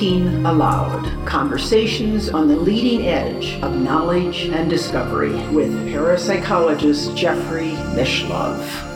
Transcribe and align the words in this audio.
Thinking 0.00 0.46
Allowed 0.46 1.26
Conversations 1.26 2.30
on 2.30 2.48
the 2.48 2.56
leading 2.56 3.06
edge 3.06 3.60
of 3.60 3.76
knowledge 3.76 4.46
and 4.46 4.70
discovery 4.70 5.34
with 5.48 5.70
parapsychologist 5.88 7.14
Jeffrey 7.14 7.72
Mishlove. 7.94 8.89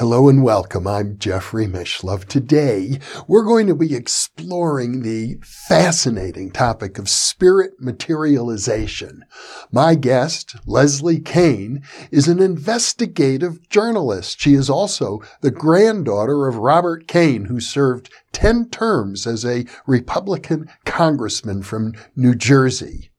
Hello 0.00 0.30
and 0.30 0.42
welcome. 0.42 0.86
I'm 0.86 1.18
Jeffrey 1.18 1.66
Mishlove. 1.66 2.24
Today, 2.24 3.00
we're 3.28 3.44
going 3.44 3.66
to 3.66 3.74
be 3.74 3.94
exploring 3.94 5.02
the 5.02 5.36
fascinating 5.42 6.50
topic 6.52 6.98
of 6.98 7.06
spirit 7.06 7.72
materialization. 7.78 9.26
My 9.70 9.94
guest, 9.96 10.56
Leslie 10.64 11.20
Kean, 11.20 11.82
is 12.10 12.28
an 12.28 12.40
investigative 12.40 13.68
journalist. 13.68 14.40
She 14.40 14.54
is 14.54 14.70
also 14.70 15.20
the 15.42 15.50
granddaughter 15.50 16.48
of 16.48 16.56
Robert 16.56 17.06
Kean, 17.06 17.44
who 17.44 17.60
served 17.60 18.10
10 18.32 18.70
terms 18.70 19.26
as 19.26 19.44
a 19.44 19.66
Republican 19.86 20.70
congressman 20.86 21.62
from 21.62 21.92
New 22.16 22.34
Jersey. 22.34 23.09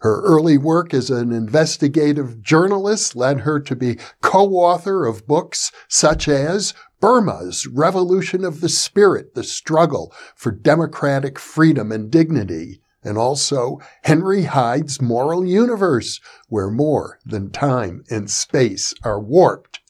Her 0.00 0.20
early 0.22 0.56
work 0.56 0.94
as 0.94 1.10
an 1.10 1.32
investigative 1.32 2.40
journalist 2.40 3.16
led 3.16 3.40
her 3.40 3.58
to 3.60 3.74
be 3.74 3.98
co-author 4.20 5.06
of 5.06 5.26
books 5.26 5.72
such 5.88 6.28
as 6.28 6.72
Burma's 7.00 7.66
Revolution 7.66 8.44
of 8.44 8.60
the 8.60 8.68
Spirit, 8.68 9.34
The 9.34 9.42
Struggle 9.42 10.12
for 10.36 10.52
Democratic 10.52 11.38
Freedom 11.38 11.90
and 11.90 12.10
Dignity, 12.10 12.80
and 13.02 13.18
also 13.18 13.78
Henry 14.04 14.44
Hyde's 14.44 15.00
Moral 15.00 15.44
Universe, 15.44 16.20
where 16.48 16.70
more 16.70 17.18
than 17.24 17.50
time 17.50 18.04
and 18.08 18.30
space 18.30 18.94
are 19.02 19.20
warped. 19.20 19.80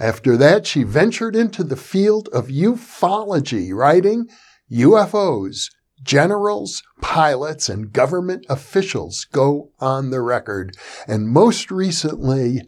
After 0.00 0.36
that, 0.36 0.66
she 0.66 0.84
ventured 0.84 1.34
into 1.34 1.64
the 1.64 1.76
field 1.76 2.28
of 2.32 2.48
ufology, 2.48 3.74
writing 3.74 4.28
UFOs, 4.70 5.70
Generals, 6.02 6.82
pilots, 7.00 7.68
and 7.68 7.92
government 7.92 8.46
officials 8.48 9.26
go 9.32 9.72
on 9.80 10.10
the 10.10 10.20
record. 10.20 10.76
And 11.06 11.28
most 11.28 11.70
recently, 11.70 12.62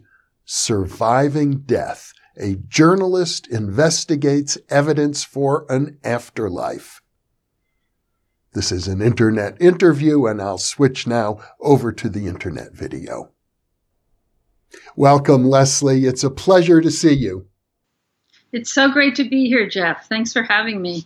Surviving 0.45 1.61
Death. 1.61 2.13
A 2.37 2.55
journalist 2.55 3.47
investigates 3.47 4.57
evidence 4.69 5.23
for 5.23 5.65
an 5.69 5.97
afterlife. 6.03 7.01
This 8.53 8.71
is 8.71 8.87
an 8.87 9.01
internet 9.01 9.61
interview, 9.61 10.25
and 10.25 10.41
I'll 10.41 10.57
switch 10.57 11.07
now 11.07 11.39
over 11.59 11.91
to 11.93 12.09
the 12.09 12.27
internet 12.27 12.73
video. 12.73 13.31
Welcome, 14.95 15.45
Leslie. 15.45 16.05
It's 16.05 16.23
a 16.23 16.29
pleasure 16.29 16.81
to 16.81 16.91
see 16.91 17.13
you. 17.13 17.47
It's 18.51 18.73
so 18.73 18.91
great 18.91 19.15
to 19.15 19.29
be 19.29 19.47
here, 19.47 19.69
Jeff. 19.69 20.07
Thanks 20.09 20.33
for 20.33 20.43
having 20.43 20.81
me. 20.81 21.05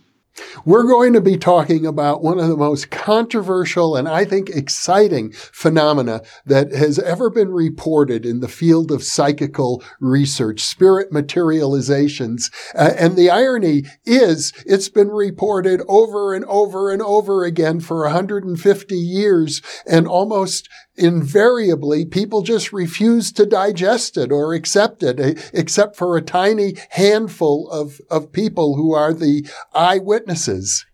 We're 0.64 0.86
going 0.86 1.12
to 1.12 1.20
be 1.20 1.36
talking 1.36 1.86
about 1.86 2.22
one 2.22 2.38
of 2.38 2.48
the 2.48 2.56
most 2.56 2.90
controversial 2.90 3.96
and 3.96 4.08
I 4.08 4.24
think 4.24 4.50
exciting 4.50 5.32
phenomena 5.32 6.22
that 6.44 6.72
has 6.72 6.98
ever 6.98 7.30
been 7.30 7.50
reported 7.50 8.26
in 8.26 8.40
the 8.40 8.48
field 8.48 8.90
of 8.90 9.02
psychical 9.02 9.82
research, 10.00 10.60
spirit 10.60 11.12
materializations. 11.12 12.50
Uh, 12.74 12.92
and 12.98 13.16
the 13.16 13.30
irony 13.30 13.84
is 14.04 14.52
it's 14.66 14.88
been 14.88 15.08
reported 15.08 15.82
over 15.88 16.34
and 16.34 16.44
over 16.46 16.90
and 16.92 17.02
over 17.02 17.44
again 17.44 17.80
for 17.80 18.02
150 18.02 18.94
years 18.94 19.62
and 19.86 20.06
almost 20.06 20.68
invariably 20.96 22.04
people 22.04 22.42
just 22.42 22.72
refuse 22.72 23.32
to 23.32 23.46
digest 23.46 24.16
it 24.16 24.32
or 24.32 24.54
accept 24.54 25.02
it, 25.02 25.20
eh, 25.20 25.34
except 25.52 25.96
for 25.96 26.16
a 26.16 26.22
tiny 26.22 26.76
handful 26.90 27.68
of, 27.70 28.00
of 28.10 28.32
people 28.32 28.76
who 28.76 28.92
are 28.94 29.12
the 29.12 29.46
eyewitnesses. 29.74 30.86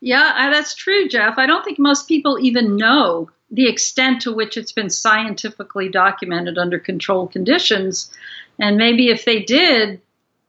Yeah, 0.00 0.50
that's 0.50 0.74
true, 0.74 1.08
Jeff. 1.08 1.34
I 1.36 1.46
don't 1.46 1.64
think 1.64 1.78
most 1.78 2.08
people 2.08 2.38
even 2.40 2.76
know 2.76 3.30
the 3.50 3.68
extent 3.68 4.22
to 4.22 4.32
which 4.32 4.56
it's 4.56 4.72
been 4.72 4.90
scientifically 4.90 5.88
documented 5.88 6.56
under 6.56 6.78
controlled 6.78 7.32
conditions. 7.32 8.10
And 8.58 8.76
maybe 8.76 9.08
if 9.08 9.24
they 9.24 9.42
did, 9.42 10.00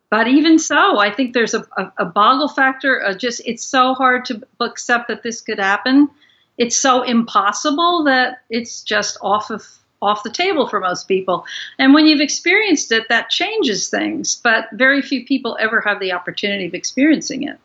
but 0.09 0.27
even 0.27 0.59
so, 0.59 0.99
I 0.99 1.11
think 1.11 1.33
there's 1.33 1.53
a, 1.53 1.65
a, 1.77 1.93
a 1.99 2.05
boggle 2.05 2.49
factor. 2.49 3.01
just 3.17 3.41
it's 3.45 3.63
so 3.63 3.93
hard 3.93 4.25
to 4.25 4.41
accept 4.59 5.07
that 5.07 5.23
this 5.23 5.41
could 5.41 5.59
happen 5.59 6.09
it's 6.57 6.77
so 6.77 7.01
impossible 7.03 8.03
that 8.05 8.41
it's 8.49 8.83
just 8.83 9.17
off 9.21 9.49
of 9.49 9.65
off 10.01 10.23
the 10.23 10.31
table 10.31 10.67
for 10.67 10.79
most 10.79 11.07
people. 11.07 11.45
And 11.77 11.93
when 11.93 12.07
you've 12.07 12.21
experienced 12.21 12.91
it, 12.91 13.07
that 13.09 13.29
changes 13.29 13.87
things, 13.87 14.35
but 14.35 14.65
very 14.73 15.01
few 15.01 15.25
people 15.25 15.57
ever 15.59 15.79
have 15.81 15.99
the 15.99 16.11
opportunity 16.11 16.65
of 16.65 16.73
experiencing 16.73 17.43
it. 17.43 17.59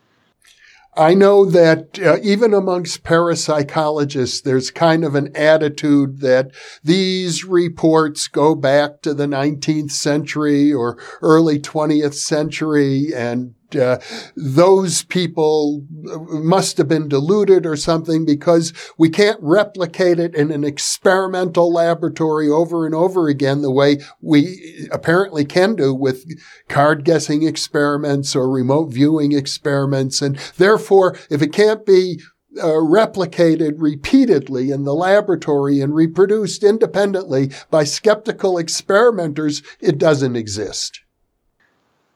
I 0.98 1.12
know 1.12 1.44
that 1.44 1.98
uh, 1.98 2.16
even 2.22 2.54
amongst 2.54 3.04
parapsychologists, 3.04 4.42
there's 4.42 4.70
kind 4.70 5.04
of 5.04 5.14
an 5.14 5.36
attitude 5.36 6.20
that 6.20 6.52
these 6.82 7.44
reports 7.44 8.28
go 8.28 8.54
back 8.54 9.02
to 9.02 9.12
the 9.12 9.26
19th 9.26 9.90
century 9.90 10.72
or 10.72 10.96
early 11.20 11.58
20th 11.58 12.14
century 12.14 13.12
and 13.14 13.54
uh, 13.74 13.98
those 14.36 15.02
people 15.04 15.84
must 15.90 16.76
have 16.78 16.88
been 16.88 17.08
deluded 17.08 17.66
or 17.66 17.76
something 17.76 18.24
because 18.24 18.72
we 18.98 19.08
can't 19.08 19.38
replicate 19.40 20.18
it 20.18 20.34
in 20.34 20.50
an 20.50 20.64
experimental 20.64 21.72
laboratory 21.72 22.48
over 22.48 22.86
and 22.86 22.94
over 22.94 23.28
again 23.28 23.62
the 23.62 23.70
way 23.70 23.98
we 24.20 24.88
apparently 24.92 25.44
can 25.44 25.74
do 25.74 25.94
with 25.94 26.24
card 26.68 27.04
guessing 27.04 27.42
experiments 27.42 28.36
or 28.36 28.50
remote 28.50 28.92
viewing 28.92 29.32
experiments. 29.32 30.22
And 30.22 30.36
therefore, 30.56 31.16
if 31.30 31.42
it 31.42 31.52
can't 31.52 31.84
be 31.86 32.20
uh, 32.58 32.66
replicated 32.66 33.74
repeatedly 33.76 34.70
in 34.70 34.84
the 34.84 34.94
laboratory 34.94 35.80
and 35.80 35.94
reproduced 35.94 36.64
independently 36.64 37.50
by 37.70 37.84
skeptical 37.84 38.58
experimenters, 38.58 39.62
it 39.80 39.98
doesn't 39.98 40.36
exist. 40.36 41.00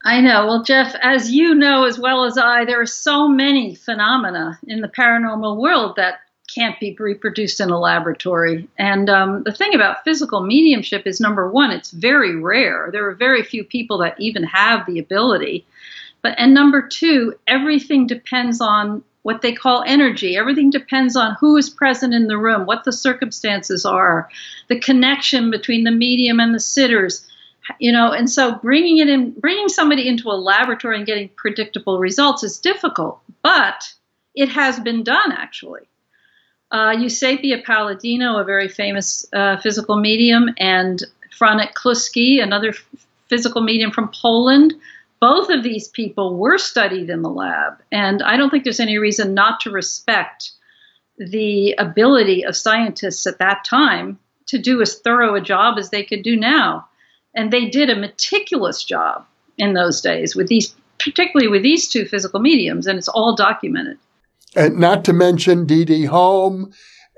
I 0.03 0.21
know. 0.21 0.47
Well, 0.47 0.63
Jeff, 0.63 0.95
as 1.03 1.31
you 1.31 1.55
know 1.55 1.85
as 1.85 1.99
well 1.99 2.25
as 2.25 2.39
I, 2.39 2.65
there 2.65 2.81
are 2.81 2.87
so 2.87 3.29
many 3.29 3.75
phenomena 3.75 4.59
in 4.67 4.81
the 4.81 4.89
paranormal 4.89 5.59
world 5.59 5.97
that 5.97 6.21
can't 6.53 6.81
be 6.81 6.97
reproduced 6.99 7.61
in 7.61 7.71
a 7.71 7.79
laboratory. 7.79 8.69
And 8.79 9.09
um, 9.11 9.43
the 9.45 9.53
thing 9.53 9.75
about 9.75 10.03
physical 10.05 10.41
mediumship 10.41 11.07
is 11.07 11.21
number 11.21 11.51
one, 11.51 11.71
it's 11.71 11.91
very 11.91 12.35
rare. 12.37 12.89
There 12.91 13.07
are 13.09 13.15
very 13.15 13.43
few 13.43 13.63
people 13.63 13.99
that 13.99 14.19
even 14.19 14.43
have 14.45 14.87
the 14.87 14.99
ability. 14.99 15.67
But 16.23 16.35
and 16.39 16.55
number 16.55 16.87
two, 16.87 17.35
everything 17.47 18.07
depends 18.07 18.61
on 18.61 19.05
what 19.23 19.43
they 19.43 19.53
call 19.53 19.85
energy. 19.87 20.37
Everything 20.37 20.71
depends 20.71 21.15
on 21.15 21.37
who 21.39 21.57
is 21.57 21.69
present 21.69 22.15
in 22.15 22.27
the 22.27 22.39
room, 22.39 22.65
what 22.65 22.85
the 22.85 22.93
circumstances 22.93 23.85
are, 23.85 24.29
the 24.69 24.81
connection 24.81 25.51
between 25.51 25.85
the 25.85 25.91
medium 25.91 26.41
and 26.41 26.55
the 26.55 26.61
sitters 26.61 27.27
you 27.79 27.93
know 27.93 28.13
and 28.13 28.31
so 28.31 28.55
bringing 28.57 28.99
it 28.99 29.09
in 29.09 29.33
bringing 29.33 29.69
somebody 29.69 30.09
into 30.09 30.31
a 30.31 30.33
laboratory 30.33 30.97
and 30.97 31.07
getting 31.07 31.29
predictable 31.37 31.99
results 31.99 32.43
is 32.43 32.59
difficult 32.59 33.21
but 33.43 33.93
it 34.35 34.49
has 34.49 34.81
been 34.81 35.03
done 35.03 35.33
actually 35.33 35.83
uh, 36.73 36.95
Eusapia 36.95 37.65
Palladino, 37.65 38.39
a 38.39 38.45
very 38.45 38.69
famous 38.69 39.27
uh, 39.33 39.57
physical 39.57 39.97
medium, 39.97 40.51
and 40.59 41.03
Franek 41.37 41.75
Kluski, 41.75 42.43
another 42.43 42.69
f- 42.69 42.87
physical 43.29 43.63
medium 43.63 43.91
from 43.91 44.11
Poland, 44.15 44.75
both 45.21 45.51
of 45.51 45.63
these 45.63 45.89
people 45.89 46.37
were 46.37 46.59
studied 46.59 47.11
in 47.11 47.23
the 47.23 47.29
lab. 47.29 47.75
And 47.93 48.23
I 48.23 48.37
don't 48.37 48.51
think 48.51 48.65
there's 48.65 48.81
any 48.81 48.99
reason 48.99 49.35
not 49.35 49.61
to 49.61 49.71
respect 49.71 50.53
the 51.19 51.75
ability 51.77 52.45
of 52.45 52.57
scientists 52.57 53.27
at 53.27 53.39
that 53.39 53.65
time 53.65 54.19
to 54.47 54.59
do 54.59 54.81
as 54.81 54.99
thorough 54.99 55.35
a 55.35 55.41
job 55.41 55.77
as 55.79 55.91
they 55.91 56.03
could 56.03 56.23
do 56.23 56.37
now. 56.37 56.87
And 57.35 57.53
they 57.53 57.69
did 57.69 57.91
a 57.91 57.97
meticulous 57.97 58.85
job 58.85 59.25
in 59.57 59.75
those 59.75 60.01
days 60.01 60.35
with 60.35 60.49
these, 60.49 60.75
particularly 60.99 61.49
with 61.49 61.63
these 61.63 61.89
two 61.89 62.07
physical 62.07 62.41
mediums, 62.41 62.87
and 62.87 62.99
it's 62.99 63.09
all 63.09 63.37
documented. 63.37 63.99
And 64.57 64.79
not 64.79 65.05
to 65.05 65.13
mention 65.13 65.65
D.D. 65.65 66.07
Home 66.07 66.73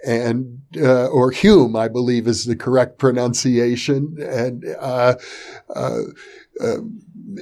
and 0.04 0.60
uh, 0.76 1.06
or 1.06 1.30
Hume, 1.30 1.76
I 1.76 1.88
believe 1.88 2.26
is 2.26 2.44
the 2.44 2.56
correct 2.56 2.98
pronunciation, 2.98 4.16
and 4.20 4.64
uh, 4.80 5.14
uh, 5.74 6.02
uh 6.60 6.76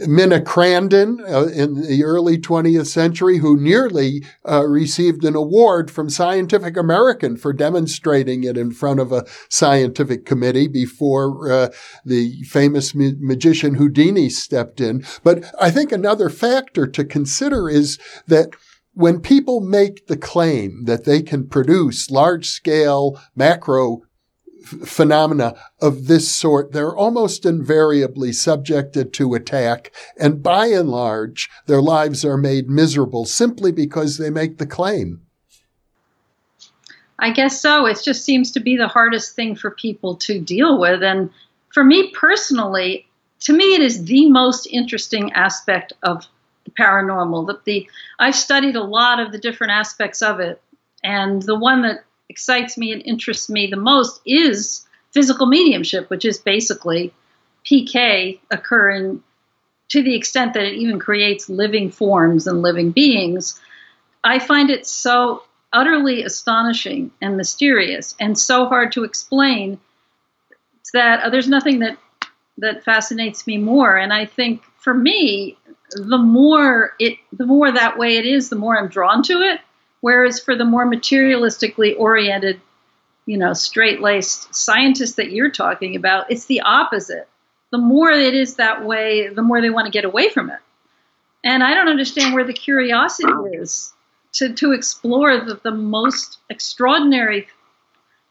Mina 0.07 0.41
Crandon 0.41 1.21
uh, 1.29 1.49
in 1.49 1.75
the 1.75 2.05
early 2.05 2.39
20th 2.39 2.87
century, 2.87 3.39
who 3.39 3.57
nearly 3.57 4.25
uh, 4.49 4.67
received 4.67 5.25
an 5.25 5.35
award 5.35 5.91
from 5.91 6.11
Scientific 6.11 6.77
American 6.77 7.37
for 7.37 7.53
demonstrating 7.53 8.45
it 8.45 8.57
in 8.57 8.73
front 8.73 9.01
of 9.01 9.13
a 9.13 9.25
scientific 9.49 10.25
committee 10.25 10.69
before 10.69 11.51
uh, 11.51 11.69
the 12.05 12.43
famous 12.45 12.95
ma- 12.95 13.11
magician 13.19 13.75
Houdini 13.75 14.29
stepped 14.29 14.81
in. 14.81 15.05
But 15.23 15.45
I 15.61 15.71
think 15.71 15.93
another 15.93 16.29
factor 16.29 16.87
to 16.87 17.05
consider 17.05 17.69
is 17.69 17.99
that 18.27 18.51
when 18.93 19.21
people 19.21 19.61
make 19.61 20.07
the 20.07 20.17
claim 20.17 20.85
that 20.85 21.05
they 21.05 21.23
can 21.23 21.49
produce 21.49 22.11
large 22.11 22.49
scale 22.49 23.21
macro 23.35 24.03
phenomena 24.65 25.55
of 25.81 26.07
this 26.07 26.31
sort, 26.31 26.73
they're 26.73 26.97
almost 26.97 27.45
invariably 27.45 28.33
subjected 28.33 29.13
to 29.15 29.35
attack, 29.35 29.93
and 30.19 30.43
by 30.43 30.67
and 30.67 30.91
large, 30.91 31.49
their 31.67 31.83
lives 31.83 32.25
are 32.25 32.37
made 32.37 32.69
miserable 32.69 33.25
simply 33.25 33.73
because 33.73 34.19
they 34.19 34.31
make 34.31 34.59
the 34.59 34.67
claim. 34.67 35.23
I 37.19 37.31
guess 37.31 37.61
so. 37.61 37.87
It 37.87 38.01
just 38.03 38.25
seems 38.25 38.51
to 38.53 38.61
be 38.61 38.77
the 38.77 38.89
hardest 38.89 39.37
thing 39.37 39.55
for 39.55 39.71
people 39.71 40.17
to 40.17 40.41
deal 40.41 40.81
with. 40.81 41.03
And 41.03 41.31
for 41.73 41.85
me 41.85 42.11
personally, 42.13 43.07
to 43.41 43.53
me, 43.53 43.75
it 43.75 43.83
is 43.83 44.05
the 44.05 44.31
most 44.31 44.67
interesting 44.67 45.33
aspect 45.33 45.93
of 46.03 46.27
the 46.65 46.71
paranormal. 46.71 47.47
That 47.47 47.65
the 47.65 47.89
I've 48.19 48.37
studied 48.37 48.77
a 48.77 48.83
lot 48.83 49.21
of 49.21 49.33
the 49.33 49.39
different 49.39 49.73
aspects 49.73 50.23
of 50.23 50.41
it, 50.41 50.63
and 51.05 51.43
the 51.43 51.59
one 51.59 51.83
that 51.83 52.05
excites 52.31 52.79
me 52.79 52.93
and 52.93 53.03
interests 53.03 53.51
me 53.51 53.67
the 53.67 53.77
most 53.77 54.21
is 54.25 54.87
physical 55.11 55.47
mediumship, 55.47 56.09
which 56.09 56.25
is 56.25 56.39
basically 56.39 57.13
PK 57.65 58.39
occurring 58.51 59.23
to 59.89 60.03
the 60.03 60.15
extent 60.15 60.55
that 60.55 60.65
it 60.65 60.75
even 60.75 60.99
creates 60.99 61.49
living 61.49 61.91
forms 61.91 62.47
and 62.47 62.63
living 62.63 62.93
beings. 62.93 63.61
I 64.23 64.39
find 64.39 64.71
it 64.71 64.87
so 64.87 65.43
utterly 65.73 66.23
astonishing 66.23 67.11
and 67.21 67.37
mysterious 67.37 68.15
and 68.21 68.39
so 68.39 68.67
hard 68.67 68.93
to 68.93 69.05
explain 69.05 69.79
that 70.93 71.23
uh, 71.23 71.31
there's 71.31 71.49
nothing 71.49 71.81
that 71.81 71.97
that 72.59 72.85
fascinates 72.85 73.47
me 73.47 73.57
more 73.57 73.97
and 73.97 74.13
I 74.13 74.27
think 74.27 74.63
for 74.77 74.93
me 74.93 75.57
the 75.93 76.19
more 76.19 76.95
it 76.99 77.19
the 77.33 77.47
more 77.47 77.71
that 77.71 77.97
way 77.99 78.17
it 78.17 78.27
is 78.27 78.49
the 78.49 78.57
more 78.57 78.77
I'm 78.77 78.89
drawn 78.89 79.23
to 79.25 79.41
it 79.41 79.61
Whereas 80.01 80.41
for 80.41 80.57
the 80.57 80.65
more 80.65 80.91
materialistically 80.91 81.99
oriented, 81.99 82.61
you 83.27 83.37
know, 83.37 83.53
straight 83.53 84.01
laced 84.01 84.55
scientists 84.55 85.15
that 85.15 85.31
you're 85.31 85.51
talking 85.51 85.97
about, 85.97 86.31
it's 86.31 86.47
the 86.47 86.63
opposite. 86.63 87.29
The 87.71 87.79
more 87.79 88.11
it 88.11 88.35
is 88.35 88.57
that 88.57 88.85
way, 88.85 89.29
the 89.29 89.43
more 89.43 89.61
they 89.61 89.71
want 89.71 89.87
to 89.87 89.93
get 89.93 90.05
away 90.05 90.29
from 90.31 90.51
it. 90.51 90.59
And 91.45 91.63
I 91.63 91.75
don't 91.75 91.89
understand 91.89 92.35
where 92.35 92.45
the 92.45 92.53
curiosity 92.53 93.33
is 93.53 93.93
to, 94.33 94.53
to 94.55 94.73
explore 94.73 95.39
the, 95.39 95.61
the 95.63 95.71
most 95.71 96.39
extraordinary, 96.49 97.49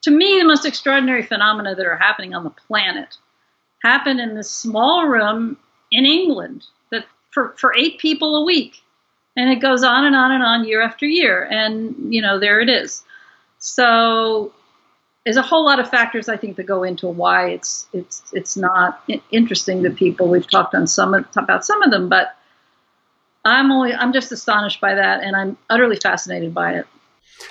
to 0.03 0.11
me, 0.11 0.39
the 0.39 0.47
most 0.47 0.65
extraordinary 0.65 1.23
phenomena 1.23 1.75
that 1.75 1.85
are 1.85 1.97
happening 1.97 2.33
on 2.33 2.43
the 2.43 2.49
planet 2.49 3.17
happen 3.83 4.19
in 4.19 4.35
this 4.35 4.49
small 4.49 5.07
room 5.07 5.57
in 5.91 6.05
England 6.05 6.65
that 6.91 7.05
for, 7.31 7.55
for 7.57 7.75
eight 7.75 7.99
people 7.99 8.35
a 8.35 8.45
week 8.45 8.81
and 9.39 9.49
it 9.49 9.61
goes 9.61 9.83
on 9.83 10.05
and 10.05 10.17
on 10.17 10.33
and 10.33 10.43
on 10.43 10.65
year 10.65 10.81
after 10.81 11.05
year. 11.05 11.47
And 11.49 12.13
you 12.13 12.21
know 12.21 12.39
there 12.39 12.59
it 12.59 12.69
is. 12.69 13.03
So 13.59 14.51
there's 15.23 15.37
a 15.37 15.41
whole 15.41 15.65
lot 15.65 15.79
of 15.79 15.89
factors 15.89 16.29
i 16.29 16.37
think 16.37 16.55
that 16.55 16.65
go 16.65 16.81
into 16.83 17.07
why 17.07 17.49
it's 17.49 17.87
it's 17.93 18.23
it's 18.33 18.57
not 18.57 19.03
interesting 19.31 19.83
to 19.83 19.91
people. 19.91 20.27
We've 20.27 20.49
talked 20.49 20.75
on 20.75 20.87
some 20.87 21.13
about 21.13 21.65
some 21.65 21.81
of 21.83 21.91
them 21.91 22.09
but 22.09 22.35
i'm 23.45 23.71
only 23.71 23.93
i'm 23.93 24.11
just 24.11 24.31
astonished 24.31 24.81
by 24.81 24.95
that 24.95 25.23
and 25.23 25.35
i'm 25.35 25.57
utterly 25.69 25.97
fascinated 25.97 26.53
by 26.53 26.73
it. 26.79 26.87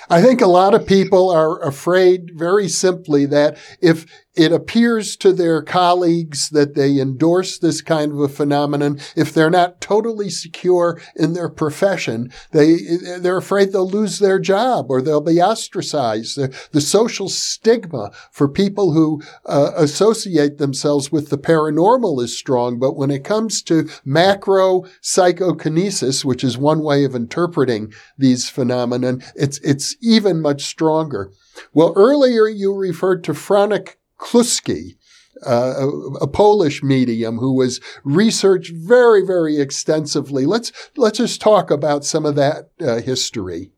I 0.09 0.21
think 0.21 0.41
a 0.41 0.47
lot 0.47 0.75
of 0.75 0.85
people 0.85 1.29
are 1.31 1.61
afraid 1.63 2.31
very 2.35 2.67
simply 2.67 3.25
that 3.27 3.57
if 3.81 4.05
it 4.39 4.53
appears 4.53 5.17
to 5.17 5.33
their 5.33 5.61
colleagues 5.61 6.49
that 6.51 6.73
they 6.73 6.97
endorse 6.97 7.59
this 7.59 7.81
kind 7.81 8.13
of 8.13 8.19
a 8.21 8.29
phenomenon, 8.29 8.97
if 9.13 9.33
they're 9.33 9.49
not 9.49 9.81
totally 9.81 10.29
secure 10.29 10.97
in 11.17 11.33
their 11.33 11.49
profession, 11.49 12.31
they, 12.51 12.77
they're 13.19 13.35
afraid 13.35 13.73
they'll 13.73 13.89
lose 13.89 14.19
their 14.19 14.39
job 14.39 14.85
or 14.89 15.01
they'll 15.01 15.19
be 15.19 15.41
ostracized. 15.41 16.37
The, 16.37 16.57
the 16.71 16.79
social 16.79 17.27
stigma 17.27 18.11
for 18.31 18.47
people 18.47 18.93
who 18.93 19.21
uh, 19.45 19.73
associate 19.75 20.57
themselves 20.57 21.11
with 21.11 21.29
the 21.29 21.37
paranormal 21.37 22.23
is 22.23 22.37
strong, 22.37 22.79
but 22.79 22.95
when 22.95 23.11
it 23.11 23.25
comes 23.25 23.61
to 23.63 23.89
macro 24.05 24.85
psychokinesis, 25.01 26.23
which 26.23 26.45
is 26.45 26.57
one 26.57 26.81
way 26.81 27.03
of 27.03 27.13
interpreting 27.13 27.91
these 28.17 28.49
phenomena, 28.49 29.17
it's, 29.35 29.57
it's 29.57 29.97
even 30.01 30.39
much 30.39 30.63
stronger. 30.63 31.33
Well, 31.73 31.91
earlier 31.97 32.47
you 32.47 32.73
referred 32.73 33.21
to 33.25 33.33
Franek 33.33 33.95
Kluski, 34.19 34.97
uh, 35.45 35.73
a, 35.77 35.87
a, 36.23 36.27
Polish 36.27 36.83
medium 36.83 37.37
who 37.37 37.53
was 37.53 37.79
researched 38.03 38.73
very, 38.73 39.25
very 39.25 39.59
extensively. 39.59 40.45
Let's 40.45 40.71
let's 40.97 41.17
just 41.17 41.39
talk 41.39 41.71
about 41.71 42.03
some 42.03 42.25
of 42.25 42.35
that 42.35 42.69
uh, 42.81 42.99
history. 42.99 43.71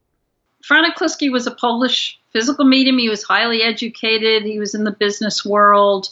Franek 0.68 0.96
Kluski 0.96 1.32
was 1.32 1.48
a 1.48 1.52
Polish 1.52 2.20
physical 2.32 2.66
medium. 2.66 2.98
He 2.98 3.10
was 3.10 3.24
highly 3.24 3.62
educated. 3.62 4.44
He 4.44 4.60
was 4.60 4.74
in 4.74 4.84
the 4.84 4.92
business 4.92 5.46
world, 5.46 6.10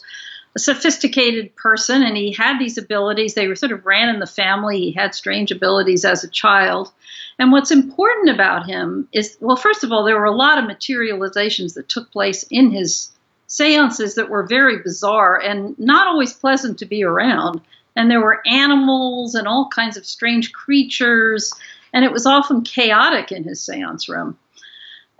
a 0.54 0.58
sophisticated 0.58 1.54
person, 1.56 2.02
and 2.02 2.16
he 2.16 2.32
had 2.32 2.58
these 2.58 2.78
abilities. 2.78 3.34
They 3.34 3.48
were 3.48 3.56
sort 3.56 3.72
of 3.72 3.86
ran 3.86 4.08
in 4.08 4.20
the 4.20 4.26
family. 4.26 4.78
He 4.78 4.92
had 4.92 5.14
strange 5.14 5.50
abilities 5.50 6.04
as 6.04 6.24
a 6.24 6.28
child. 6.28 6.92
And 7.38 7.52
what's 7.52 7.70
important 7.70 8.28
about 8.28 8.66
him 8.66 9.08
is, 9.12 9.36
well, 9.40 9.56
first 9.56 9.82
of 9.82 9.92
all, 9.92 10.04
there 10.04 10.18
were 10.18 10.24
a 10.24 10.30
lot 10.30 10.58
of 10.58 10.66
materializations 10.66 11.74
that 11.74 11.88
took 11.88 12.10
place 12.12 12.44
in 12.50 12.70
his 12.70 13.10
seances 13.50 14.14
that 14.14 14.30
were 14.30 14.44
very 14.46 14.78
bizarre 14.78 15.36
and 15.36 15.76
not 15.76 16.06
always 16.06 16.32
pleasant 16.32 16.78
to 16.78 16.86
be 16.86 17.02
around. 17.02 17.60
And 17.96 18.08
there 18.08 18.20
were 18.20 18.46
animals 18.46 19.34
and 19.34 19.48
all 19.48 19.68
kinds 19.68 19.96
of 19.96 20.06
strange 20.06 20.52
creatures, 20.52 21.52
and 21.92 22.04
it 22.04 22.12
was 22.12 22.26
often 22.26 22.62
chaotic 22.62 23.32
in 23.32 23.42
his 23.42 23.60
seance 23.60 24.08
room. 24.08 24.38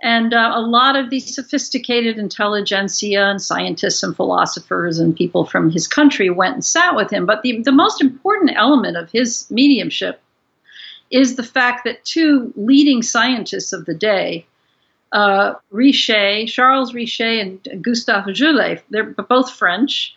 And 0.01 0.33
uh, 0.33 0.53
a 0.55 0.61
lot 0.61 0.95
of 0.95 1.09
these 1.09 1.35
sophisticated 1.35 2.17
intelligentsia 2.17 3.21
and 3.21 3.41
scientists 3.41 4.01
and 4.01 4.15
philosophers 4.15 4.97
and 4.97 5.15
people 5.15 5.45
from 5.45 5.69
his 5.69 5.87
country 5.87 6.29
went 6.29 6.53
and 6.53 6.65
sat 6.65 6.95
with 6.95 7.11
him. 7.11 7.25
But 7.25 7.43
the, 7.43 7.61
the 7.61 7.73
most 7.73 8.01
important 8.01 8.51
element 8.55 8.95
of 8.95 9.11
his 9.11 9.45
mediumship 9.51 10.21
is 11.11 11.35
the 11.35 11.43
fact 11.43 11.83
that 11.83 12.05
two 12.05 12.53
leading 12.55 13.03
scientists 13.03 13.73
of 13.73 13.85
the 13.85 13.93
day, 13.93 14.45
uh, 15.11 15.55
Richet, 15.73 16.47
Charles 16.47 16.93
Richet 16.93 17.41
and 17.41 17.83
Gustave 17.83 18.31
Geley. 18.31 18.81
They're 18.89 19.03
both 19.03 19.51
French. 19.51 20.15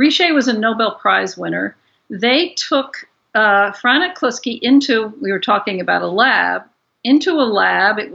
Richet 0.00 0.34
was 0.34 0.48
a 0.48 0.58
Nobel 0.58 0.96
Prize 0.96 1.36
winner. 1.36 1.76
They 2.10 2.50
took 2.50 3.08
uh, 3.34 3.72
Franek 3.72 4.16
Kluski 4.16 4.58
into, 4.60 5.12
we 5.20 5.32
were 5.32 5.40
talking 5.40 5.80
about 5.80 6.02
a 6.02 6.08
lab, 6.08 6.62
into 7.04 7.32
a 7.32 7.44
lab 7.44 7.98
it, 7.98 8.12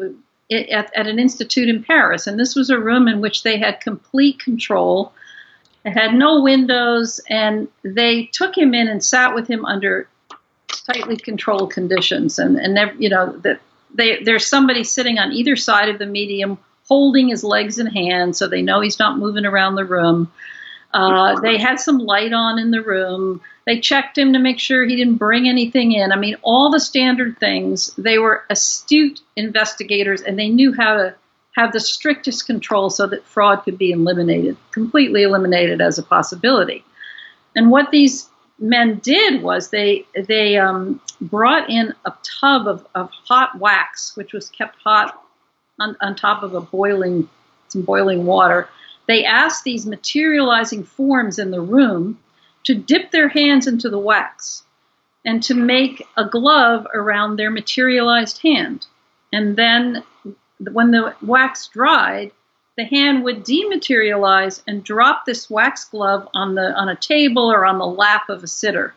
it, 0.49 0.69
at, 0.69 0.93
at 0.95 1.07
an 1.07 1.19
institute 1.19 1.69
in 1.69 1.83
Paris. 1.83 2.27
And 2.27 2.39
this 2.39 2.55
was 2.55 2.69
a 2.69 2.79
room 2.79 3.07
in 3.07 3.21
which 3.21 3.43
they 3.43 3.57
had 3.57 3.81
complete 3.81 4.39
control. 4.39 5.13
It 5.85 5.91
had 5.91 6.13
no 6.13 6.41
windows, 6.41 7.19
and 7.29 7.67
they 7.83 8.25
took 8.25 8.55
him 8.55 8.73
in 8.73 8.87
and 8.87 9.03
sat 9.03 9.33
with 9.33 9.47
him 9.47 9.65
under 9.65 10.07
tightly 10.85 11.17
controlled 11.17 11.71
conditions. 11.71 12.37
And, 12.37 12.57
and 12.57 13.01
you 13.01 13.09
know, 13.09 13.35
that 13.37 13.59
they, 13.93 14.23
there's 14.23 14.45
somebody 14.45 14.83
sitting 14.83 15.19
on 15.19 15.31
either 15.31 15.55
side 15.55 15.89
of 15.89 15.99
the 15.99 16.05
medium 16.05 16.57
holding 16.87 17.29
his 17.29 17.43
legs 17.43 17.77
and 17.77 17.91
hands 17.91 18.37
so 18.37 18.47
they 18.47 18.61
know 18.61 18.81
he's 18.81 18.99
not 18.99 19.17
moving 19.17 19.45
around 19.45 19.75
the 19.75 19.85
room. 19.85 20.31
Uh, 20.93 21.39
they 21.39 21.57
had 21.57 21.79
some 21.79 21.99
light 21.99 22.33
on 22.33 22.59
in 22.59 22.71
the 22.71 22.81
room. 22.81 23.39
They 23.65 23.79
checked 23.79 24.17
him 24.17 24.33
to 24.33 24.39
make 24.39 24.59
sure 24.59 24.83
he 24.83 24.97
didn't 24.97 25.15
bring 25.15 25.47
anything 25.47 25.93
in. 25.93 26.11
I 26.11 26.17
mean, 26.17 26.35
all 26.41 26.69
the 26.69 26.79
standard 26.79 27.39
things. 27.39 27.93
They 27.97 28.17
were 28.17 28.43
astute 28.49 29.21
investigators 29.37 30.21
and 30.21 30.37
they 30.37 30.49
knew 30.49 30.73
how 30.73 30.95
to 30.95 31.15
have 31.55 31.71
the 31.71 31.79
strictest 31.79 32.45
control 32.45 32.89
so 32.89 33.07
that 33.07 33.25
fraud 33.25 33.63
could 33.63 33.77
be 33.77 33.91
eliminated, 33.91 34.57
completely 34.71 35.23
eliminated 35.23 35.81
as 35.81 35.97
a 35.97 36.03
possibility. 36.03 36.83
And 37.55 37.71
what 37.71 37.91
these 37.91 38.27
men 38.61 38.99
did 38.99 39.41
was 39.41 39.69
they 39.69 40.05
they 40.15 40.57
um, 40.57 41.01
brought 41.19 41.69
in 41.69 41.93
a 42.05 42.13
tub 42.39 42.67
of, 42.67 42.85
of 42.95 43.09
hot 43.27 43.59
wax, 43.59 44.15
which 44.15 44.33
was 44.33 44.49
kept 44.49 44.77
hot 44.81 45.23
on, 45.79 45.97
on 46.01 46.15
top 46.15 46.43
of 46.43 46.53
a 46.53 46.61
boiling 46.61 47.27
some 47.67 47.81
boiling 47.81 48.25
water. 48.25 48.69
They 49.07 49.25
asked 49.25 49.63
these 49.63 49.85
materializing 49.85 50.83
forms 50.83 51.39
in 51.39 51.51
the 51.51 51.61
room 51.61 52.19
to 52.65 52.75
dip 52.75 53.11
their 53.11 53.29
hands 53.29 53.67
into 53.67 53.89
the 53.89 53.99
wax 53.99 54.63
and 55.25 55.41
to 55.43 55.53
make 55.53 56.05
a 56.17 56.25
glove 56.25 56.85
around 56.93 57.35
their 57.35 57.51
materialized 57.51 58.41
hand. 58.41 58.85
And 59.33 59.55
then 59.55 60.03
when 60.71 60.91
the 60.91 61.15
wax 61.21 61.67
dried, 61.67 62.31
the 62.81 62.95
hand 62.95 63.23
would 63.23 63.45
dematerialize 63.45 64.63
and 64.65 64.83
drop 64.83 65.25
this 65.25 65.49
wax 65.51 65.85
glove 65.85 66.27
on 66.33 66.55
the 66.55 66.73
on 66.73 66.89
a 66.89 66.95
table 66.95 67.51
or 67.51 67.63
on 67.63 67.77
the 67.77 67.85
lap 67.85 68.27
of 68.27 68.43
a 68.43 68.47
sitter. 68.47 68.95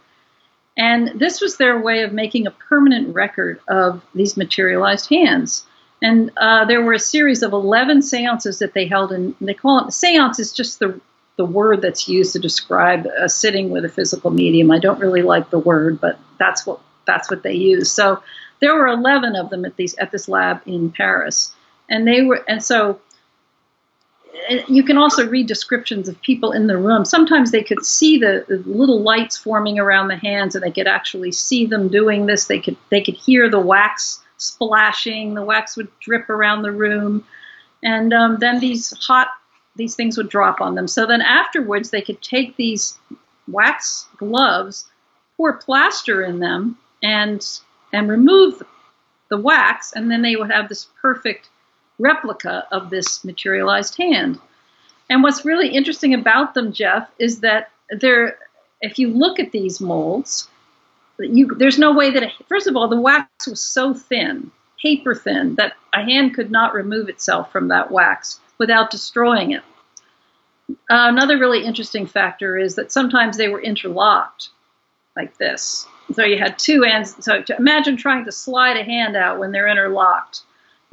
And 0.77 1.21
this 1.21 1.41
was 1.41 1.59
their 1.59 1.79
way 1.79 2.03
of 2.03 2.13
making 2.13 2.47
a 2.47 2.51
permanent 2.51 3.15
record 3.15 3.61
of 3.69 4.03
these 4.15 4.39
materialized 4.39 5.09
hands. 5.11 5.67
And 6.03 6.33
uh, 6.39 6.65
there 6.65 6.83
were 6.83 6.95
a 6.95 6.99
series 6.99 7.43
of 7.43 7.53
11 7.53 8.03
seances 8.03 8.59
that 8.59 8.75
they 8.75 8.87
held, 8.87 9.13
and 9.13 9.35
they 9.41 9.55
call 9.55 9.87
it 9.87 9.93
seance 9.93 10.39
is 10.39 10.53
just 10.53 10.79
the, 10.79 10.99
the 11.37 11.45
word 11.45 11.83
that's 11.83 12.09
used 12.09 12.33
to 12.33 12.39
describe 12.39 13.07
a 13.19 13.29
sitting 13.29 13.71
with 13.71 13.85
a 13.85 13.89
physical 13.89 14.31
medium. 14.31 14.71
I 14.71 14.79
don't 14.79 14.99
really 14.99 15.23
like 15.23 15.51
the 15.51 15.59
word, 15.59 16.01
but 16.01 16.19
that's 16.39 16.67
what 16.67 16.81
that's 17.07 17.31
what 17.31 17.43
they 17.43 17.55
use. 17.55 17.93
So 17.93 18.23
there 18.61 18.75
were 18.75 18.89
11 18.89 19.37
of 19.37 19.51
them 19.51 19.67
at 19.67 19.77
these 19.77 19.95
at 19.97 20.11
this 20.11 20.27
lab 20.27 20.63
in 20.65 20.91
Paris, 20.91 21.55
and 21.91 22.09
they 22.09 22.23
were 22.23 22.43
and 22.49 22.63
so 22.63 22.99
you 24.69 24.83
can 24.83 24.99
also 24.99 25.27
read 25.29 25.47
descriptions 25.47 26.09
of 26.09 26.21
people 26.23 26.53
in 26.53 26.67
the 26.67 26.77
room. 26.77 27.05
Sometimes 27.05 27.51
they 27.51 27.63
could 27.63 27.85
see 27.85 28.19
the, 28.19 28.45
the, 28.49 28.57
little 28.67 29.01
lights 29.01 29.37
forming 29.37 29.79
around 29.79 30.09
the 30.09 30.17
hands, 30.17 30.55
and 30.55 30.65
they 30.65 30.71
could 30.71 30.87
actually 30.87 31.33
see 31.33 31.67
them 31.67 31.89
doing 31.89 32.27
this. 32.27 32.47
They 32.47 32.59
could 32.59 32.77
they 32.91 33.01
could 33.01 33.15
hear 33.15 33.49
the 33.49 33.61
wax 33.61 34.23
splashing. 34.39 35.35
The 35.35 35.45
wax 35.45 35.77
would 35.77 35.89
drip 36.01 36.29
around 36.29 36.63
the 36.63 36.73
room, 36.73 37.25
and 37.83 38.13
um, 38.13 38.39
then 38.39 38.61
these 38.61 38.93
hot 39.07 39.29
these 39.77 39.95
things 39.95 40.17
would 40.17 40.29
drop 40.29 40.61
on 40.61 40.75
them. 40.75 40.89
So 40.89 41.07
then 41.07 41.23
afterwards, 41.23 41.91
they 41.91 42.03
could 42.03 42.23
take 42.23 42.57
these 42.57 42.99
wax 43.49 44.07
gloves, 44.17 44.87
pour 45.37 45.55
plaster 45.55 46.23
in 46.23 46.41
them, 46.41 46.79
and 47.03 47.45
and 47.93 48.09
remove 48.09 48.63
the 49.29 49.39
wax, 49.39 49.93
and 49.93 50.11
then 50.11 50.23
they 50.23 50.37
would 50.37 50.51
have 50.51 50.69
this 50.69 50.89
perfect 51.01 51.49
replica 51.99 52.67
of 52.71 52.91
this 52.91 53.25
materialized 53.25 53.97
hand. 53.97 54.39
And 55.11 55.23
what's 55.23 55.45
really 55.45 55.69
interesting 55.69 56.15
about 56.15 56.55
them, 56.55 56.73
Jeff, 56.73 57.09
is 57.19 57.41
that 57.41 57.71
they're 57.91 58.39
if 58.81 58.99
you 58.99 59.09
look 59.09 59.39
at 59.39 59.53
these 59.53 59.81
molds, 59.81 60.49
you, 61.19 61.55
there's 61.57 61.79
no 61.79 61.93
way 61.95 62.11
that 62.11 62.23
it, 62.23 62.33
first 62.49 62.67
of 62.67 62.77
all 62.77 62.89
the 62.89 63.01
wax 63.01 63.47
was 63.47 63.61
so 63.61 63.95
thin, 63.95 64.51
paper 64.81 65.15
thin, 65.15 65.55
that 65.55 65.73
a 65.95 66.03
hand 66.03 66.35
could 66.35 66.51
not 66.51 66.75
remove 66.75 67.09
itself 67.09 67.51
from 67.51 67.69
that 67.69 67.91
wax 67.91 68.41
without 68.59 68.91
destroying 68.91 69.53
it. 69.53 69.63
Uh, 70.71 71.09
another 71.09 71.39
really 71.39 71.65
interesting 71.65 72.07
factor 72.07 72.59
is 72.59 72.75
that 72.75 72.93
sometimes 72.93 73.37
they 73.37 73.49
were 73.49 73.61
interlocked 73.61 74.49
like 75.17 75.37
this. 75.39 75.87
So 76.13 76.25
you 76.25 76.39
had 76.39 76.59
two 76.59 76.83
hands. 76.83 77.17
So 77.25 77.43
imagine 77.59 77.97
trying 77.97 78.25
to 78.27 78.33
slide 78.33 78.77
a 78.77 78.85
hand 78.85 79.17
out 79.17 79.39
when 79.39 79.53
they're 79.53 79.69
interlocked 79.69 80.43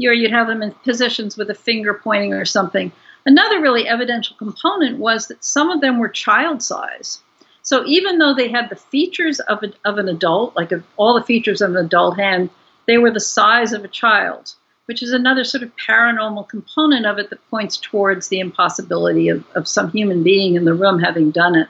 or 0.07 0.13
you'd 0.13 0.31
have 0.31 0.47
them 0.47 0.61
in 0.61 0.71
positions 0.71 1.37
with 1.37 1.49
a 1.49 1.55
finger 1.55 1.93
pointing 1.93 2.33
or 2.33 2.45
something. 2.45 2.91
Another 3.25 3.61
really 3.61 3.87
evidential 3.87 4.35
component 4.37 4.97
was 4.97 5.27
that 5.27 5.43
some 5.43 5.69
of 5.69 5.81
them 5.81 5.99
were 5.99 6.09
child 6.09 6.63
size. 6.63 7.19
So 7.63 7.85
even 7.85 8.17
though 8.17 8.33
they 8.33 8.49
had 8.49 8.69
the 8.69 8.75
features 8.75 9.39
of, 9.39 9.63
a, 9.63 9.71
of 9.85 9.97
an 9.97 10.09
adult, 10.09 10.55
like 10.55 10.71
a, 10.71 10.83
all 10.97 11.13
the 11.13 11.25
features 11.25 11.61
of 11.61 11.71
an 11.71 11.85
adult 11.85 12.17
hand, 12.17 12.49
they 12.87 12.97
were 12.97 13.11
the 13.11 13.19
size 13.19 13.73
of 13.73 13.83
a 13.83 13.87
child, 13.87 14.53
which 14.85 15.03
is 15.03 15.13
another 15.13 15.43
sort 15.43 15.63
of 15.63 15.71
paranormal 15.75 16.49
component 16.49 17.05
of 17.05 17.19
it 17.19 17.29
that 17.29 17.49
points 17.51 17.77
towards 17.77 18.27
the 18.27 18.39
impossibility 18.39 19.29
of, 19.29 19.45
of 19.53 19.67
some 19.67 19.91
human 19.91 20.23
being 20.23 20.55
in 20.55 20.65
the 20.65 20.73
room 20.73 20.99
having 20.99 21.29
done 21.31 21.55
it. 21.55 21.67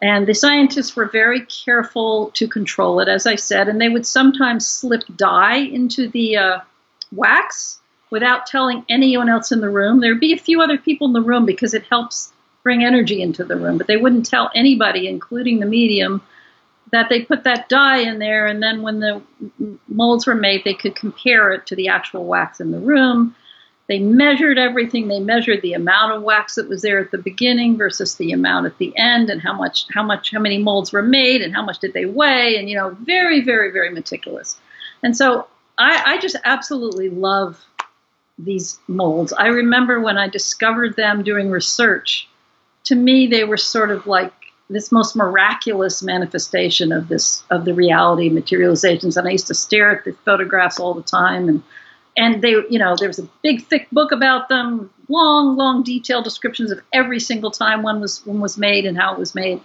And 0.00 0.26
the 0.26 0.34
scientists 0.34 0.96
were 0.96 1.06
very 1.06 1.46
careful 1.46 2.30
to 2.34 2.48
control 2.48 3.00
it, 3.00 3.08
as 3.08 3.26
I 3.26 3.36
said, 3.36 3.68
and 3.68 3.80
they 3.80 3.88
would 3.88 4.06
sometimes 4.06 4.66
slip 4.66 5.02
dye 5.16 5.58
into 5.58 6.08
the 6.08 6.36
uh, 6.36 6.60
wax 7.12 7.80
without 8.10 8.46
telling 8.46 8.84
anyone 8.88 9.28
else 9.28 9.52
in 9.52 9.60
the 9.60 9.70
room. 9.70 10.00
There'd 10.00 10.20
be 10.20 10.32
a 10.32 10.38
few 10.38 10.60
other 10.60 10.78
people 10.78 11.06
in 11.06 11.12
the 11.12 11.22
room 11.22 11.46
because 11.46 11.74
it 11.74 11.84
helps 11.84 12.32
bring 12.62 12.84
energy 12.84 13.22
into 13.22 13.44
the 13.44 13.56
room, 13.56 13.78
but 13.78 13.86
they 13.86 13.96
wouldn't 13.96 14.26
tell 14.26 14.50
anybody, 14.54 15.08
including 15.08 15.60
the 15.60 15.66
medium, 15.66 16.20
that 16.92 17.08
they 17.08 17.22
put 17.22 17.44
that 17.44 17.68
dye 17.68 17.98
in 17.98 18.18
there. 18.18 18.46
And 18.46 18.62
then 18.62 18.82
when 18.82 19.00
the 19.00 19.22
molds 19.88 20.26
were 20.26 20.34
made, 20.34 20.62
they 20.64 20.74
could 20.74 20.94
compare 20.94 21.52
it 21.52 21.66
to 21.66 21.76
the 21.76 21.88
actual 21.88 22.26
wax 22.26 22.60
in 22.60 22.70
the 22.70 22.78
room. 22.78 23.34
They 23.88 23.98
measured 23.98 24.58
everything. 24.58 25.08
They 25.08 25.18
measured 25.18 25.62
the 25.62 25.72
amount 25.72 26.12
of 26.12 26.22
wax 26.22 26.54
that 26.54 26.68
was 26.68 26.82
there 26.82 27.00
at 27.00 27.10
the 27.10 27.18
beginning 27.18 27.76
versus 27.76 28.14
the 28.14 28.32
amount 28.32 28.66
at 28.66 28.78
the 28.78 28.92
end, 28.96 29.28
and 29.28 29.40
how 29.40 29.54
much, 29.54 29.86
how 29.92 30.02
much, 30.02 30.30
how 30.30 30.38
many 30.38 30.58
molds 30.58 30.92
were 30.92 31.02
made, 31.02 31.42
and 31.42 31.54
how 31.54 31.64
much 31.64 31.78
did 31.80 31.94
they 31.94 32.04
weigh, 32.04 32.56
and 32.58 32.70
you 32.70 32.76
know, 32.76 32.90
very, 33.00 33.40
very, 33.40 33.70
very 33.70 33.90
meticulous. 33.90 34.56
And 35.02 35.16
so 35.16 35.48
I, 35.78 36.14
I 36.14 36.18
just 36.18 36.36
absolutely 36.44 37.08
love 37.08 37.64
these 38.38 38.78
molds. 38.88 39.32
I 39.32 39.48
remember 39.48 40.00
when 40.00 40.18
I 40.18 40.28
discovered 40.28 40.96
them 40.96 41.22
doing 41.22 41.50
research. 41.50 42.28
To 42.84 42.94
me, 42.94 43.26
they 43.26 43.44
were 43.44 43.56
sort 43.56 43.90
of 43.90 44.06
like 44.06 44.32
this 44.68 44.90
most 44.90 45.14
miraculous 45.14 46.02
manifestation 46.02 46.92
of 46.92 47.08
this 47.08 47.42
of 47.50 47.64
the 47.64 47.74
reality 47.74 48.30
materializations. 48.30 49.16
And 49.16 49.28
I 49.28 49.32
used 49.32 49.48
to 49.48 49.54
stare 49.54 49.90
at 49.90 50.04
the 50.04 50.12
photographs 50.24 50.80
all 50.80 50.94
the 50.94 51.02
time, 51.02 51.48
and 51.48 51.62
and 52.16 52.42
they, 52.42 52.50
you 52.68 52.78
know, 52.78 52.96
there 52.98 53.08
was 53.08 53.18
a 53.18 53.28
big 53.42 53.66
thick 53.66 53.88
book 53.90 54.12
about 54.12 54.48
them, 54.48 54.90
long, 55.08 55.56
long 55.56 55.82
detailed 55.82 56.24
descriptions 56.24 56.70
of 56.70 56.80
every 56.92 57.20
single 57.20 57.50
time 57.50 57.82
one 57.82 58.00
was 58.00 58.24
one 58.26 58.40
was 58.40 58.58
made 58.58 58.86
and 58.86 58.98
how 58.98 59.12
it 59.12 59.18
was 59.18 59.34
made. 59.34 59.60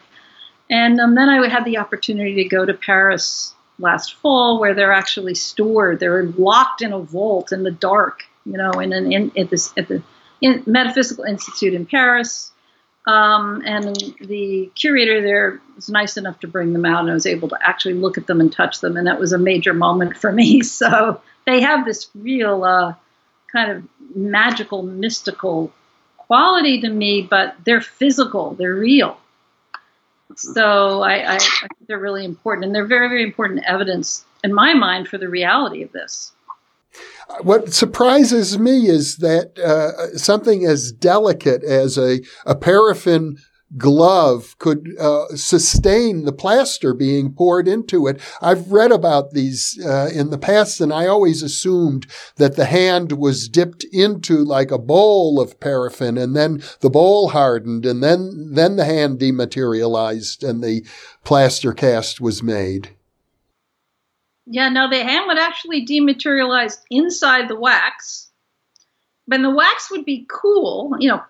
And 0.69 0.99
um, 0.99 1.15
then 1.15 1.29
I 1.29 1.47
had 1.47 1.65
the 1.65 1.77
opportunity 1.77 2.43
to 2.43 2.49
go 2.49 2.65
to 2.65 2.73
Paris 2.73 3.53
last 3.79 4.15
fall 4.15 4.60
where 4.60 4.74
they're 4.74 4.93
actually 4.93 5.36
stored. 5.36 6.00
They're 6.00 6.24
locked 6.24 6.81
in 6.81 6.93
a 6.93 7.00
vault 7.00 7.51
in 7.51 7.63
the 7.63 7.72
dark, 7.72 8.24
you 8.46 8.57
know, 8.57 8.72
in 8.72 8.93
an 8.93 9.12
in, 9.12 9.31
at 9.38 9.50
this 9.50 9.74
at 9.77 9.88
the 9.88 10.01
in 10.41 10.63
Metaphysical 10.65 11.24
Institute 11.24 11.74
in 11.74 11.86
Paris. 11.86 12.51
Um, 13.05 13.63
and 13.65 13.96
the 14.19 14.69
curator 14.75 15.22
there 15.22 15.62
was 15.75 15.89
nice 15.89 16.17
enough 16.17 16.41
to 16.41 16.48
bring 16.48 16.74
them 16.74 16.84
out, 16.84 17.01
and 17.01 17.12
I 17.12 17.13
was 17.13 17.25
able 17.25 17.48
to 17.50 17.57
actually 17.62 17.93
look 17.93 18.17
at 18.17 18.27
them 18.27 18.41
and 18.41 18.51
touch 18.51 18.81
them, 18.81 18.98
and 18.98 19.07
that 19.07 19.19
was 19.19 19.31
a 19.31 19.38
major 19.38 19.74
moment 19.74 20.17
for 20.17 20.31
me. 20.31 20.62
So 20.63 21.22
they 21.46 21.62
have 21.62 21.86
this 21.86 22.10
real 22.13 22.65
uh, 22.65 22.93
kind 23.51 23.72
of 23.72 23.84
magical, 24.13 24.84
mystical 24.84 25.72
quality 26.17 26.81
to 26.81 26.89
me, 26.89 27.22
but 27.22 27.55
they're 27.63 27.81
physical, 27.81 28.53
they're 28.55 28.75
real. 28.75 29.17
So 30.36 31.01
I, 31.01 31.34
I, 31.34 31.36
I 31.36 31.38
think 31.39 31.88
they're 31.88 32.00
really 32.00 32.25
important, 32.25 32.65
and 32.65 32.75
they're 32.75 32.86
very, 32.86 33.07
very 33.07 33.24
important 33.24 33.63
evidence 33.65 34.25
in 34.43 34.53
my 34.53 34.74
mind 34.74 35.07
for 35.07 35.17
the 35.17 35.29
reality 35.29 35.81
of 35.84 35.91
this. 35.93 36.34
What 37.41 37.74
surprises 37.74 38.57
me 38.57 38.88
is 38.88 39.17
that 39.17 39.57
uh, 39.60 40.17
something 40.17 40.65
as 40.65 40.91
delicate 40.91 41.63
as 41.63 41.98
a, 41.98 42.22
a 42.46 42.55
paraffin 42.55 43.38
glove 43.75 44.57
could 44.59 44.95
uh, 44.97 45.27
sustain 45.36 46.24
the 46.24 46.31
plaster 46.31 46.93
being 46.93 47.33
poured 47.33 47.67
into 47.67 48.07
it. 48.07 48.21
I've 48.41 48.71
read 48.71 48.91
about 48.91 49.31
these 49.31 49.77
uh, 49.86 50.09
in 50.13 50.29
the 50.29 50.38
past, 50.38 50.79
and 50.79 50.93
I 50.93 51.07
always 51.07 51.43
assumed 51.43 52.07
that 52.38 52.55
the 52.55 52.65
hand 52.65 53.13
was 53.13 53.50
dipped 53.50 53.83
into 53.91 54.43
like 54.43 54.71
a 54.71 54.77
bowl 54.77 55.41
of 55.41 55.59
paraffin, 55.59 56.17
and 56.17 56.36
then 56.36 56.62
the 56.79 56.89
bowl 56.89 57.29
hardened, 57.29 57.86
and 57.86 58.01
then 58.01 58.53
then 58.53 58.77
the 58.77 58.86
hand 58.86 59.19
dematerialized, 59.19 60.43
and 60.43 60.63
the 60.63 60.86
plaster 61.24 61.74
cast 61.74 62.21
was 62.21 62.41
made. 62.41 62.91
Yeah, 64.45 64.69
no, 64.69 64.89
the 64.89 65.03
hand 65.03 65.25
would 65.27 65.38
actually 65.38 65.86
dematerialize 65.86 66.77
inside 66.89 67.50
the 67.50 67.59
wax, 67.59 68.29
but 69.27 69.41
the 69.41 69.50
wax 69.50 69.91
would 69.91 70.05
be 70.05 70.25
cool, 70.29 70.95
you 71.00 71.09
know, 71.09 71.21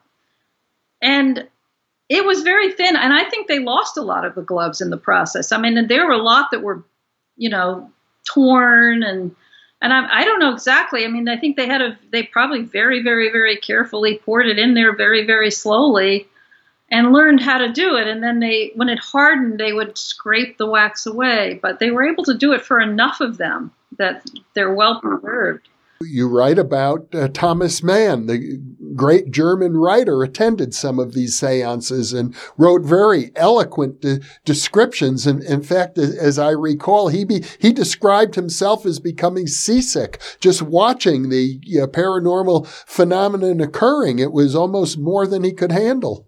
and 1.01 1.47
it 2.09 2.25
was 2.25 2.41
very 2.41 2.71
thin, 2.71 2.95
and 2.95 3.13
I 3.13 3.29
think 3.29 3.47
they 3.47 3.59
lost 3.59 3.97
a 3.97 4.01
lot 4.01 4.25
of 4.25 4.35
the 4.35 4.41
gloves 4.41 4.81
in 4.81 4.89
the 4.89 4.97
process. 4.97 5.51
I 5.51 5.59
mean, 5.59 5.87
there 5.87 6.05
were 6.05 6.13
a 6.13 6.21
lot 6.21 6.51
that 6.51 6.61
were, 6.61 6.83
you 7.35 7.49
know, 7.49 7.91
torn 8.25 9.03
and 9.03 9.35
and 9.79 9.93
I, 9.93 10.21
I 10.21 10.25
don't 10.25 10.39
know 10.39 10.53
exactly. 10.53 11.05
I 11.05 11.07
mean, 11.07 11.29
I 11.29 11.37
think 11.37 11.55
they 11.55 11.67
had 11.67 11.81
a 11.81 11.97
they 12.11 12.23
probably 12.23 12.63
very 12.63 13.03
very 13.03 13.31
very 13.31 13.57
carefully 13.57 14.19
poured 14.19 14.47
it 14.47 14.57
in 14.57 14.73
there 14.73 14.95
very 14.95 15.25
very 15.25 15.51
slowly 15.51 16.27
and 16.89 17.11
learned 17.11 17.41
how 17.41 17.57
to 17.57 17.71
do 17.71 17.95
it 17.97 18.07
and 18.07 18.23
then 18.23 18.39
they 18.39 18.71
when 18.75 18.89
it 18.89 18.99
hardened 18.99 19.59
they 19.59 19.73
would 19.73 19.97
scrape 19.97 20.57
the 20.57 20.65
wax 20.65 21.05
away 21.05 21.59
but 21.61 21.79
they 21.79 21.91
were 21.91 22.07
able 22.07 22.23
to 22.23 22.37
do 22.37 22.53
it 22.53 22.61
for 22.61 22.79
enough 22.79 23.19
of 23.19 23.37
them 23.37 23.71
that 23.97 24.25
they're 24.53 24.73
well 24.73 25.01
preserved 25.01 25.67
you 26.01 26.27
write 26.27 26.59
about 26.59 27.07
uh, 27.13 27.27
Thomas 27.29 27.81
Mann, 27.81 28.27
the 28.27 28.61
great 28.95 29.31
German 29.31 29.77
writer, 29.77 30.23
attended 30.23 30.73
some 30.73 30.99
of 30.99 31.13
these 31.13 31.37
seances 31.37 32.13
and 32.13 32.35
wrote 32.57 32.83
very 32.83 33.31
eloquent 33.35 34.01
de- 34.01 34.19
descriptions. 34.45 35.25
And 35.25 35.43
in 35.43 35.63
fact, 35.63 35.97
as 35.97 36.37
I 36.37 36.51
recall, 36.51 37.09
he 37.09 37.25
be, 37.25 37.43
he 37.59 37.73
described 37.73 38.35
himself 38.35 38.85
as 38.85 38.99
becoming 38.99 39.47
seasick 39.47 40.21
just 40.39 40.61
watching 40.61 41.29
the 41.29 41.59
uh, 41.81 41.87
paranormal 41.87 42.67
phenomenon 42.67 43.61
occurring. 43.61 44.19
It 44.19 44.31
was 44.31 44.55
almost 44.55 44.97
more 44.97 45.25
than 45.25 45.43
he 45.43 45.53
could 45.53 45.71
handle. 45.71 46.27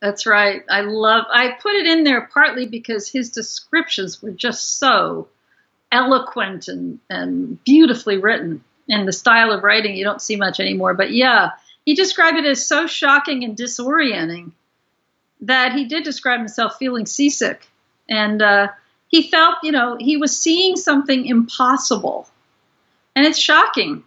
That's 0.00 0.26
right. 0.26 0.64
I 0.68 0.80
love. 0.80 1.26
I 1.32 1.52
put 1.62 1.74
it 1.74 1.86
in 1.86 2.02
there 2.02 2.28
partly 2.32 2.66
because 2.66 3.08
his 3.08 3.30
descriptions 3.30 4.20
were 4.20 4.32
just 4.32 4.78
so 4.80 5.28
eloquent 5.92 6.68
and, 6.68 6.98
and 7.08 7.62
beautifully 7.64 8.18
written 8.18 8.64
in 8.88 9.06
the 9.06 9.12
style 9.12 9.52
of 9.52 9.62
writing 9.62 9.94
you 9.94 10.04
don't 10.04 10.22
see 10.22 10.36
much 10.36 10.58
anymore. 10.58 10.94
But 10.94 11.12
yeah, 11.12 11.50
he 11.84 11.94
described 11.94 12.38
it 12.38 12.46
as 12.46 12.66
so 12.66 12.86
shocking 12.86 13.44
and 13.44 13.56
disorienting 13.56 14.52
that 15.42 15.72
he 15.72 15.84
did 15.84 16.04
describe 16.04 16.40
himself 16.40 16.76
feeling 16.78 17.06
seasick. 17.06 17.68
And 18.08 18.42
uh, 18.42 18.68
he 19.08 19.30
felt, 19.30 19.56
you 19.62 19.72
know, 19.72 19.96
he 20.00 20.16
was 20.16 20.36
seeing 20.36 20.76
something 20.76 21.26
impossible. 21.26 22.28
And 23.14 23.26
it's 23.26 23.38
shocking. 23.38 24.02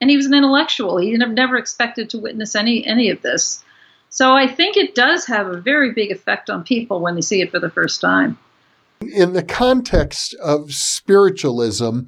And 0.00 0.10
he 0.10 0.16
was 0.16 0.26
an 0.26 0.34
intellectual. 0.34 0.96
He 0.96 1.16
never 1.16 1.56
expected 1.56 2.10
to 2.10 2.18
witness 2.18 2.56
any 2.56 2.84
any 2.84 3.10
of 3.10 3.22
this. 3.22 3.62
So 4.08 4.34
I 4.34 4.46
think 4.46 4.76
it 4.76 4.94
does 4.94 5.26
have 5.26 5.46
a 5.46 5.56
very 5.56 5.92
big 5.92 6.10
effect 6.10 6.50
on 6.50 6.64
people 6.64 7.00
when 7.00 7.14
they 7.14 7.22
see 7.22 7.40
it 7.40 7.50
for 7.50 7.60
the 7.60 7.70
first 7.70 8.00
time. 8.00 8.36
In 9.10 9.32
the 9.32 9.42
context 9.42 10.34
of 10.34 10.72
spiritualism, 10.72 12.00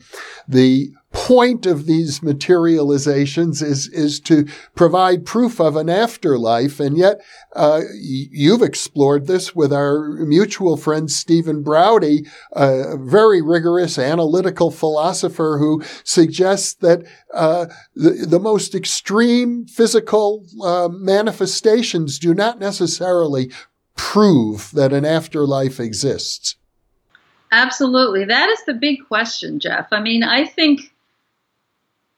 the 0.46 0.92
point 1.14 1.64
of 1.64 1.86
these 1.86 2.20
materializations 2.20 3.62
is 3.62 3.88
is 3.88 4.18
to 4.18 4.46
provide 4.74 5.24
proof 5.24 5.60
of 5.60 5.76
an 5.76 5.88
afterlife, 5.88 6.80
and 6.80 6.98
yet 6.98 7.20
uh, 7.54 7.82
you've 7.94 8.62
explored 8.62 9.26
this 9.26 9.54
with 9.54 9.72
our 9.72 10.08
mutual 10.26 10.76
friend 10.76 11.10
Stephen 11.10 11.62
Braude 11.62 12.26
a 12.52 12.96
very 12.98 13.40
rigorous 13.40 13.98
analytical 13.98 14.70
philosopher 14.70 15.58
who 15.58 15.82
suggests 16.02 16.74
that 16.74 17.04
uh, 17.32 17.66
the, 17.94 18.26
the 18.28 18.40
most 18.40 18.74
extreme 18.74 19.66
physical 19.66 20.44
uh, 20.62 20.88
manifestations 20.90 22.18
do 22.18 22.34
not 22.34 22.58
necessarily 22.58 23.50
prove 23.96 24.72
that 24.72 24.92
an 24.92 25.04
afterlife 25.04 25.78
exists. 25.78 26.56
Absolutely. 27.54 28.24
That 28.24 28.48
is 28.48 28.64
the 28.64 28.74
big 28.74 29.06
question, 29.06 29.60
Jeff. 29.60 29.86
I 29.92 30.00
mean, 30.00 30.24
I 30.24 30.44
think 30.44 30.92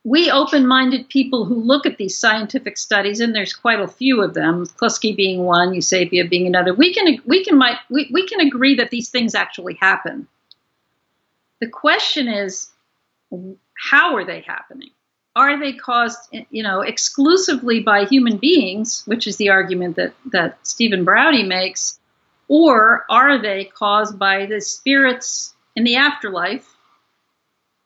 we 0.03 0.31
open-minded 0.31 1.09
people 1.09 1.45
who 1.45 1.61
look 1.61 1.85
at 1.85 1.97
these 1.97 2.17
scientific 2.17 2.75
studies, 2.75 3.19
and 3.19 3.35
there's 3.35 3.53
quite 3.53 3.79
a 3.79 3.87
few 3.87 4.23
of 4.23 4.33
them, 4.33 4.65
Kluski 4.65 5.15
being 5.15 5.43
one, 5.43 5.73
Eusapia 5.73 6.27
being 6.27 6.47
another. 6.47 6.73
We 6.73 6.91
can 6.91 7.21
we 7.25 7.43
can 7.43 7.55
might 7.55 7.77
we, 7.91 8.09
we 8.11 8.25
can 8.25 8.39
agree 8.39 8.73
that 8.75 8.89
these 8.89 9.09
things 9.09 9.35
actually 9.35 9.75
happen. 9.75 10.27
The 11.61 11.67
question 11.67 12.27
is, 12.27 12.71
how 13.91 14.15
are 14.15 14.25
they 14.25 14.41
happening? 14.41 14.89
Are 15.35 15.59
they 15.59 15.73
caused, 15.73 16.35
you 16.49 16.63
know, 16.63 16.81
exclusively 16.81 17.79
by 17.81 18.05
human 18.05 18.37
beings, 18.37 19.03
which 19.05 19.27
is 19.27 19.37
the 19.37 19.49
argument 19.49 19.97
that 19.97 20.15
that 20.31 20.57
Stephen 20.65 21.05
Braude 21.05 21.45
makes, 21.45 21.96
or 22.47 23.05
are 23.09 23.41
they 23.41 23.65
caused 23.65 24.17
by 24.17 24.45
the 24.45 24.61
spirits 24.61 25.53
in 25.75 25.83
the 25.83 25.95
afterlife 25.95 26.67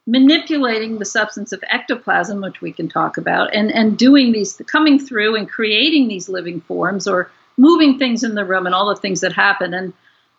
manipulating 0.07 0.97
the 0.97 1.05
substance 1.05 1.51
of 1.51 1.63
ectoplasm, 1.69 2.41
which 2.41 2.61
we 2.61 2.71
can 2.71 2.89
talk 2.89 3.17
about, 3.17 3.53
and, 3.53 3.71
and 3.71 3.97
doing 3.97 4.31
these, 4.31 4.59
coming 4.67 4.99
through 4.99 5.35
and 5.35 5.49
creating 5.49 6.07
these 6.07 6.27
living 6.27 6.61
forms 6.61 7.07
or 7.07 7.31
moving 7.57 7.97
things 7.97 8.23
in 8.23 8.35
the 8.35 8.45
room 8.45 8.65
and 8.65 8.73
all 8.73 8.89
the 8.89 8.99
things 8.99 9.21
that 9.21 9.33
happen. 9.33 9.73
And 9.73 9.93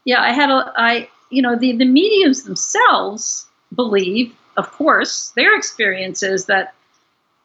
yeah, 0.05 0.21
I 0.21 0.33
had 0.33 0.51
a, 0.51 0.73
I, 0.77 1.09
you 1.31 1.43
know, 1.43 1.57
the, 1.57 1.77
the 1.77 1.85
mediums 1.85 2.43
themselves 2.43 3.47
believe, 3.75 4.35
of 4.57 4.71
course, 4.73 5.33
their 5.37 5.57
experience 5.57 6.23
is 6.23 6.47
that 6.47 6.75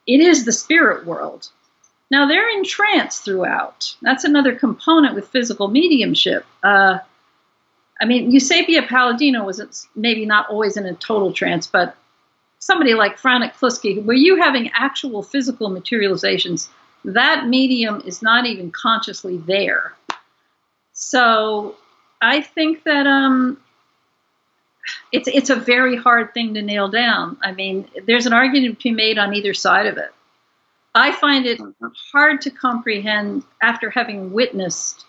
it 0.06 0.20
is 0.20 0.44
the 0.44 0.52
spirit 0.52 1.06
world. 1.06 1.48
Now 2.10 2.26
they're 2.26 2.48
in 2.50 2.64
trance 2.64 3.20
throughout. 3.20 3.94
That's 4.00 4.24
another 4.24 4.54
component 4.54 5.14
with 5.14 5.28
physical 5.28 5.68
mediumship. 5.68 6.44
Uh, 6.62 6.98
I 8.00 8.04
mean, 8.04 8.30
Eusapia 8.32 8.86
Palladino 8.86 9.44
was 9.44 9.88
maybe 9.94 10.24
not 10.24 10.48
always 10.48 10.76
in 10.76 10.86
a 10.86 10.94
total 10.94 11.32
trance, 11.32 11.66
but 11.66 11.96
somebody 12.58 12.94
like 12.94 13.18
Frank 13.18 13.54
Kluski, 13.54 14.04
were 14.04 14.14
you 14.14 14.36
having 14.36 14.70
actual 14.74 15.22
physical 15.22 15.68
materializations, 15.68 16.68
that 17.04 17.46
medium 17.46 18.02
is 18.04 18.22
not 18.22 18.46
even 18.46 18.70
consciously 18.70 19.36
there. 19.38 19.94
So 20.92 21.76
I 22.20 22.40
think 22.40 22.84
that 22.84 23.06
um, 23.06 23.58
it's 25.12 25.28
it's 25.28 25.50
a 25.50 25.56
very 25.56 25.96
hard 25.96 26.34
thing 26.34 26.54
to 26.54 26.62
nail 26.62 26.88
down. 26.88 27.38
I 27.42 27.52
mean, 27.52 27.88
there's 28.06 28.26
an 28.26 28.32
argument 28.32 28.80
to 28.80 28.82
be 28.82 28.94
made 28.94 29.18
on 29.18 29.34
either 29.34 29.54
side 29.54 29.86
of 29.86 29.96
it. 29.98 30.12
I 30.94 31.12
find 31.12 31.46
it 31.46 31.60
hard 32.12 32.40
to 32.42 32.50
comprehend 32.50 33.44
after 33.62 33.90
having 33.90 34.32
witnessed 34.32 35.04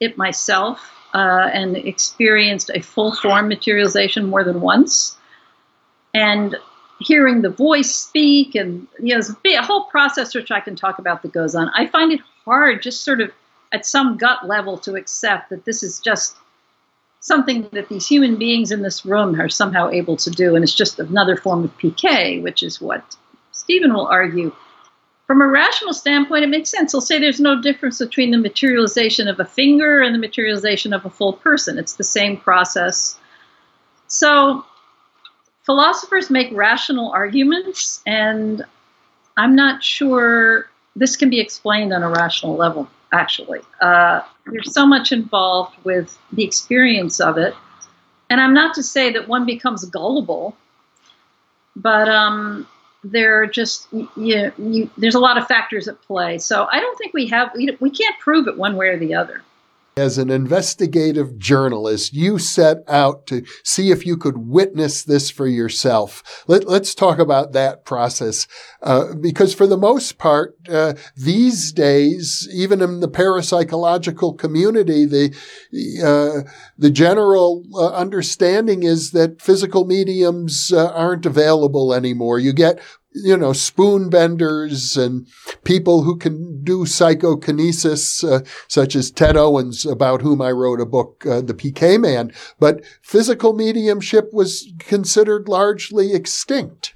it 0.00 0.16
myself 0.18 0.92
uh, 1.14 1.50
and 1.52 1.76
experienced 1.76 2.70
a 2.74 2.80
full 2.80 3.14
form 3.14 3.48
materialization 3.48 4.26
more 4.26 4.44
than 4.44 4.60
once. 4.60 5.16
And 6.14 6.56
hearing 7.00 7.40
the 7.42 7.50
voice 7.50 7.94
speak 7.94 8.54
and 8.54 8.86
you 8.98 9.14
know 9.14 9.22
there's 9.42 9.56
a 9.56 9.62
whole 9.62 9.84
process 9.84 10.34
which 10.34 10.50
I 10.50 10.60
can 10.60 10.76
talk 10.76 10.98
about 10.98 11.22
that 11.22 11.32
goes 11.32 11.54
on. 11.54 11.70
I 11.74 11.86
find 11.86 12.12
it 12.12 12.20
hard 12.44 12.82
just 12.82 13.04
sort 13.04 13.20
of 13.20 13.32
at 13.72 13.86
some 13.86 14.18
gut 14.18 14.46
level 14.46 14.76
to 14.78 14.96
accept 14.96 15.50
that 15.50 15.64
this 15.64 15.82
is 15.82 16.00
just 16.00 16.36
something 17.20 17.68
that 17.72 17.88
these 17.88 18.06
human 18.06 18.36
beings 18.36 18.70
in 18.70 18.82
this 18.82 19.04
room 19.04 19.40
are 19.40 19.48
somehow 19.48 19.88
able 19.90 20.16
to 20.16 20.30
do 20.30 20.54
and 20.54 20.64
it's 20.64 20.74
just 20.74 20.98
another 20.98 21.36
form 21.36 21.64
of 21.64 21.78
PK, 21.78 22.42
which 22.42 22.62
is 22.62 22.80
what 22.80 23.16
Stephen 23.52 23.94
will 23.94 24.06
argue. 24.06 24.52
From 25.30 25.42
a 25.42 25.46
rational 25.46 25.94
standpoint, 25.94 26.42
it 26.42 26.48
makes 26.48 26.70
sense. 26.70 26.90
He'll 26.90 27.00
say 27.00 27.20
there's 27.20 27.38
no 27.38 27.62
difference 27.62 28.00
between 28.00 28.32
the 28.32 28.36
materialization 28.36 29.28
of 29.28 29.38
a 29.38 29.44
finger 29.44 30.02
and 30.02 30.12
the 30.12 30.18
materialization 30.18 30.92
of 30.92 31.06
a 31.06 31.08
full 31.08 31.34
person. 31.34 31.78
It's 31.78 31.92
the 31.92 32.02
same 32.02 32.36
process. 32.36 33.16
So 34.08 34.64
philosophers 35.62 36.30
make 36.30 36.48
rational 36.50 37.12
arguments, 37.12 38.02
and 38.08 38.64
I'm 39.36 39.54
not 39.54 39.84
sure 39.84 40.68
this 40.96 41.14
can 41.14 41.30
be 41.30 41.38
explained 41.38 41.92
on 41.92 42.02
a 42.02 42.08
rational 42.08 42.56
level, 42.56 42.88
actually. 43.12 43.60
Uh, 43.80 44.22
there's 44.46 44.74
so 44.74 44.84
much 44.84 45.12
involved 45.12 45.76
with 45.84 46.18
the 46.32 46.42
experience 46.42 47.20
of 47.20 47.38
it. 47.38 47.54
And 48.30 48.40
I'm 48.40 48.52
not 48.52 48.74
to 48.74 48.82
say 48.82 49.12
that 49.12 49.28
one 49.28 49.46
becomes 49.46 49.84
gullible, 49.84 50.56
but 51.76 52.08
um, 52.08 52.66
there 53.02 53.40
are 53.40 53.46
just 53.46 53.88
you, 53.92 54.52
you, 54.58 54.90
there's 54.98 55.14
a 55.14 55.20
lot 55.20 55.38
of 55.38 55.46
factors 55.46 55.88
at 55.88 56.00
play. 56.02 56.38
So 56.38 56.66
I 56.70 56.80
don't 56.80 56.98
think 56.98 57.14
we 57.14 57.26
have 57.28 57.50
we, 57.54 57.76
we 57.80 57.90
can't 57.90 58.18
prove 58.18 58.46
it 58.48 58.56
one 58.56 58.76
way 58.76 58.88
or 58.88 58.98
the 58.98 59.14
other 59.14 59.42
as 59.96 60.18
an 60.18 60.30
investigative 60.30 61.38
journalist, 61.38 62.12
you 62.12 62.38
set 62.38 62.78
out 62.88 63.26
to 63.26 63.44
see 63.64 63.90
if 63.90 64.06
you 64.06 64.16
could 64.16 64.38
witness 64.38 65.02
this 65.02 65.30
for 65.30 65.46
yourself. 65.46 66.44
Let, 66.46 66.66
us 66.66 66.94
talk 66.94 67.18
about 67.18 67.52
that 67.52 67.84
process, 67.84 68.46
uh, 68.82 69.14
because 69.14 69.54
for 69.54 69.66
the 69.66 69.76
most 69.76 70.18
part, 70.18 70.56
uh, 70.68 70.94
these 71.16 71.72
days, 71.72 72.48
even 72.52 72.80
in 72.80 73.00
the 73.00 73.08
parapsychological 73.08 74.38
community, 74.38 75.04
the 75.04 75.34
uh, 76.04 76.48
the 76.78 76.90
general 76.90 77.64
uh, 77.74 77.88
understanding 77.88 78.82
is 78.82 79.10
that 79.10 79.42
physical 79.42 79.84
mediums 79.84 80.72
uh, 80.72 80.88
aren't 80.92 81.26
available 81.26 81.92
anymore. 81.92 82.38
You 82.38 82.52
get 82.52 82.80
you 83.12 83.36
know, 83.36 83.52
spoon 83.52 84.08
benders 84.08 84.96
and 84.96 85.26
people 85.64 86.02
who 86.02 86.16
can 86.16 86.62
do 86.62 86.86
psychokinesis, 86.86 88.22
uh, 88.24 88.40
such 88.68 88.94
as 88.94 89.10
Ted 89.10 89.36
Owens, 89.36 89.84
about 89.84 90.22
whom 90.22 90.40
I 90.40 90.50
wrote 90.52 90.80
a 90.80 90.86
book, 90.86 91.24
uh, 91.26 91.40
The 91.40 91.54
PK 91.54 92.00
Man. 92.00 92.32
But 92.58 92.84
physical 93.02 93.52
mediumship 93.52 94.32
was 94.32 94.72
considered 94.78 95.48
largely 95.48 96.12
extinct. 96.12 96.94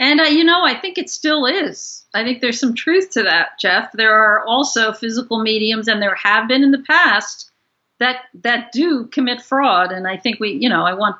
And, 0.00 0.20
uh, 0.20 0.24
you 0.24 0.44
know, 0.44 0.64
I 0.64 0.78
think 0.78 0.96
it 0.96 1.10
still 1.10 1.44
is. 1.46 2.06
I 2.14 2.22
think 2.22 2.40
there's 2.40 2.60
some 2.60 2.74
truth 2.74 3.10
to 3.10 3.22
that, 3.24 3.58
Jeff. 3.60 3.90
There 3.92 4.14
are 4.14 4.44
also 4.46 4.92
physical 4.92 5.42
mediums, 5.42 5.88
and 5.88 6.00
there 6.00 6.14
have 6.14 6.48
been 6.48 6.62
in 6.62 6.70
the 6.70 6.84
past 6.86 7.50
that 7.98 8.22
that 8.42 8.70
do 8.72 9.06
commit 9.06 9.42
fraud. 9.42 9.90
And 9.90 10.06
I 10.06 10.16
think 10.16 10.38
we, 10.38 10.52
you 10.52 10.68
know, 10.68 10.84
I 10.84 10.94
want 10.94 11.16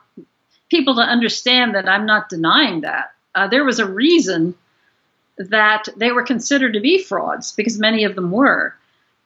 people 0.70 0.96
to 0.96 1.02
understand 1.02 1.74
that 1.74 1.88
I'm 1.88 2.06
not 2.06 2.28
denying 2.28 2.82
that. 2.82 3.12
Uh, 3.34 3.48
there 3.48 3.64
was 3.64 3.78
a 3.78 3.86
reason 3.86 4.54
that 5.38 5.88
they 5.96 6.12
were 6.12 6.24
considered 6.24 6.74
to 6.74 6.80
be 6.80 7.02
frauds 7.02 7.52
because 7.52 7.78
many 7.78 8.04
of 8.04 8.14
them 8.14 8.30
were. 8.30 8.74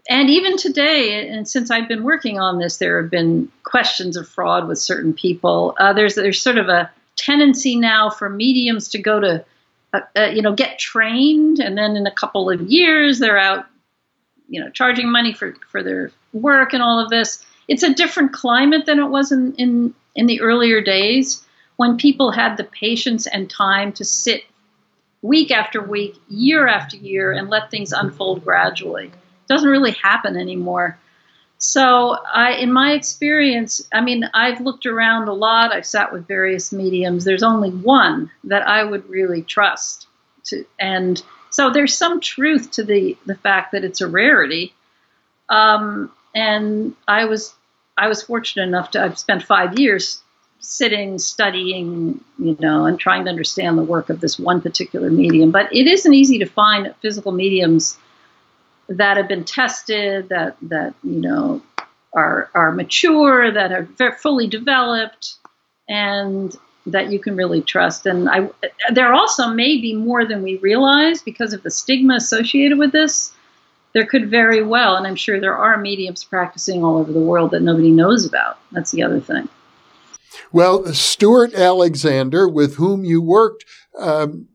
And 0.08 0.28
even 0.30 0.56
today, 0.56 1.28
and 1.28 1.48
since 1.48 1.70
I've 1.70 1.88
been 1.88 2.02
working 2.02 2.40
on 2.40 2.58
this, 2.58 2.78
there 2.78 3.00
have 3.00 3.10
been 3.10 3.50
questions 3.62 4.16
of 4.16 4.28
fraud 4.28 4.66
with 4.66 4.78
certain 4.78 5.14
people. 5.14 5.76
Uh, 5.78 5.92
there's 5.92 6.16
there's 6.16 6.42
sort 6.42 6.58
of 6.58 6.68
a 6.68 6.90
tendency 7.16 7.76
now 7.76 8.10
for 8.10 8.28
mediums 8.28 8.88
to 8.90 8.98
go 8.98 9.20
to, 9.20 9.44
uh, 9.92 10.00
uh, 10.16 10.24
you 10.24 10.42
know, 10.42 10.54
get 10.54 10.78
trained, 10.78 11.60
and 11.60 11.78
then 11.78 11.96
in 11.96 12.06
a 12.06 12.10
couple 12.10 12.50
of 12.50 12.60
years 12.62 13.20
they're 13.20 13.38
out, 13.38 13.66
you 14.48 14.60
know, 14.60 14.70
charging 14.70 15.10
money 15.10 15.32
for 15.32 15.54
for 15.70 15.84
their 15.84 16.10
work 16.32 16.72
and 16.72 16.82
all 16.82 16.98
of 16.98 17.08
this. 17.08 17.44
It's 17.68 17.84
a 17.84 17.94
different 17.94 18.32
climate 18.32 18.86
than 18.86 18.98
it 18.98 19.06
was 19.06 19.30
in 19.30 19.54
in 19.54 19.94
in 20.14 20.26
the 20.26 20.40
earlier 20.40 20.80
days 20.80 21.44
when 21.76 21.96
people 21.96 22.30
had 22.30 22.56
the 22.56 22.64
patience 22.64 23.26
and 23.26 23.48
time 23.48 23.92
to 23.92 24.04
sit 24.04 24.44
week 25.22 25.50
after 25.50 25.82
week, 25.82 26.16
year 26.28 26.66
after 26.66 26.96
year, 26.96 27.32
and 27.32 27.48
let 27.48 27.70
things 27.70 27.92
unfold 27.92 28.44
gradually. 28.44 29.06
It 29.06 29.48
doesn't 29.48 29.68
really 29.68 29.92
happen 29.92 30.36
anymore. 30.36 30.98
So, 31.58 32.16
I, 32.32 32.54
in 32.54 32.72
my 32.72 32.92
experience, 32.92 33.88
I 33.92 34.00
mean, 34.00 34.28
I've 34.34 34.60
looked 34.60 34.84
around 34.84 35.28
a 35.28 35.32
lot. 35.32 35.72
I've 35.72 35.86
sat 35.86 36.12
with 36.12 36.26
various 36.26 36.72
mediums. 36.72 37.24
There's 37.24 37.44
only 37.44 37.70
one 37.70 38.32
that 38.44 38.66
I 38.66 38.82
would 38.82 39.08
really 39.08 39.42
trust. 39.42 40.08
To, 40.46 40.66
and 40.80 41.22
so, 41.50 41.70
there's 41.70 41.96
some 41.96 42.20
truth 42.20 42.72
to 42.72 42.82
the 42.82 43.16
the 43.26 43.36
fact 43.36 43.72
that 43.72 43.84
it's 43.84 44.00
a 44.00 44.08
rarity. 44.08 44.74
Um, 45.48 46.10
and 46.34 46.96
I 47.06 47.26
was 47.26 47.54
I 47.96 48.08
was 48.08 48.22
fortunate 48.22 48.64
enough 48.64 48.92
to 48.92 49.02
I've 49.02 49.18
spent 49.18 49.42
five 49.42 49.78
years 49.78 50.22
sitting, 50.60 51.18
studying, 51.18 52.22
you 52.38 52.56
know, 52.60 52.86
and 52.86 52.98
trying 52.98 53.24
to 53.24 53.30
understand 53.30 53.76
the 53.76 53.82
work 53.82 54.08
of 54.08 54.20
this 54.20 54.38
one 54.38 54.60
particular 54.60 55.10
medium. 55.10 55.50
But 55.50 55.74
it 55.74 55.86
isn't 55.86 56.14
easy 56.14 56.38
to 56.38 56.46
find 56.46 56.94
physical 57.02 57.32
mediums 57.32 57.98
that 58.88 59.16
have 59.16 59.28
been 59.28 59.44
tested, 59.44 60.28
that 60.28 60.56
that 60.62 60.94
you 61.02 61.20
know 61.20 61.62
are 62.14 62.50
are 62.54 62.72
mature, 62.72 63.50
that 63.52 63.72
are 63.72 64.12
fully 64.18 64.46
developed, 64.46 65.34
and 65.88 66.56
that 66.86 67.10
you 67.10 67.18
can 67.18 67.36
really 67.36 67.60
trust. 67.60 68.06
And 68.06 68.28
I, 68.28 68.48
there 68.92 69.12
also 69.12 69.48
may 69.48 69.80
be 69.80 69.94
more 69.94 70.24
than 70.24 70.42
we 70.42 70.56
realize 70.58 71.22
because 71.22 71.52
of 71.52 71.62
the 71.62 71.70
stigma 71.70 72.16
associated 72.16 72.78
with 72.78 72.92
this. 72.92 73.32
There 73.94 74.06
could 74.06 74.30
very 74.30 74.62
well, 74.62 74.96
and 74.96 75.06
I'm 75.06 75.16
sure 75.16 75.40
there 75.40 75.56
are 75.56 75.76
mediums 75.78 76.24
practicing 76.24 76.82
all 76.82 76.98
over 76.98 77.12
the 77.12 77.20
world 77.20 77.50
that 77.50 77.62
nobody 77.62 77.90
knows 77.90 78.24
about. 78.24 78.58
That's 78.72 78.90
the 78.90 79.02
other 79.02 79.20
thing. 79.20 79.48
Well, 80.50 80.86
Stuart 80.94 81.54
Alexander, 81.54 82.48
with 82.48 82.76
whom 82.76 83.04
you 83.04 83.20
worked, 83.20 83.64
um, 83.98 84.48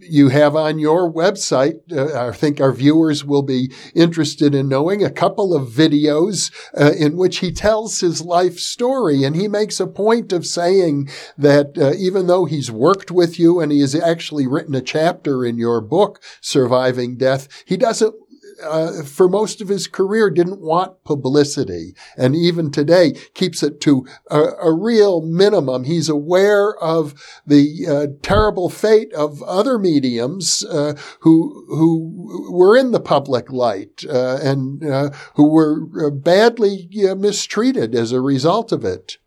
you 0.00 0.28
have 0.28 0.56
on 0.56 0.78
your 0.78 1.12
website, 1.12 1.80
uh, 1.92 2.28
I 2.28 2.32
think 2.32 2.60
our 2.60 2.72
viewers 2.72 3.24
will 3.24 3.42
be 3.42 3.70
interested 3.94 4.54
in 4.54 4.68
knowing 4.68 5.04
a 5.04 5.10
couple 5.10 5.54
of 5.54 5.68
videos 5.68 6.52
uh, 6.78 6.92
in 6.92 7.16
which 7.16 7.38
he 7.38 7.52
tells 7.52 8.00
his 8.00 8.22
life 8.22 8.58
story. 8.58 9.24
And 9.24 9.36
he 9.36 9.48
makes 9.48 9.80
a 9.80 9.86
point 9.86 10.32
of 10.32 10.46
saying 10.46 11.10
that 11.36 11.76
uh, 11.76 11.92
even 11.98 12.26
though 12.26 12.44
he's 12.44 12.70
worked 12.70 13.10
with 13.10 13.38
you 13.38 13.60
and 13.60 13.70
he 13.70 13.80
has 13.80 13.94
actually 13.94 14.46
written 14.46 14.74
a 14.74 14.80
chapter 14.80 15.44
in 15.44 15.58
your 15.58 15.80
book, 15.80 16.22
Surviving 16.40 17.16
Death, 17.16 17.48
he 17.66 17.76
doesn't 17.76 18.14
uh, 18.62 19.02
for 19.02 19.28
most 19.28 19.60
of 19.60 19.68
his 19.68 19.86
career 19.86 20.30
didn't 20.30 20.60
want 20.60 21.02
publicity 21.04 21.94
and 22.16 22.34
even 22.34 22.70
today 22.70 23.12
keeps 23.34 23.62
it 23.62 23.80
to 23.82 24.06
a, 24.30 24.40
a 24.62 24.72
real 24.72 25.20
minimum. 25.20 25.84
He's 25.84 26.08
aware 26.08 26.76
of 26.76 27.14
the 27.46 27.86
uh, 27.88 28.06
terrible 28.22 28.68
fate 28.68 29.12
of 29.12 29.42
other 29.42 29.78
mediums 29.78 30.64
uh, 30.64 30.94
who 31.20 31.64
who 31.68 32.48
were 32.50 32.76
in 32.76 32.92
the 32.92 33.00
public 33.00 33.50
light 33.50 34.04
uh, 34.08 34.38
and 34.42 34.84
uh, 34.84 35.10
who 35.34 35.48
were 35.48 36.10
badly 36.10 36.88
mistreated 37.16 37.94
as 37.94 38.12
a 38.12 38.20
result 38.20 38.72
of 38.72 38.84
it. 38.84 39.18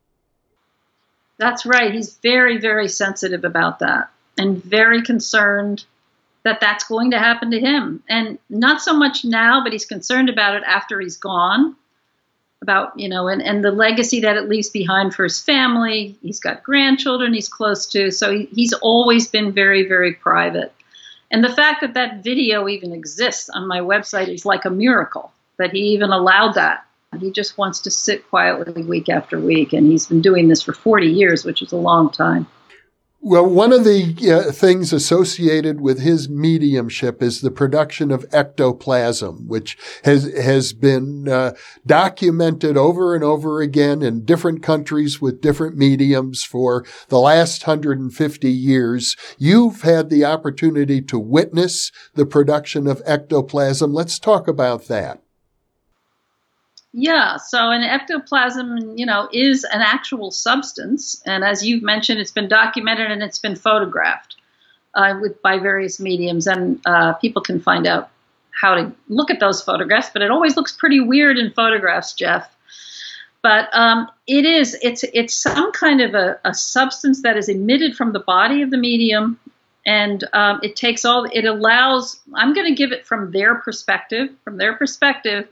That's 1.37 1.65
right. 1.65 1.91
He's 1.91 2.17
very, 2.17 2.59
very 2.59 2.87
sensitive 2.87 3.43
about 3.43 3.79
that 3.79 4.11
and 4.37 4.63
very 4.63 5.01
concerned 5.01 5.85
that 6.43 6.59
that's 6.59 6.83
going 6.85 7.11
to 7.11 7.19
happen 7.19 7.51
to 7.51 7.59
him. 7.59 8.03
And 8.09 8.39
not 8.49 8.81
so 8.81 8.95
much 8.95 9.23
now, 9.23 9.63
but 9.63 9.73
he's 9.73 9.85
concerned 9.85 10.29
about 10.29 10.55
it 10.55 10.63
after 10.65 10.99
he's 10.99 11.17
gone. 11.17 11.75
About, 12.63 12.97
you 12.99 13.09
know, 13.09 13.27
and, 13.27 13.41
and 13.41 13.63
the 13.63 13.71
legacy 13.71 14.21
that 14.21 14.37
it 14.37 14.47
leaves 14.47 14.69
behind 14.69 15.15
for 15.15 15.23
his 15.23 15.41
family. 15.41 16.15
He's 16.21 16.39
got 16.39 16.61
grandchildren 16.61 17.33
he's 17.33 17.49
close 17.49 17.87
to. 17.87 18.11
So 18.11 18.31
he, 18.31 18.45
he's 18.53 18.73
always 18.73 19.27
been 19.27 19.51
very, 19.51 19.87
very 19.87 20.13
private. 20.13 20.71
And 21.31 21.43
the 21.43 21.49
fact 21.49 21.81
that 21.81 21.95
that 21.95 22.23
video 22.23 22.67
even 22.67 22.91
exists 22.91 23.49
on 23.49 23.67
my 23.67 23.79
website 23.79 24.27
is 24.27 24.45
like 24.45 24.65
a 24.65 24.69
miracle 24.69 25.31
that 25.57 25.71
he 25.71 25.79
even 25.93 26.11
allowed 26.11 26.53
that. 26.53 26.85
He 27.19 27.31
just 27.31 27.57
wants 27.57 27.79
to 27.81 27.91
sit 27.91 28.29
quietly 28.29 28.83
week 28.83 29.09
after 29.09 29.39
week. 29.39 29.73
And 29.73 29.87
he's 29.87 30.05
been 30.05 30.21
doing 30.21 30.47
this 30.47 30.61
for 30.61 30.73
40 30.73 31.07
years, 31.07 31.43
which 31.43 31.63
is 31.63 31.71
a 31.71 31.77
long 31.77 32.11
time. 32.11 32.45
Well, 33.23 33.45
one 33.45 33.71
of 33.71 33.83
the 33.83 34.15
uh, 34.31 34.51
things 34.51 34.91
associated 34.91 35.79
with 35.79 35.99
his 35.99 36.27
mediumship 36.27 37.21
is 37.21 37.41
the 37.41 37.51
production 37.51 38.09
of 38.09 38.25
ectoplasm, 38.33 39.47
which 39.47 39.77
has 40.03 40.33
has 40.33 40.73
been 40.73 41.29
uh, 41.29 41.53
documented 41.85 42.77
over 42.77 43.13
and 43.13 43.23
over 43.23 43.61
again 43.61 44.01
in 44.01 44.25
different 44.25 44.63
countries 44.63 45.21
with 45.21 45.39
different 45.39 45.77
mediums 45.77 46.43
for 46.43 46.83
the 47.09 47.19
last 47.19 47.67
150 47.67 48.51
years. 48.51 49.15
You've 49.37 49.83
had 49.83 50.09
the 50.09 50.25
opportunity 50.25 50.99
to 51.03 51.19
witness 51.19 51.91
the 52.15 52.25
production 52.25 52.87
of 52.87 53.03
ectoplasm. 53.05 53.93
Let's 53.93 54.17
talk 54.17 54.47
about 54.47 54.87
that. 54.87 55.21
Yeah, 56.93 57.37
so 57.37 57.71
an 57.71 57.83
ectoplasm, 57.83 58.97
you 58.97 59.05
know, 59.05 59.29
is 59.31 59.63
an 59.63 59.81
actual 59.81 60.29
substance, 60.31 61.21
and 61.25 61.43
as 61.43 61.65
you've 61.65 61.83
mentioned, 61.83 62.19
it's 62.19 62.31
been 62.31 62.49
documented 62.49 63.09
and 63.11 63.23
it's 63.23 63.39
been 63.39 63.55
photographed 63.55 64.35
uh, 64.93 65.17
with 65.21 65.41
by 65.41 65.57
various 65.57 66.01
mediums, 66.01 66.47
and 66.47 66.81
uh, 66.85 67.13
people 67.13 67.41
can 67.41 67.61
find 67.61 67.87
out 67.87 68.09
how 68.61 68.75
to 68.75 68.91
look 69.07 69.31
at 69.31 69.39
those 69.39 69.61
photographs. 69.61 70.09
But 70.11 70.21
it 70.21 70.31
always 70.31 70.57
looks 70.57 70.73
pretty 70.73 70.99
weird 70.99 71.37
in 71.37 71.51
photographs, 71.51 72.13
Jeff. 72.13 72.53
But 73.41 73.69
um, 73.71 74.09
it 74.27 74.43
is 74.43 74.77
it's 74.81 75.05
it's 75.13 75.33
some 75.33 75.71
kind 75.71 76.01
of 76.01 76.13
a, 76.13 76.39
a, 76.43 76.53
substance 76.53 77.21
that 77.23 77.37
is 77.37 77.47
emitted 77.47 77.95
from 77.95 78.11
the 78.11 78.19
body 78.19 78.61
of 78.63 78.69
the 78.69 78.77
medium, 78.77 79.39
and 79.85 80.25
um, 80.33 80.59
it 80.61 80.75
takes 80.75 81.05
all 81.05 81.23
it 81.31 81.45
allows. 81.45 82.19
I'm 82.35 82.53
going 82.53 82.67
to 82.67 82.75
give 82.75 82.91
it 82.91 83.07
from 83.07 83.31
their 83.31 83.55
perspective. 83.55 84.27
From 84.43 84.57
their 84.57 84.73
perspective 84.73 85.47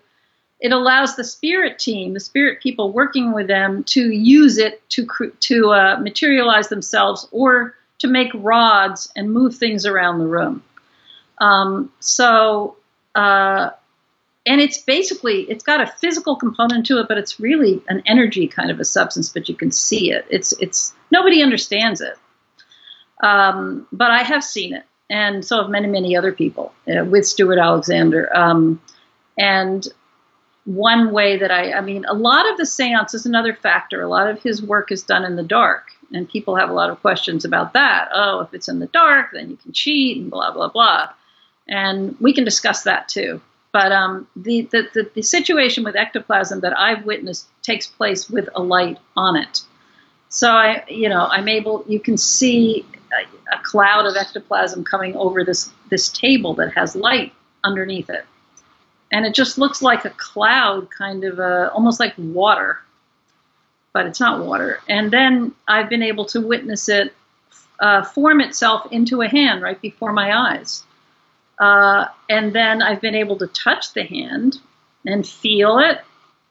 it 0.60 0.72
allows 0.72 1.16
the 1.16 1.24
spirit 1.24 1.80
team, 1.80 2.14
the 2.14 2.20
spirit 2.20 2.62
people 2.62 2.92
working 2.92 3.34
with 3.34 3.48
them, 3.48 3.84
to 3.86 4.12
use 4.12 4.58
it 4.58 4.88
to 4.90 5.08
to 5.40 5.72
uh, 5.72 6.00
materialize 6.00 6.68
themselves 6.68 7.28
or 7.32 7.76
to 8.00 8.08
make 8.08 8.32
rods 8.34 9.12
and 9.16 9.32
move 9.32 9.56
things 9.56 9.86
around 9.86 10.20
the 10.20 10.28
room. 10.28 10.64
Um, 11.40 11.92
so, 12.00 12.76
uh, 13.16 13.70
and 14.46 14.60
it's 14.60 14.80
basically 14.80 15.44
it's 15.44 15.64
got 15.64 15.80
a 15.82 15.88
physical 15.88 16.36
component 16.36 16.86
to 16.88 17.00
it, 17.00 17.08
but 17.08 17.18
it's 17.18 17.40
really 17.40 17.82
an 17.88 18.02
energy 18.06 18.48
kind 18.48 18.70
of 18.70 18.80
a 18.82 18.86
substance. 18.86 19.30
But 19.30 19.48
you 19.48 19.56
can 19.56 19.72
see 19.72 20.12
it. 20.12 20.26
It's 20.30 20.52
it's 20.60 20.94
nobody 21.10 21.42
understands 21.42 22.02
it, 22.02 22.18
um, 23.24 23.88
but 23.94 24.12
I 24.12 24.24
have 24.24 24.44
seen 24.44 24.74
it, 24.74 24.84
and 25.10 25.46
so 25.46 25.62
have 25.62 25.70
many 25.70 25.88
many 25.88 26.18
other 26.18 26.34
people 26.34 26.74
uh, 26.86 27.06
with 27.06 27.26
Stuart 27.26 27.60
Alexander. 27.60 28.36
Um, 28.36 28.82
and 29.38 29.88
one 30.70 31.12
way 31.12 31.36
that 31.36 31.50
I, 31.50 31.74
I 31.74 31.82
mean, 31.82 32.06
a 32.06 32.14
lot 32.14 32.48
of 32.52 32.58
the 32.58 32.66
seance 32.66 33.16
is 33.16 33.26
another 33.26 33.56
factor. 33.56 34.04
A 34.04 34.08
lot 34.08 34.30
of 34.30 34.40
his 34.44 34.62
work 34.62 34.92
is 34.92 35.02
done 35.02 35.26
in 35.26 35.36
the 35.36 35.44
dark, 35.44 35.88
and 36.14 36.30
people 36.30 36.56
have 36.56 36.70
a 36.70 36.74
lot 36.74 36.92
of 36.92 37.02
questions 37.02 37.44
about 37.44 37.74
that. 37.74 38.10
Oh, 38.14 38.42
if 38.42 38.54
it's 38.54 38.68
in 38.68 38.78
the 38.78 38.86
dark, 38.86 39.32
then 39.34 39.50
you 39.50 39.58
can 39.58 39.72
cheat 39.72 40.18
and 40.18 40.30
blah, 40.30 40.52
blah, 40.52 40.68
blah. 40.68 41.10
And 41.68 42.16
we 42.20 42.34
can 42.34 42.44
discuss 42.46 42.84
that 42.84 43.10
too. 43.10 43.42
But 43.72 43.92
um, 43.92 44.28
the, 44.36 44.62
the, 44.72 44.88
the, 44.94 45.12
the 45.16 45.22
situation 45.24 45.84
with 45.84 45.96
ectoplasm 45.96 46.60
that 46.60 46.78
I've 46.78 47.04
witnessed 47.04 47.48
takes 47.64 47.88
place 47.88 48.30
with 48.30 48.48
a 48.54 48.62
light 48.62 49.00
on 49.18 49.38
it. 49.38 49.62
So 50.30 50.52
I, 50.52 50.84
you 50.88 51.10
know, 51.10 51.28
I'm 51.32 51.48
able. 51.48 51.84
You 51.88 52.00
can 52.00 52.16
see 52.16 52.86
a, 53.12 53.56
a, 53.56 53.60
cloud 53.64 54.06
of 54.06 54.16
ectoplasm 54.16 54.84
coming 54.84 55.16
over 55.16 55.44
this 55.44 55.72
this 55.90 56.10
table 56.10 56.54
that 56.56 56.74
has 56.74 56.96
light 56.96 57.34
underneath 57.64 58.12
it 58.12 58.26
and 59.12 59.26
it 59.26 59.34
just 59.34 59.58
looks 59.58 59.82
like 59.82 60.06
a 60.06 60.12
cloud, 60.12 60.90
kind 60.92 61.24
of 61.24 61.40
a, 61.40 61.72
almost 61.72 62.00
like 62.00 62.14
water, 62.18 62.80
but 63.94 64.06
it's 64.06 64.20
not 64.20 64.46
water. 64.46 64.80
And 64.88 65.12
then 65.12 65.54
I've 65.68 65.90
been 65.90 66.04
able 66.04 66.26
to 66.26 66.42
witness 66.42 66.90
it 66.90 67.14
uh, 67.80 68.04
form 68.04 68.42
itself 68.42 68.92
into 68.92 69.22
a 69.22 69.28
hand 69.28 69.62
right 69.62 69.82
before 69.82 70.12
my 70.12 70.38
eyes. 70.38 70.84
Uh, 71.58 72.06
and 72.30 72.54
then 72.54 72.82
I've 72.82 73.02
been 73.02 73.16
able 73.16 73.38
to 73.38 73.48
touch 73.48 73.94
the 73.94 74.04
hand 74.04 74.60
and 75.06 75.28
feel 75.28 75.80
it, 75.80 76.00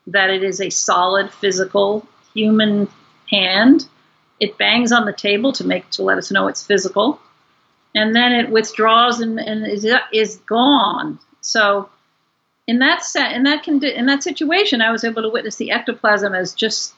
that 0.08 0.30
it 0.30 0.42
is 0.42 0.60
a 0.60 0.70
solid, 0.70 1.32
physical, 1.32 2.06
human 2.34 2.88
hand. 3.30 3.86
It 4.40 4.58
bangs 4.58 4.92
on 4.92 5.04
the 5.06 5.12
table 5.12 5.52
to 5.52 5.66
make 5.66 5.88
to 5.90 6.02
let 6.02 6.18
us 6.18 6.30
know 6.30 6.48
it's 6.48 6.64
physical, 6.64 7.20
and 7.94 8.14
then 8.14 8.32
it 8.32 8.50
withdraws 8.50 9.20
and, 9.20 9.38
and 9.38 9.66
is 9.66 9.86
is 10.12 10.36
gone. 10.46 11.18
So 11.40 11.88
in 12.68 12.78
that 12.80 13.02
set, 13.02 13.32
in 13.32 13.42
that 13.44 13.64
condi- 13.64 13.96
in 13.96 14.06
that 14.06 14.22
situation, 14.22 14.82
I 14.82 14.92
was 14.92 15.02
able 15.02 15.22
to 15.22 15.30
witness 15.30 15.56
the 15.56 15.72
ectoplasm 15.72 16.34
as 16.34 16.52
just 16.52 16.94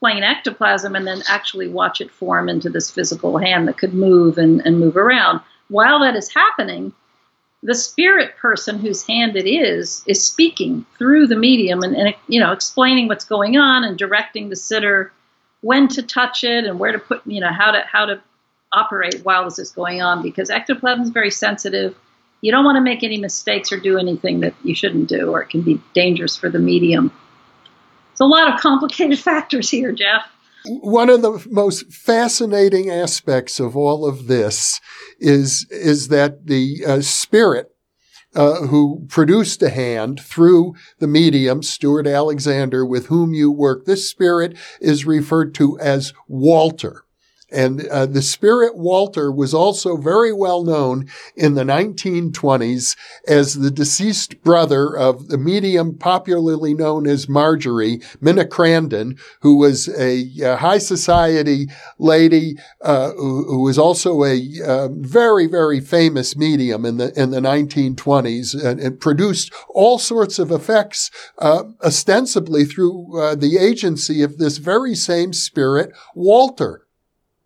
plain 0.00 0.24
ectoplasm, 0.24 0.96
and 0.96 1.06
then 1.06 1.22
actually 1.28 1.68
watch 1.68 2.00
it 2.00 2.10
form 2.10 2.48
into 2.48 2.70
this 2.70 2.90
physical 2.90 3.38
hand 3.38 3.68
that 3.68 3.78
could 3.78 3.94
move 3.94 4.38
and, 4.38 4.60
and 4.66 4.80
move 4.80 4.96
around. 4.96 5.40
While 5.68 6.00
that 6.00 6.16
is 6.16 6.32
happening, 6.34 6.92
the 7.62 7.74
spirit 7.74 8.36
person 8.38 8.78
whose 8.78 9.06
hand 9.06 9.36
it 9.36 9.46
is 9.46 10.02
is 10.06 10.24
speaking 10.24 10.84
through 10.98 11.26
the 11.26 11.36
medium 11.36 11.82
and, 11.82 11.94
and 11.94 12.14
you 12.26 12.40
know 12.40 12.50
explaining 12.50 13.06
what's 13.06 13.26
going 13.26 13.56
on 13.56 13.84
and 13.84 13.98
directing 13.98 14.48
the 14.48 14.56
sitter 14.56 15.12
when 15.60 15.88
to 15.88 16.02
touch 16.02 16.42
it 16.42 16.64
and 16.64 16.80
where 16.80 16.90
to 16.90 16.98
put 16.98 17.24
you 17.26 17.40
know 17.40 17.52
how 17.52 17.70
to 17.70 17.80
how 17.82 18.06
to 18.06 18.20
operate 18.72 19.20
while 19.22 19.44
this 19.44 19.58
is 19.58 19.70
going 19.70 20.02
on 20.02 20.22
because 20.22 20.50
ectoplasm 20.50 21.02
is 21.02 21.10
very 21.10 21.30
sensitive 21.30 21.94
you 22.42 22.50
don't 22.50 22.64
want 22.64 22.76
to 22.76 22.82
make 22.82 23.02
any 23.02 23.18
mistakes 23.18 23.72
or 23.72 23.78
do 23.78 23.96
anything 23.96 24.40
that 24.40 24.54
you 24.62 24.74
shouldn't 24.74 25.08
do, 25.08 25.30
or 25.30 25.42
it 25.42 25.48
can 25.48 25.62
be 25.62 25.80
dangerous 25.94 26.36
for 26.36 26.50
the 26.50 26.58
medium. 26.58 27.10
It's 28.10 28.20
a 28.20 28.26
lot 28.26 28.52
of 28.52 28.60
complicated 28.60 29.18
factors 29.30 29.70
here, 29.70 29.92
Jeff. 29.92 30.28
One 30.66 31.08
of 31.08 31.22
the 31.22 31.44
most 31.50 31.92
fascinating 31.92 32.90
aspects 32.90 33.58
of 33.58 33.76
all 33.76 34.06
of 34.06 34.26
this 34.26 34.80
is 35.18 35.66
is 35.70 36.08
that 36.08 36.46
the 36.46 36.84
uh, 36.86 37.00
spirit 37.00 37.72
uh, 38.34 38.66
who 38.66 39.04
produced 39.08 39.62
a 39.62 39.70
hand 39.70 40.20
through 40.20 40.74
the 40.98 41.06
medium, 41.06 41.62
Stuart 41.62 42.06
Alexander, 42.06 42.86
with 42.86 43.06
whom 43.06 43.34
you 43.34 43.50
work. 43.50 43.84
This 43.84 44.08
spirit 44.08 44.56
is 44.80 45.04
referred 45.04 45.54
to 45.56 45.78
as 45.80 46.12
Walter. 46.28 47.04
And 47.52 47.86
uh, 47.88 48.06
the 48.06 48.22
spirit 48.22 48.76
Walter 48.76 49.30
was 49.30 49.52
also 49.52 49.96
very 49.96 50.32
well 50.32 50.64
known 50.64 51.08
in 51.36 51.54
the 51.54 51.64
1920s 51.64 52.96
as 53.26 53.54
the 53.54 53.70
deceased 53.70 54.42
brother 54.42 54.96
of 54.96 55.28
the 55.28 55.38
medium 55.38 55.96
popularly 55.96 56.74
known 56.74 57.06
as 57.06 57.28
Marjorie, 57.28 58.00
Mina 58.20 58.44
Crandon, 58.44 59.18
who 59.40 59.56
was 59.56 59.88
a, 59.88 60.28
a 60.42 60.56
high 60.56 60.78
society 60.78 61.66
lady 61.98 62.56
uh, 62.80 63.10
who, 63.12 63.44
who, 63.44 63.62
was 63.62 63.78
also 63.78 64.24
a 64.24 64.42
uh, 64.66 64.88
very, 64.88 65.46
very 65.46 65.80
famous 65.80 66.36
medium 66.36 66.84
in 66.84 66.96
the 66.96 67.12
in 67.20 67.30
the 67.30 67.40
1920s 67.40 68.54
and, 68.64 68.80
and 68.80 69.00
produced 69.00 69.52
all 69.68 69.98
sorts 69.98 70.38
of 70.38 70.50
effects 70.50 71.10
uh, 71.38 71.64
ostensibly 71.84 72.64
through 72.64 73.20
uh, 73.20 73.34
the 73.34 73.58
agency 73.58 74.22
of 74.22 74.38
this 74.38 74.58
very 74.58 74.94
same 74.94 75.32
spirit, 75.32 75.92
Walter. 76.14 76.86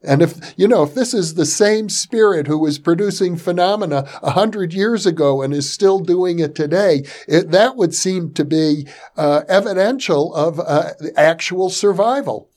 And 0.02 0.22
if, 0.22 0.54
you 0.56 0.68
know, 0.68 0.82
if 0.82 0.94
this 0.94 1.14
is 1.14 1.34
the 1.34 1.46
same 1.46 1.88
spirit 1.88 2.46
who 2.46 2.58
was 2.58 2.78
producing 2.78 3.36
phenomena 3.36 4.08
a 4.22 4.30
hundred 4.30 4.72
years 4.72 5.06
ago 5.06 5.42
and 5.42 5.52
is 5.54 5.72
still 5.72 6.00
doing 6.00 6.38
it 6.38 6.54
today, 6.54 7.04
it, 7.26 7.50
that 7.50 7.76
would 7.76 7.94
seem 7.94 8.32
to 8.34 8.44
be 8.44 8.86
uh, 9.16 9.42
evidential 9.48 10.34
of 10.34 10.60
uh, 10.60 10.90
actual 11.16 11.70
survival. 11.70 12.50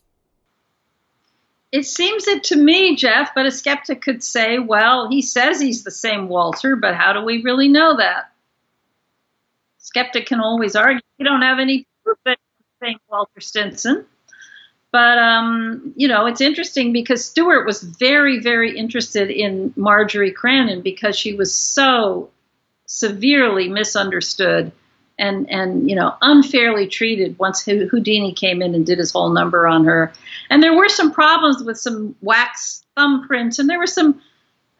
It 1.72 1.86
seems 1.86 2.26
it 2.26 2.44
to 2.44 2.56
me, 2.56 2.96
Jeff, 2.96 3.30
but 3.34 3.46
a 3.46 3.50
skeptic 3.50 4.02
could 4.02 4.24
say, 4.24 4.58
well, 4.58 5.08
he 5.08 5.22
says 5.22 5.60
he's 5.60 5.84
the 5.84 5.90
same 5.90 6.28
Walter, 6.28 6.76
but 6.76 6.94
how 6.94 7.12
do 7.12 7.24
we 7.24 7.42
really 7.42 7.68
know 7.68 7.96
that? 7.96 8.32
Skeptic 9.78 10.26
can 10.26 10.40
always 10.40 10.76
argue. 10.76 11.00
We 11.18 11.24
don't 11.24 11.42
have 11.42 11.58
any 11.58 11.86
proof 12.04 12.18
that 12.24 12.38
he's 12.58 12.66
the 12.80 12.86
same 12.86 12.98
Walter 13.08 13.40
Stinson. 13.40 14.04
But 14.92 15.18
um, 15.18 15.92
you 15.96 16.08
know, 16.08 16.26
it's 16.26 16.40
interesting 16.40 16.92
because 16.92 17.24
Stuart 17.24 17.64
was 17.64 17.82
very, 17.82 18.40
very 18.40 18.76
interested 18.76 19.30
in 19.30 19.72
Marjorie 19.76 20.34
Crandon 20.34 20.82
because 20.82 21.16
she 21.16 21.34
was 21.34 21.54
so 21.54 22.30
severely 22.86 23.68
misunderstood 23.68 24.72
and 25.20 25.48
and 25.48 25.88
you 25.88 25.94
know 25.94 26.16
unfairly 26.22 26.88
treated 26.88 27.38
once 27.38 27.62
Houdini 27.62 28.32
came 28.32 28.62
in 28.62 28.74
and 28.74 28.84
did 28.84 28.98
his 28.98 29.12
whole 29.12 29.30
number 29.30 29.68
on 29.68 29.84
her. 29.84 30.12
And 30.48 30.62
there 30.62 30.74
were 30.74 30.88
some 30.88 31.12
problems 31.12 31.62
with 31.62 31.78
some 31.78 32.16
wax 32.22 32.84
thumbprints, 32.96 33.58
and 33.58 33.68
there 33.68 33.78
were 33.78 33.86
some 33.86 34.20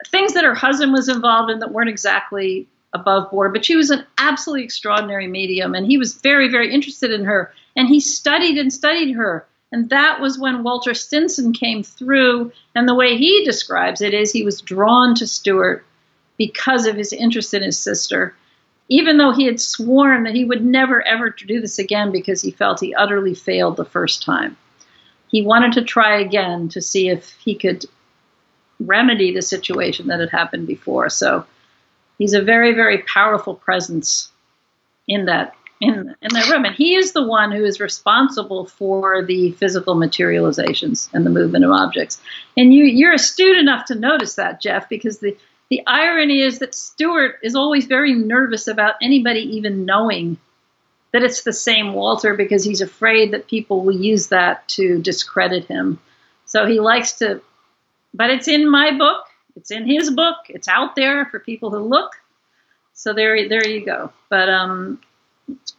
things 0.09 0.33
that 0.35 0.45
her 0.45 0.55
husband 0.55 0.93
was 0.93 1.09
involved 1.09 1.53
in 1.53 1.61
that 1.61 1.73
weren't 1.73 1.91
exactly 1.91 2.67
above 2.93 3.31
board. 3.31 3.53
But 3.53 3.65
she 3.65 3.77
was 3.77 3.91
an 3.91 4.05
absolutely 4.19 4.65
extraordinary 4.65 5.29
medium, 5.29 5.75
and 5.75 5.87
he 5.87 5.99
was 5.99 6.15
very, 6.15 6.49
very 6.49 6.73
interested 6.73 7.13
in 7.13 7.25
her. 7.25 7.53
And 7.77 7.87
he 7.87 8.01
studied 8.01 8.59
and 8.59 8.73
studied 8.73 9.13
her. 9.13 9.47
And 9.73 9.89
that 9.91 10.21
was 10.21 10.39
when 10.39 10.63
Walter 10.63 10.95
Stinson 10.95 11.53
came 11.53 11.83
through. 11.83 12.53
And 12.75 12.89
the 12.89 12.95
way 12.95 13.17
he 13.17 13.45
describes 13.45 14.01
it 14.01 14.15
is 14.15 14.33
he 14.33 14.45
was 14.45 14.61
drawn 14.61 15.15
to 15.17 15.27
Stuart 15.27 15.85
because 16.37 16.87
of 16.87 16.97
his 16.97 17.13
interest 17.13 17.55
in 17.55 17.63
his 17.63 17.79
sister, 17.79 18.35
even 18.89 19.19
though 19.19 19.33
he 19.33 19.45
had 19.45 19.61
sworn 19.61 20.25
that 20.25 20.35
he 20.35 20.45
would 20.45 20.65
never 20.65 21.07
ever 21.07 21.31
do 21.31 21.61
this 21.61 21.79
again 21.79 22.11
because 22.11 22.41
he 22.43 22.51
felt 22.51 22.81
he 22.81 22.95
utterly 22.95 23.35
failed 23.35 23.77
the 23.77 23.85
first 23.85 24.23
time. 24.23 24.57
He 25.29 25.43
wanted 25.43 25.73
to 25.73 25.83
try 25.83 26.19
again 26.19 26.69
to 26.71 26.81
see 26.81 27.09
if 27.09 27.31
he 27.39 27.55
could 27.55 27.85
remedy 28.81 29.33
the 29.33 29.43
situation 29.43 30.09
that 30.09 30.19
had 30.19 30.31
happened 30.31 30.67
before. 30.67 31.11
So 31.11 31.45
he's 32.19 32.33
a 32.33 32.43
very, 32.43 32.73
very 32.73 32.99
powerful 32.99 33.55
presence 33.55 34.31
in 35.07 35.27
that 35.27 35.55
in 35.81 36.15
in 36.21 36.35
that 36.35 36.49
room, 36.51 36.65
and 36.65 36.75
he 36.75 36.95
is 36.95 37.13
the 37.13 37.27
one 37.27 37.53
who 37.53 37.65
is 37.65 37.81
responsible 37.81 38.67
for 38.67 39.25
the 39.25 39.53
physical 39.53 39.95
materializations 39.95 41.09
and 41.13 41.25
the 41.25 41.31
movement 41.31 41.65
of 41.65 41.71
objects. 41.71 42.21
And 42.57 42.73
you 42.73 42.85
you're 42.85 43.15
astute 43.15 43.57
enough 43.57 43.87
to 43.87 43.95
notice 43.95 44.35
that, 44.35 44.61
Jeff, 44.61 44.89
because 44.89 45.19
the 45.19 45.37
the 45.71 45.83
irony 45.87 46.43
is 46.43 46.59
that 46.59 46.75
Stuart 46.75 47.39
is 47.43 47.55
always 47.55 47.87
very 47.87 48.13
nervous 48.13 48.67
about 48.67 48.97
anybody 49.01 49.57
even 49.57 49.85
knowing 49.85 50.37
that 51.13 51.23
it's 51.23 51.43
the 51.43 51.53
same 51.53 51.93
Walter 51.93 52.35
because 52.35 52.65
he's 52.65 52.81
afraid 52.81 53.33
that 53.33 53.49
people 53.49 53.85
will 53.85 53.97
use 53.97 54.29
that 54.29 54.67
to 54.69 55.01
discredit 55.01 55.67
him. 55.67 55.99
So 56.45 56.67
he 56.67 56.81
likes 56.81 57.15
to, 57.15 57.41
but 58.13 58.31
it's 58.31 58.49
in 58.49 58.69
my 58.69 58.97
book, 58.97 59.25
it's 59.57 59.71
in 59.71 59.87
his 59.87 60.11
book, 60.11 60.37
it's 60.49 60.69
out 60.69 60.97
there 60.97 61.27
for 61.27 61.39
people 61.39 61.73
to 61.73 61.79
look. 61.79 62.13
So 62.95 63.13
there, 63.13 63.49
there 63.49 63.67
you 63.67 63.85
go. 63.85 64.13
But 64.29 64.49
um, 64.49 65.01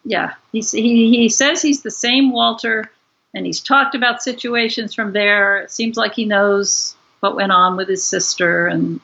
yeah, 0.03 0.33
he's, 0.51 0.71
he, 0.71 1.09
he 1.09 1.29
says 1.29 1.61
he's 1.61 1.81
the 1.81 1.91
same 1.91 2.31
Walter, 2.31 2.91
and 3.33 3.45
he's 3.45 3.59
talked 3.59 3.95
about 3.95 4.21
situations 4.21 4.93
from 4.93 5.13
there. 5.13 5.59
It 5.59 5.71
seems 5.71 5.97
like 5.97 6.13
he 6.13 6.25
knows 6.25 6.95
what 7.21 7.35
went 7.35 7.51
on 7.51 7.77
with 7.77 7.87
his 7.87 8.03
sister. 8.03 8.67
And 8.67 8.99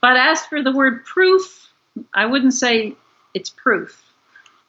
but 0.00 0.16
as 0.16 0.44
for 0.46 0.62
the 0.62 0.72
word 0.72 1.04
proof, 1.04 1.70
I 2.12 2.26
wouldn't 2.26 2.54
say 2.54 2.94
it's 3.34 3.50
proof 3.50 4.02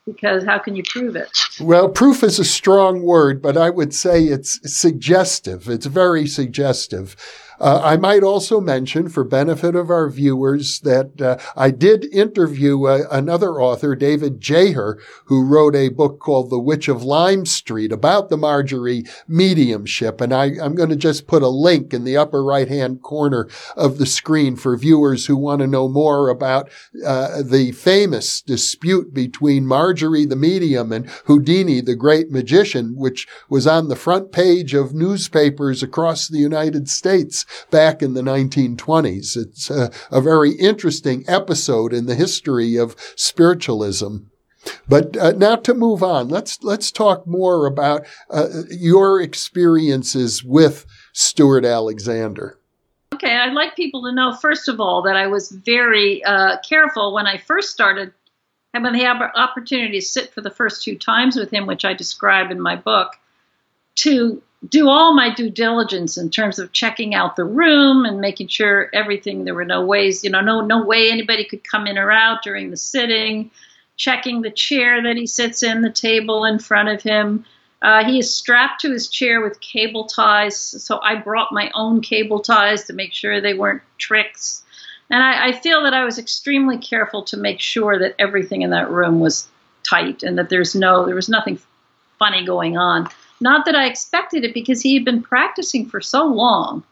because 0.06 0.44
how 0.44 0.60
can 0.60 0.76
you 0.76 0.84
prove 0.86 1.16
it? 1.16 1.30
Well, 1.60 1.90
proof 1.90 2.24
is 2.24 2.40
a 2.40 2.46
strong 2.46 3.04
word, 3.04 3.42
but 3.42 3.58
I 3.58 3.70
would 3.70 3.94
say 3.94 4.24
it's 4.26 4.60
suggestive. 4.72 5.70
It's 5.70 5.86
very 5.86 6.28
suggestive. 6.28 7.16
Uh, 7.64 7.80
I 7.82 7.96
might 7.96 8.24
also 8.24 8.60
mention, 8.60 9.08
for 9.08 9.24
benefit 9.24 9.74
of 9.74 9.90
our 9.90 10.10
viewers, 10.10 10.82
that 10.82 11.22
uh, 11.22 11.38
I 11.56 11.72
did 11.72 12.14
interview 12.14 12.84
uh, 12.84 13.04
another 13.10 13.54
author, 13.54 13.96
David 13.96 14.42
Jaher, 14.42 14.98
who 15.28 15.46
wrote 15.46 15.74
a 15.74 15.88
book 15.88 16.20
called 16.20 16.50
The 16.50 16.60
Witch 16.60 16.90
of 16.90 17.06
Lime 17.06 17.46
Street 17.46 17.94
about 17.94 18.28
the 18.28 18.36
Marjorie 18.36 19.06
mediumship. 19.30 20.20
And 20.20 20.34
I, 20.34 20.48
am 20.48 20.76
going 20.76 20.90
to 20.90 20.98
just 20.98 21.26
put 21.26 21.42
a 21.42 21.48
link 21.48 21.94
in 21.94 22.04
the 22.04 22.18
upper 22.18 22.44
right 22.44 22.68
hand 22.68 23.02
corner 23.02 23.48
of 23.78 23.98
the 23.98 24.06
screen 24.06 24.58
for 24.58 24.76
viewers 24.76 25.28
who 25.28 25.38
want 25.38 25.62
to 25.62 25.68
know 25.68 25.88
more 25.88 26.28
about 26.28 26.70
uh, 27.06 27.42
the 27.42 27.72
famous 27.72 28.42
dispute 28.42 29.14
between 29.14 29.66
Marjorie 29.66 30.26
the 30.26 30.36
medium 30.36 30.92
and 30.92 31.10
Houdini 31.28 31.80
the 31.80 31.96
great 31.96 32.30
magician, 32.30 32.98
which 32.98 33.26
was 33.48 33.66
on 33.66 33.88
the 33.88 33.96
front 33.96 34.34
page 34.34 34.74
of 34.74 34.94
newspapers 34.94 35.82
across 35.82 36.28
the 36.28 36.40
United 36.40 36.90
States 36.90 37.46
back 37.72 38.02
in 38.02 38.14
the 38.14 38.22
1920s. 38.22 39.38
It's 39.38 39.70
a, 39.70 39.92
a 40.12 40.22
very 40.22 40.52
interesting 40.54 41.24
episode 41.28 41.94
in 41.94 42.06
the 42.06 42.16
history 42.16 42.76
of 42.76 42.96
spiritualism. 43.16 44.18
But 44.88 45.18
uh, 45.18 45.32
now 45.32 45.58
to 45.58 45.74
move 45.74 46.04
on, 46.04 46.30
let's 46.30 46.64
let's 46.64 46.92
talk 46.92 47.28
more 47.28 47.66
about 47.66 48.06
uh, 48.30 48.48
your 48.70 49.22
experiences 49.22 50.44
with 50.44 50.86
Stuart 51.12 51.66
Alexander. 51.66 52.58
Okay, 53.14 53.36
I'd 53.36 53.54
like 53.54 53.76
people 53.76 54.04
to 54.04 54.12
know 54.12 54.34
first 54.34 54.68
of 54.68 54.80
all 54.80 55.02
that 55.04 55.16
I 55.16 55.28
was 55.28 55.52
very 55.52 56.24
uh, 56.24 56.58
careful 56.68 57.14
when 57.14 57.28
I 57.28 57.38
first 57.38 57.70
started 57.70 58.14
having 58.74 58.94
the 58.94 59.06
opportunity 59.06 60.00
to 60.00 60.06
sit 60.06 60.34
for 60.34 60.42
the 60.42 60.50
first 60.50 60.84
two 60.84 60.98
times 60.98 61.36
with 61.36 61.52
him, 61.52 61.68
which 61.68 61.86
I 61.86 61.94
describe 61.94 62.50
in 62.50 62.60
my 62.60 62.76
book, 62.76 63.14
to 63.96 64.42
do 64.70 64.90
all 64.90 65.14
my 65.14 65.34
due 65.34 65.50
diligence 65.50 66.18
in 66.18 66.30
terms 66.30 66.58
of 66.58 66.72
checking 66.72 67.14
out 67.14 67.36
the 67.36 67.44
room 67.44 68.06
and 68.06 68.22
making 68.22 68.48
sure 68.48 68.90
everything 68.94 69.44
there 69.44 69.54
were 69.54 69.66
no 69.66 69.84
ways 69.86 70.24
you 70.24 70.30
know 70.30 70.42
no 70.42 70.62
no 70.62 70.84
way 70.84 71.12
anybody 71.12 71.44
could 71.44 71.64
come 71.64 71.88
in 71.88 71.98
or 71.98 72.12
out 72.12 72.44
during 72.44 72.70
the 72.70 72.78
sitting 72.78 73.52
checking 73.96 74.42
the 74.42 74.52
chair 74.52 75.04
that 75.04 75.18
he 75.18 75.28
sits 75.28 75.64
in 75.64 75.82
the 75.82 75.92
table 75.92 76.46
in 76.46 76.58
front 76.58 76.90
of 76.90 77.02
him. 77.02 77.46
Uh, 77.82 78.04
he 78.04 78.18
is 78.18 78.34
strapped 78.34 78.82
to 78.82 78.92
his 78.92 79.08
chair 79.08 79.42
with 79.42 79.60
cable 79.60 80.06
ties 80.06 80.58
so 80.58 81.00
i 81.02 81.16
brought 81.16 81.52
my 81.52 81.70
own 81.74 82.02
cable 82.02 82.40
ties 82.40 82.86
to 82.86 82.94
make 82.94 83.14
sure 83.14 83.42
they 83.42 83.54
weren't 83.54 83.82
tricks. 83.98 84.64
And 85.10 85.22
I, 85.22 85.48
I 85.48 85.52
feel 85.52 85.84
that 85.84 85.94
i 85.94 86.06
was 86.06 86.18
extremely 86.18 86.78
careful 86.78 87.24
to 87.24 87.38
make 87.38 87.60
sure 87.60 88.00
that 88.00 88.16
everything 88.18 88.62
in 88.62 88.70
that 88.70 88.90
room 88.90 89.20
was 89.20 89.48
tight 89.84 90.24
and 90.24 90.38
that 90.38 90.48
there's 90.50 90.74
no 90.76 91.06
there 91.06 91.16
was 91.16 91.28
nothing 91.28 91.60
funny 92.18 92.46
going 92.46 92.78
on 92.78 93.10
not 93.44 93.66
that 93.66 93.76
I 93.76 93.86
expected 93.86 94.44
it 94.44 94.54
because 94.54 94.82
he 94.82 94.96
had 94.96 95.06
been 95.06 95.22
practicing 95.22 95.86
for 95.86 96.02
so 96.02 96.26
long 96.26 96.84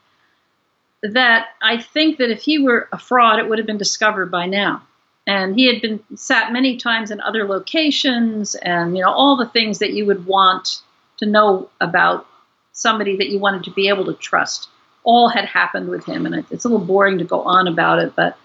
that 1.01 1.47
I 1.61 1.81
think 1.81 2.17
that 2.17 2.29
if 2.29 2.41
he 2.43 2.59
were 2.59 2.87
a 2.91 2.99
fraud, 2.99 3.39
it 3.39 3.49
would 3.49 3.57
have 3.57 3.65
been 3.65 3.77
discovered 3.77 4.29
by 4.29 4.45
now. 4.45 4.83
And 5.25 5.55
he 5.55 5.65
had 5.71 5.81
been 5.81 6.03
sat 6.15 6.51
many 6.51 6.77
times 6.77 7.11
in 7.11 7.21
other 7.21 7.47
locations 7.47 8.55
and, 8.55 8.95
you 8.95 9.03
know, 9.03 9.11
all 9.11 9.37
the 9.37 9.47
things 9.47 9.79
that 9.79 9.93
you 9.93 10.05
would 10.05 10.25
want 10.25 10.81
to 11.17 11.25
know 11.25 11.69
about 11.79 12.27
somebody 12.73 13.17
that 13.17 13.29
you 13.29 13.39
wanted 13.39 13.63
to 13.63 13.71
be 13.71 13.87
able 13.87 14.05
to 14.05 14.13
trust. 14.13 14.67
All 15.03 15.29
had 15.29 15.45
happened 15.45 15.89
with 15.89 16.05
him. 16.05 16.25
And 16.25 16.45
it's 16.51 16.65
a 16.65 16.69
little 16.69 16.85
boring 16.85 17.19
to 17.19 17.23
go 17.23 17.43
on 17.43 17.67
about 17.67 17.99
it, 17.99 18.15
but 18.15 18.37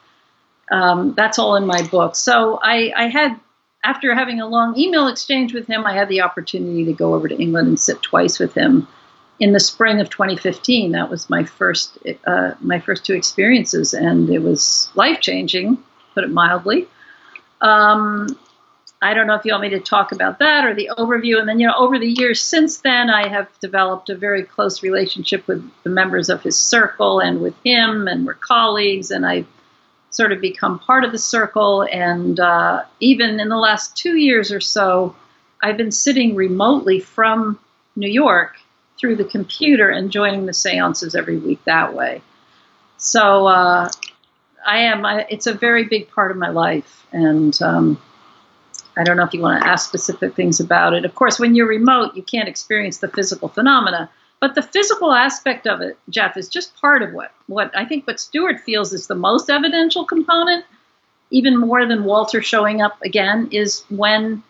um, 0.71 1.15
that's 1.15 1.39
all 1.39 1.57
in 1.57 1.67
my 1.67 1.83
book. 1.83 2.17
So 2.17 2.59
I, 2.63 2.93
I 2.97 3.09
had 3.09 3.39
after 3.87 4.15
having 4.15 4.41
a 4.41 4.49
long 4.49 4.77
email 4.77 5.07
exchange 5.07 5.55
with 5.55 5.69
him, 5.69 5.87
I 5.87 5.95
had 5.95 6.09
the 6.09 6.21
opportunity 6.21 6.85
to 6.87 6.93
go 6.93 7.15
over 7.15 7.29
to 7.29 7.41
England 7.41 7.69
and 7.69 7.81
sit 7.81 8.03
twice 8.03 8.41
with 8.41 8.53
him 8.53 8.89
in 9.39 9.53
the 9.53 9.61
spring 9.61 10.01
of 10.01 10.11
2015. 10.11 10.91
That 10.93 11.09
was 11.09 11.31
my 11.31 11.45
first 11.45 11.97
uh, 12.27 12.53
my 12.61 12.81
first 12.81 13.07
two 13.07 13.15
experiences, 13.15 13.95
and 13.95 14.29
it 14.29 14.41
was 14.41 14.91
life 14.97 15.21
changing, 15.21 15.79
put 16.15 16.25
it 16.25 16.31
mildly. 16.31 16.89
Um, 17.61 18.37
I 19.01 19.15
don't 19.15 19.29
know 19.29 19.35
if 19.35 19.45
you 19.45 19.53
want 19.53 19.63
me 19.63 19.69
to 19.71 19.81
talk 19.81 20.11
about 20.11 20.41
that 20.41 20.65
or 20.65 20.75
the 20.75 20.91
overview. 20.99 21.39
And 21.39 21.49
then, 21.49 21.61
you 21.61 21.67
know, 21.69 21.75
over 21.77 21.99
the 21.99 22.09
years 22.09 22.41
since 22.41 22.79
then, 22.79 23.09
I 23.09 23.29
have 23.29 23.47
developed 23.61 24.09
a 24.09 24.17
very 24.17 24.43
close 24.43 24.83
relationship 24.83 25.47
with 25.47 25.71
the 25.85 25.91
members 25.91 26.29
of 26.29 26.43
his 26.43 26.57
circle 26.57 27.21
and 27.21 27.41
with 27.41 27.55
him, 27.63 28.09
and 28.09 28.27
we're 28.27 28.35
colleagues. 28.35 29.11
And 29.11 29.27
I've 29.27 29.47
sort 30.11 30.33
of 30.33 30.41
become 30.41 30.79
part 30.79 31.05
of 31.05 31.13
the 31.13 31.19
circle. 31.19 31.83
And 31.83 32.41
uh, 32.41 32.85
even 33.01 33.41
in 33.41 33.49
the 33.49 33.57
last 33.57 33.97
two 33.97 34.17
years 34.17 34.51
or 34.53 34.61
so, 34.61 35.15
I've 35.63 35.77
been 35.77 35.93
sitting 35.93 36.35
remotely 36.35 37.01
from 37.01 37.59
New 37.97 38.09
York 38.09 38.57
through 38.99 39.17
the 39.17 39.25
computer 39.25 39.91
and 39.91 40.11
joining 40.11 40.47
the 40.47 40.53
seances 40.53 41.15
every 41.15 41.39
week 41.39 41.63
that 41.65 41.95
way. 41.95 42.23
So 42.99 43.47
uh, 43.47 43.91
I 44.67 44.79
am. 44.79 45.05
I, 45.05 45.27
it's 45.29 45.47
a 45.47 45.55
very 45.55 45.85
big 45.85 46.11
part 46.11 46.31
of 46.31 46.37
my 46.37 46.49
life, 46.49 47.07
and 47.13 47.61
um, 47.63 48.01
I 48.97 49.05
don't 49.05 49.17
know 49.17 49.25
if 49.25 49.35
you 49.35 49.41
want 49.41 49.63
to 49.63 49.69
ask 49.69 49.89
specific 49.89 50.35
things 50.35 50.61
about 50.61 50.95
it. 50.95 51.05
Of 51.05 51.15
course, 51.15 51.39
when 51.39 51.55
you're 51.55 51.69
remote, 51.69 52.17
you 52.17 52.23
can't 52.23 52.49
experience 52.49 52.99
the 52.99 53.09
physical 53.09 53.49
phenomena, 53.49 54.11
but 54.41 54.55
the 54.55 54.63
physical 54.63 55.13
aspect 55.13 55.67
of 55.67 55.81
it, 55.81 55.99
Jeff, 56.11 56.37
is 56.37 56.49
just 56.49 56.77
part 56.77 57.03
of 57.03 57.13
what 57.13 57.33
what 57.47 57.77
I 57.77 57.85
think 57.85 58.07
what 58.07 58.21
Stuart 58.21 58.61
feels 58.61 58.93
is 58.93 59.07
the 59.07 59.15
most 59.15 59.49
evidential 59.51 60.05
component, 60.05 60.65
even 61.31 61.57
more 61.57 61.87
than 61.87 62.05
Walter 62.05 62.43
showing 62.43 62.83
up 62.83 63.01
again, 63.03 63.49
is 63.51 63.85
when 63.89 64.43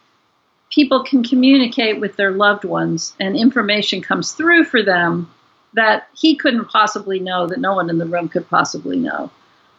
people 0.70 1.04
can 1.04 1.22
communicate 1.22 2.00
with 2.00 2.16
their 2.16 2.32
loved 2.32 2.64
ones 2.64 3.14
and 3.20 3.36
information 3.36 4.02
comes 4.02 4.32
through 4.32 4.64
for 4.64 4.82
them 4.82 5.30
that 5.74 6.08
he 6.16 6.34
couldn't 6.34 6.64
possibly 6.66 7.20
know, 7.20 7.46
that 7.46 7.60
no 7.60 7.74
one 7.74 7.90
in 7.90 7.98
the 7.98 8.06
room 8.06 8.28
could 8.28 8.48
possibly 8.48 8.98
know. 8.98 9.30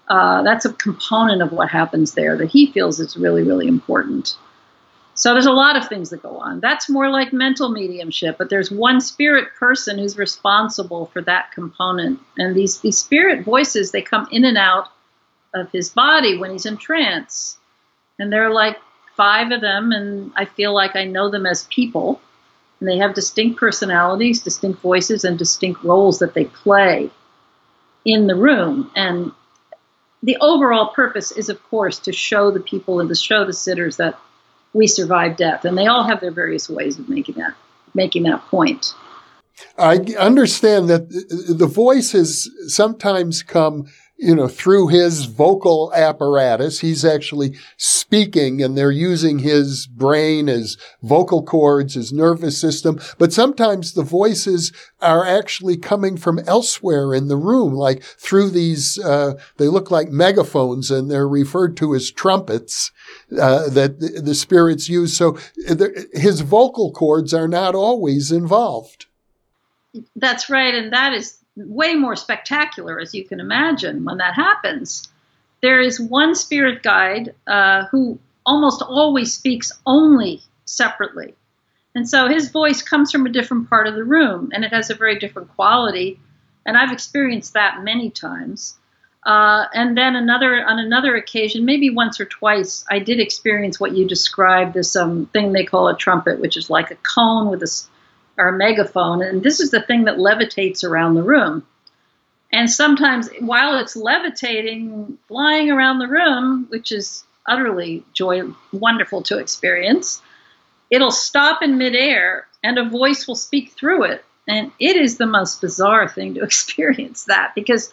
Uh, 0.08 0.42
that's 0.44 0.64
a 0.64 0.74
component 0.74 1.42
of 1.42 1.52
what 1.52 1.70
happens 1.70 2.14
there 2.14 2.38
that 2.38 2.50
he 2.50 2.72
feels 2.72 3.00
is 3.00 3.18
really, 3.18 3.44
really 3.44 3.68
important. 3.68 4.38
So 5.18 5.34
there's 5.34 5.48
a 5.48 5.52
lot 5.52 5.76
of 5.76 5.90
things 5.90 6.12
that 6.12 6.22
go 6.22 6.38
on. 6.38 6.60
That's 6.60 6.90
more 6.90 7.10
like 7.10 7.34
mental 7.34 7.70
mediumship, 7.70 8.38
but 8.38 8.52
there's 8.52 8.70
one 8.70 9.02
spirit 9.02 9.48
person 9.56 9.98
who's 9.98 10.16
responsible 10.16 11.08
for 11.08 11.24
that 11.24 11.52
component. 11.54 12.20
And 12.38 12.56
these, 12.56 12.82
these 12.82 13.00
spirit 13.00 13.44
voices, 13.44 13.90
they 13.90 14.04
come 14.04 14.28
in 14.32 14.46
and 14.46 14.60
out 14.60 14.92
of 15.56 15.72
his 15.72 15.90
body 15.90 16.38
when 16.38 16.52
he's 16.52 16.68
in 16.68 16.78
trance. 16.78 17.58
And 18.20 18.32
there 18.32 18.46
are 18.46 18.54
like 18.54 18.78
five 19.16 19.52
of 19.52 19.62
them, 19.62 19.92
and 19.92 20.32
I 20.36 20.46
feel 20.46 20.72
like 20.72 20.96
I 20.96 21.06
know 21.06 21.32
them 21.32 21.48
as 21.48 21.64
people. 21.72 22.22
And 22.80 22.88
they 22.88 22.98
have 23.00 23.16
distinct 23.16 23.60
personalities, 23.60 24.42
distinct 24.42 24.82
voices, 24.82 25.24
and 25.24 25.36
distinct 25.36 25.84
roles 25.84 26.20
that 26.20 26.36
they 26.36 26.46
play 26.46 27.10
in 28.06 28.28
the 28.28 28.36
room. 28.36 28.92
And 28.96 29.32
the 30.22 30.38
overall 30.42 30.90
purpose 30.94 31.32
is, 31.32 31.50
of 31.50 31.64
course, 31.64 31.98
to 32.02 32.14
show 32.14 32.52
the 32.52 32.60
people 32.60 33.00
and 33.00 33.10
to 33.10 33.16
show 33.16 33.46
the 33.46 33.54
sitters 33.54 33.98
that 33.98 34.20
we 34.74 34.88
survive 34.88 35.38
death. 35.38 35.66
And 35.66 35.78
they 35.78 35.88
all 35.88 36.04
have 36.04 36.22
their 36.22 36.32
various 36.32 36.70
ways 36.70 37.00
of 37.00 37.10
making 37.10 37.36
that 37.36 37.54
making 37.94 38.24
that 38.24 38.42
point. 38.46 38.94
I 39.78 39.98
understand 40.20 40.88
that 40.90 41.10
the 41.10 41.68
voices 41.68 42.52
sometimes 42.68 43.42
come 43.42 43.88
you 44.18 44.34
know, 44.34 44.48
through 44.48 44.88
his 44.88 45.26
vocal 45.26 45.92
apparatus, 45.94 46.80
he's 46.80 47.06
actually 47.06 47.56
speaking 47.78 48.64
and 48.64 48.76
they're 48.76 48.90
using 48.90 49.40
his 49.40 49.86
brain, 49.86 50.48
his 50.48 50.76
vocal 51.04 51.44
cords, 51.44 51.94
his 51.94 52.12
nervous 52.12 52.60
system. 52.60 53.00
But 53.20 53.32
sometimes 53.32 53.94
the 53.94 54.04
voices 54.04 54.74
are 55.02 55.24
actually 55.24 55.78
coming 55.78 56.18
from 56.18 56.40
elsewhere 56.40 57.14
in 57.14 57.28
the 57.28 57.38
room, 57.38 57.74
like 57.74 58.02
through 58.02 58.50
these, 58.50 58.98
uh, 59.00 59.36
they 59.58 59.68
look 59.68 59.92
like 59.92 60.10
megaphones 60.10 60.90
and 60.90 61.12
they're 61.12 61.28
referred 61.28 61.78
to 61.78 61.94
as 61.94 62.10
trumpets, 62.10 62.92
uh, 63.40 63.70
that 63.70 64.00
the, 64.00 64.22
the 64.22 64.36
spirits 64.36 64.90
use. 64.90 65.16
So 65.16 65.38
his 66.14 66.42
vocal 66.42 66.92
cords 66.92 67.36
are 67.36 67.48
not 67.48 67.76
always 67.76 68.32
involved. 68.32 69.06
That's 70.16 70.50
right. 70.50 70.74
And 70.74 70.92
that 70.92 71.14
is 71.14 71.38
way 71.58 71.96
more 71.96 72.16
spectacular, 72.16 73.00
as 73.00 73.14
you 73.14 73.26
can 73.26 73.40
imagine, 73.40 74.06
when 74.06 74.18
that 74.18 74.36
happens. 74.36 75.10
There 75.62 75.82
is 75.82 76.00
one 76.00 76.36
spirit 76.36 76.84
guide 76.84 77.34
uh, 77.48 77.86
who 77.86 78.20
almost 78.46 78.82
always 78.82 79.34
speaks 79.34 79.72
only 79.86 80.42
separately. 80.66 81.34
And 81.96 82.08
so 82.08 82.28
his 82.28 82.52
voice 82.52 82.82
comes 82.82 83.12
from 83.12 83.26
a 83.26 83.32
different 83.32 83.70
part 83.70 83.88
of 83.88 83.96
the 83.96 84.04
room 84.04 84.52
and 84.54 84.64
it 84.64 84.72
has 84.72 84.90
a 84.90 84.96
very 84.96 85.18
different 85.18 85.54
quality. 85.56 86.20
And 86.66 86.78
I've 86.78 86.92
experienced 86.92 87.54
that 87.54 87.84
many 87.84 88.12
times. 88.12 88.78
Uh, 89.26 89.66
and 89.74 89.98
then 89.98 90.16
another 90.16 90.64
on 90.66 90.80
another 90.80 91.16
occasion, 91.16 91.66
maybe 91.66 91.90
once 91.90 92.20
or 92.20 92.26
twice, 92.26 92.86
I 92.90 93.00
did 93.00 93.20
experience 93.20 93.80
what 93.80 93.98
you 93.98 94.08
described 94.08 94.74
this 94.74 94.96
um, 94.96 95.26
thing 95.28 95.52
they 95.52 95.66
call 95.66 95.90
a 95.90 95.98
trumpet, 95.98 96.40
which 96.40 96.56
is 96.56 96.70
like 96.70 96.92
a 96.92 96.96
cone 96.96 97.50
with 97.50 97.64
a 97.64 97.68
a 98.38 98.52
megaphone, 98.52 99.24
and 99.24 99.42
this 99.42 99.60
is 99.60 99.72
the 99.72 99.82
thing 99.82 100.04
that 100.06 100.18
levitates 100.18 100.84
around 100.84 101.16
the 101.16 101.24
room. 101.24 101.66
And 102.52 102.70
sometimes, 102.70 103.30
while 103.40 103.78
it's 103.78 103.96
levitating, 103.96 105.18
flying 105.28 105.72
around 105.72 106.00
the 106.00 106.08
room, 106.08 106.68
which 106.70 106.92
is 106.92 107.24
utterly 107.48 108.04
joy, 108.14 108.44
wonderful 108.72 109.24
to 109.24 109.38
experience, 109.38 110.22
it'll 110.90 111.12
stop 111.12 111.62
in 111.62 111.78
midair, 111.78 112.48
and 112.64 112.78
a 112.78 112.88
voice 112.88 113.28
will 113.28 113.36
speak 113.36 113.72
through 113.72 114.04
it. 114.04 114.24
And 114.48 114.72
it 114.80 114.96
is 114.96 115.18
the 115.18 115.26
most 115.26 115.60
bizarre 115.60 116.08
thing 116.08 116.36
to 116.36 116.44
experience 116.44 117.26
that 117.26 117.54
because 117.56 117.92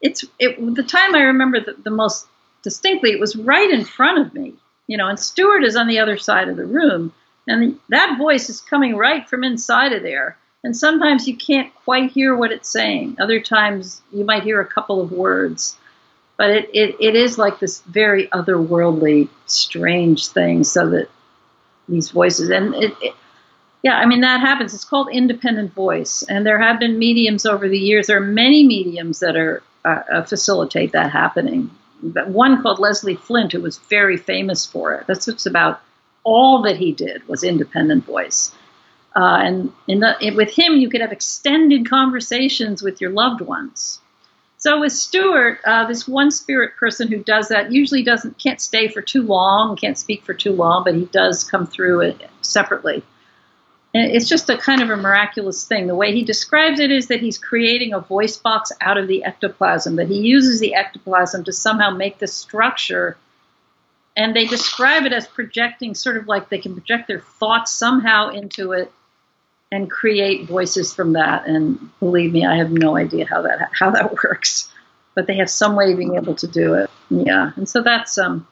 it's 0.00 0.24
it, 0.38 0.56
the 0.74 0.82
time 0.82 1.14
I 1.14 1.22
remember 1.22 1.60
the, 1.60 1.74
the 1.74 1.90
most 1.90 2.26
distinctly. 2.62 3.10
It 3.10 3.20
was 3.20 3.36
right 3.36 3.70
in 3.70 3.84
front 3.84 4.18
of 4.24 4.32
me, 4.34 4.54
you 4.86 4.96
know, 4.96 5.08
and 5.08 5.18
Stuart 5.18 5.64
is 5.64 5.76
on 5.76 5.86
the 5.86 5.98
other 5.98 6.16
side 6.16 6.48
of 6.48 6.56
the 6.56 6.64
room 6.64 7.12
and 7.46 7.78
that 7.88 8.18
voice 8.18 8.48
is 8.48 8.60
coming 8.60 8.96
right 8.96 9.28
from 9.28 9.44
inside 9.44 9.92
of 9.92 10.02
there. 10.02 10.36
And 10.64 10.76
sometimes 10.76 11.26
you 11.26 11.36
can't 11.36 11.74
quite 11.84 12.12
hear 12.12 12.36
what 12.36 12.52
it's 12.52 12.68
saying. 12.68 13.16
Other 13.20 13.40
times 13.40 14.00
you 14.12 14.24
might 14.24 14.44
hear 14.44 14.60
a 14.60 14.66
couple 14.66 15.00
of 15.00 15.10
words. 15.10 15.76
But 16.36 16.50
it, 16.50 16.70
it, 16.72 16.96
it 17.00 17.16
is 17.16 17.36
like 17.36 17.58
this 17.58 17.80
very 17.82 18.28
otherworldly, 18.28 19.28
strange 19.46 20.28
thing, 20.28 20.64
so 20.64 20.88
that 20.90 21.08
these 21.88 22.10
voices, 22.10 22.50
and 22.50 22.74
it, 22.74 22.94
it 23.02 23.14
yeah, 23.82 23.96
I 23.96 24.06
mean, 24.06 24.20
that 24.20 24.40
happens. 24.40 24.74
It's 24.74 24.84
called 24.84 25.08
independent 25.12 25.74
voice. 25.74 26.22
And 26.22 26.46
there 26.46 26.58
have 26.58 26.78
been 26.78 26.98
mediums 26.98 27.44
over 27.44 27.68
the 27.68 27.78
years. 27.78 28.06
There 28.06 28.16
are 28.16 28.20
many 28.20 28.64
mediums 28.64 29.18
that 29.20 29.36
are 29.36 29.62
uh, 29.84 30.02
uh, 30.12 30.22
facilitate 30.22 30.92
that 30.92 31.10
happening. 31.10 31.70
But 32.00 32.28
one 32.28 32.62
called 32.62 32.78
Leslie 32.78 33.16
Flint, 33.16 33.52
who 33.52 33.60
was 33.60 33.78
very 33.78 34.16
famous 34.16 34.64
for 34.64 34.94
it. 34.94 35.06
That's 35.08 35.26
what's 35.26 35.46
about 35.46 35.80
all 36.24 36.62
that 36.62 36.76
he 36.76 36.92
did 36.92 37.26
was 37.28 37.44
independent 37.44 38.04
voice. 38.04 38.52
Uh, 39.14 39.36
and 39.42 39.72
the, 39.86 40.32
with 40.34 40.50
him, 40.50 40.76
you 40.76 40.88
could 40.88 41.00
have 41.00 41.12
extended 41.12 41.88
conversations 41.88 42.82
with 42.82 43.00
your 43.00 43.10
loved 43.10 43.40
ones. 43.40 44.00
So 44.56 44.80
with 44.80 44.92
Stuart, 44.92 45.58
uh, 45.64 45.86
this 45.86 46.06
one 46.06 46.30
spirit 46.30 46.76
person 46.76 47.08
who 47.08 47.18
does 47.18 47.48
that 47.48 47.72
usually 47.72 48.04
doesn't 48.04 48.38
can't 48.38 48.60
stay 48.60 48.86
for 48.86 49.02
too 49.02 49.22
long, 49.22 49.76
can't 49.76 49.98
speak 49.98 50.24
for 50.24 50.34
too 50.34 50.52
long, 50.52 50.84
but 50.84 50.94
he 50.94 51.06
does 51.06 51.42
come 51.42 51.66
through 51.66 52.02
it 52.02 52.30
separately. 52.42 53.02
And 53.92 54.10
it's 54.10 54.28
just 54.28 54.48
a 54.48 54.56
kind 54.56 54.80
of 54.80 54.88
a 54.88 54.96
miraculous 54.96 55.66
thing. 55.66 55.88
The 55.88 55.94
way 55.94 56.14
he 56.14 56.22
describes 56.22 56.80
it 56.80 56.90
is 56.90 57.08
that 57.08 57.20
he's 57.20 57.36
creating 57.38 57.92
a 57.92 58.00
voice 58.00 58.36
box 58.36 58.72
out 58.80 58.96
of 58.96 59.08
the 59.08 59.24
ectoplasm, 59.24 59.96
that 59.96 60.08
he 60.08 60.20
uses 60.20 60.60
the 60.60 60.74
ectoplasm 60.74 61.44
to 61.44 61.52
somehow 61.52 61.90
make 61.90 62.18
the 62.18 62.26
structure 62.26 63.18
and 64.16 64.36
they 64.36 64.44
describe 64.46 65.04
it 65.04 65.12
as 65.12 65.26
projecting 65.26 65.94
sort 65.94 66.16
of 66.16 66.28
like 66.28 66.48
they 66.48 66.58
can 66.58 66.74
project 66.74 67.08
their 67.08 67.20
thoughts 67.20 67.72
somehow 67.72 68.28
into 68.28 68.72
it 68.72 68.92
and 69.70 69.90
create 69.90 70.46
voices 70.46 70.92
from 70.92 71.14
that. 71.14 71.46
And 71.46 71.90
believe 71.98 72.32
me 72.32 72.44
i 72.44 72.56
have 72.56 72.70
no 72.70 72.96
idea 72.96 73.26
how 73.26 73.42
that 73.42 73.70
how 73.72 73.90
that 73.90 74.12
works 74.24 74.72
but 75.14 75.26
they 75.26 75.36
have 75.36 75.50
some 75.50 75.76
way 75.76 75.92
of 75.92 75.98
being 75.98 76.16
able 76.16 76.34
to 76.36 76.46
do 76.46 76.74
it. 76.74 76.90
Yeah. 77.10 77.52
And 77.56 77.68
so 77.68 77.82
that's 77.82 78.18
um 78.18 78.46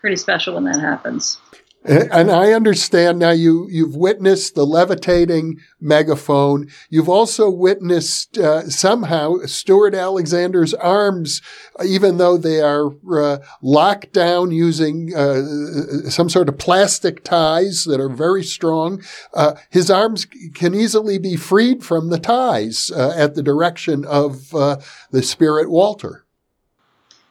pretty 0.00 0.16
special 0.16 0.54
when 0.54 0.64
that 0.64 0.80
happens 0.80 1.38
and 1.84 2.30
I 2.30 2.52
understand 2.52 3.18
now 3.18 3.30
you, 3.30 3.66
you've 3.70 3.96
witnessed 3.96 4.54
the 4.54 4.66
levitating 4.66 5.60
megaphone. 5.80 6.68
You've 6.90 7.08
also 7.08 7.48
witnessed 7.48 8.36
uh, 8.36 8.68
somehow 8.68 9.38
Stuart 9.46 9.94
Alexander's 9.94 10.74
arms, 10.74 11.40
even 11.82 12.18
though 12.18 12.36
they 12.36 12.60
are 12.60 12.90
uh, 13.10 13.38
locked 13.62 14.12
down 14.12 14.52
using 14.52 15.14
uh, 15.16 16.10
some 16.10 16.28
sort 16.28 16.50
of 16.50 16.58
plastic 16.58 17.24
ties 17.24 17.84
that 17.84 18.00
are 18.00 18.10
very 18.10 18.44
strong. 18.44 19.02
Uh, 19.32 19.54
his 19.70 19.90
arms 19.90 20.26
can 20.54 20.74
easily 20.74 21.18
be 21.18 21.34
freed 21.36 21.82
from 21.82 22.10
the 22.10 22.18
ties 22.18 22.90
uh, 22.94 23.14
at 23.16 23.34
the 23.34 23.42
direction 23.42 24.04
of 24.04 24.54
uh, 24.54 24.76
the 25.12 25.22
spirit 25.22 25.70
Walter. 25.70 26.26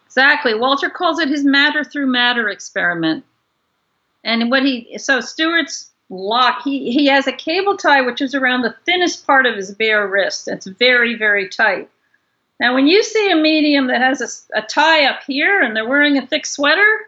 Exactly. 0.08 0.56
Walter 0.56 0.90
calls 0.90 1.20
it 1.20 1.30
his 1.30 1.46
matter 1.46 1.84
through 1.84 2.08
matter 2.08 2.50
experiment. 2.50 3.24
And 4.24 4.52
what 4.52 4.64
he 4.64 4.98
so 4.98 5.22
Stuart's 5.22 5.92
lock 6.10 6.64
he 6.64 6.92
he 6.92 7.06
has 7.06 7.28
a 7.28 7.32
cable 7.32 7.78
tie 7.78 8.02
which 8.02 8.22
is 8.22 8.34
around 8.34 8.64
the 8.64 8.76
thinnest 8.86 9.26
part 9.28 9.46
of 9.46 9.56
his 9.56 9.74
bare 9.74 10.08
wrist. 10.08 10.48
It's 10.48 10.66
very 10.66 11.16
very 11.16 11.48
tight. 11.48 11.90
Now, 12.60 12.74
when 12.74 12.88
you 12.88 13.04
see 13.04 13.32
a 13.32 13.38
medium 13.38 13.88
that 13.88 14.02
has 14.02 14.50
a, 14.54 14.60
a 14.60 14.62
tie 14.62 15.06
up 15.06 15.22
here 15.26 15.62
and 15.62 15.76
they're 15.76 15.88
wearing 15.88 16.18
a 16.18 16.28
thick 16.28 16.46
sweater, 16.46 17.08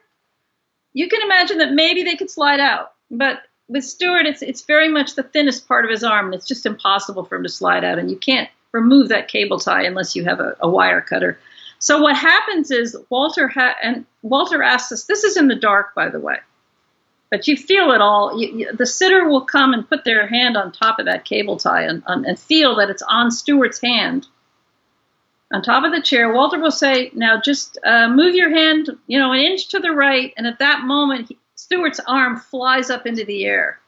you 0.93 1.09
can 1.09 1.21
imagine 1.23 1.57
that 1.57 1.73
maybe 1.73 2.03
they 2.03 2.15
could 2.15 2.29
slide 2.29 2.61
out. 2.61 2.93
But 3.09 3.41
with 3.67 3.83
Stuart, 3.83 4.25
it's 4.25 4.41
it's 4.41 4.61
very 4.61 4.87
much 4.87 5.15
the 5.15 5.23
thinnest 5.23 5.67
part 5.67 5.85
of 5.85 5.91
his 5.91 6.03
arm, 6.03 6.27
and 6.27 6.35
it's 6.35 6.47
just 6.47 6.65
impossible 6.65 7.25
for 7.25 7.35
him 7.35 7.43
to 7.43 7.49
slide 7.49 7.83
out. 7.83 7.99
And 7.99 8.09
you 8.09 8.17
can't 8.17 8.49
remove 8.71 9.09
that 9.09 9.27
cable 9.27 9.59
tie 9.59 9.83
unless 9.83 10.15
you 10.15 10.23
have 10.23 10.39
a, 10.39 10.55
a 10.61 10.69
wire 10.69 11.01
cutter. 11.01 11.37
So 11.79 11.99
what 12.01 12.15
happens 12.15 12.71
is 12.71 12.95
Walter 13.09 13.47
ha- 13.47 13.75
and 13.81 14.05
Walter 14.21 14.61
asks 14.61 14.91
us. 14.91 15.05
This 15.05 15.23
is 15.23 15.35
in 15.35 15.47
the 15.47 15.55
dark, 15.55 15.95
by 15.95 16.09
the 16.09 16.19
way, 16.19 16.37
but 17.31 17.47
you 17.47 17.57
feel 17.57 17.91
it 17.91 18.01
all. 18.01 18.39
You, 18.39 18.47
you, 18.49 18.75
the 18.75 18.85
sitter 18.85 19.27
will 19.27 19.45
come 19.45 19.73
and 19.73 19.87
put 19.89 20.03
their 20.03 20.27
hand 20.27 20.55
on 20.55 20.71
top 20.71 20.99
of 20.99 21.05
that 21.05 21.25
cable 21.25 21.57
tie 21.57 21.83
and, 21.83 22.03
and 22.05 22.37
feel 22.37 22.75
that 22.75 22.91
it's 22.91 23.01
on 23.01 23.31
Stuart's 23.31 23.81
hand 23.81 24.27
on 25.51 25.63
top 25.63 25.83
of 25.83 25.91
the 25.91 26.01
chair. 26.01 26.31
Walter 26.31 26.59
will 26.59 26.71
say, 26.71 27.09
"Now 27.15 27.41
just 27.41 27.79
uh, 27.83 28.07
move 28.09 28.35
your 28.35 28.51
hand, 28.51 28.89
you 29.07 29.17
know, 29.17 29.31
an 29.31 29.39
inch 29.39 29.69
to 29.69 29.79
the 29.79 29.91
right." 29.91 30.33
And 30.37 30.45
at 30.45 30.59
that 30.59 30.83
moment, 30.83 31.29
he, 31.29 31.39
Stuart's 31.55 32.01
arm 32.05 32.39
flies 32.39 32.91
up 32.91 33.07
into 33.07 33.25
the 33.25 33.45
air, 33.45 33.79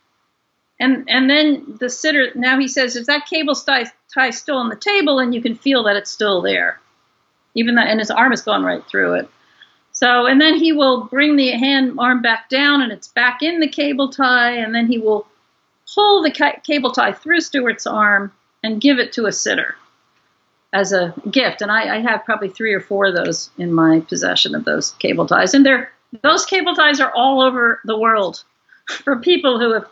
and 0.80 1.08
and 1.08 1.30
then 1.30 1.78
the 1.80 1.90
sitter. 1.90 2.32
Now 2.34 2.58
he 2.60 2.68
says, 2.68 2.96
"Is 2.96 3.06
that 3.06 3.28
cable 3.28 3.54
tie, 3.54 3.92
tie 4.14 4.32
still 4.32 4.58
on 4.58 4.70
the 4.70 4.76
table?" 4.76 5.20
And 5.20 5.36
you 5.36 5.42
can 5.42 5.56
feel 5.56 5.84
that 5.84 5.96
it's 5.96 6.12
still 6.12 6.42
there 6.42 6.80
even 7.56 7.76
that, 7.76 7.88
and 7.88 8.00
his 8.00 8.12
arm 8.12 8.32
is 8.32 8.42
going 8.42 8.64
right 8.64 8.86
through 8.88 9.16
it. 9.16 9.30
So, 9.94 10.26
and 10.26 10.42
then 10.42 10.56
he 10.56 10.74
will 10.74 11.06
bring 11.06 11.36
the 11.36 11.52
hand 11.52 11.98
arm 12.00 12.22
back 12.22 12.50
down, 12.50 12.82
and 12.82 12.92
it's 12.92 13.08
back 13.08 13.42
in 13.42 13.60
the 13.60 13.68
cable 13.68 14.10
tie, 14.10 14.52
and 14.52 14.74
then 14.74 14.88
he 14.88 14.98
will 14.98 15.28
pull 15.94 16.24
the 16.24 16.32
ca- 16.32 16.60
cable 16.64 16.92
tie 16.92 17.14
through 17.14 17.42
Stuart's 17.42 17.86
arm 17.86 18.32
and 18.64 18.82
give 18.82 18.98
it 18.98 19.14
to 19.14 19.28
a 19.28 19.32
sitter 19.32 19.76
as 20.74 20.92
a 20.92 21.14
gift. 21.30 21.62
And 21.62 21.72
I, 21.72 21.98
I, 21.98 22.00
have 22.00 22.26
probably 22.26 22.50
three 22.50 22.74
or 22.74 22.80
four 22.80 23.06
of 23.06 23.14
those 23.14 23.52
in 23.60 23.72
my 23.72 24.00
possession 24.00 24.56
of 24.56 24.66
those 24.66 24.92
cable 24.94 25.28
ties, 25.28 25.54
and 25.54 25.66
they're 25.66 25.92
those 26.22 26.46
cable 26.46 26.76
ties 26.76 27.00
are 27.00 27.14
all 27.14 27.42
over 27.42 27.80
the 27.86 27.98
world 27.98 28.44
for 28.90 29.18
people 29.18 29.60
who 29.60 29.74
have 29.74 29.86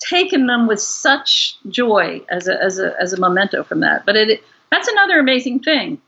taken 0.00 0.46
them 0.46 0.66
with 0.66 0.80
such 0.80 1.56
joy 1.68 2.20
as 2.28 2.48
a 2.48 2.60
as 2.60 2.80
a 2.80 3.00
as 3.00 3.12
a 3.12 3.20
memento 3.20 3.62
from 3.62 3.80
that. 3.80 4.04
But 4.04 4.16
it 4.16 4.42
that's 4.70 4.88
another 4.88 5.20
amazing 5.20 5.60
thing 5.60 6.00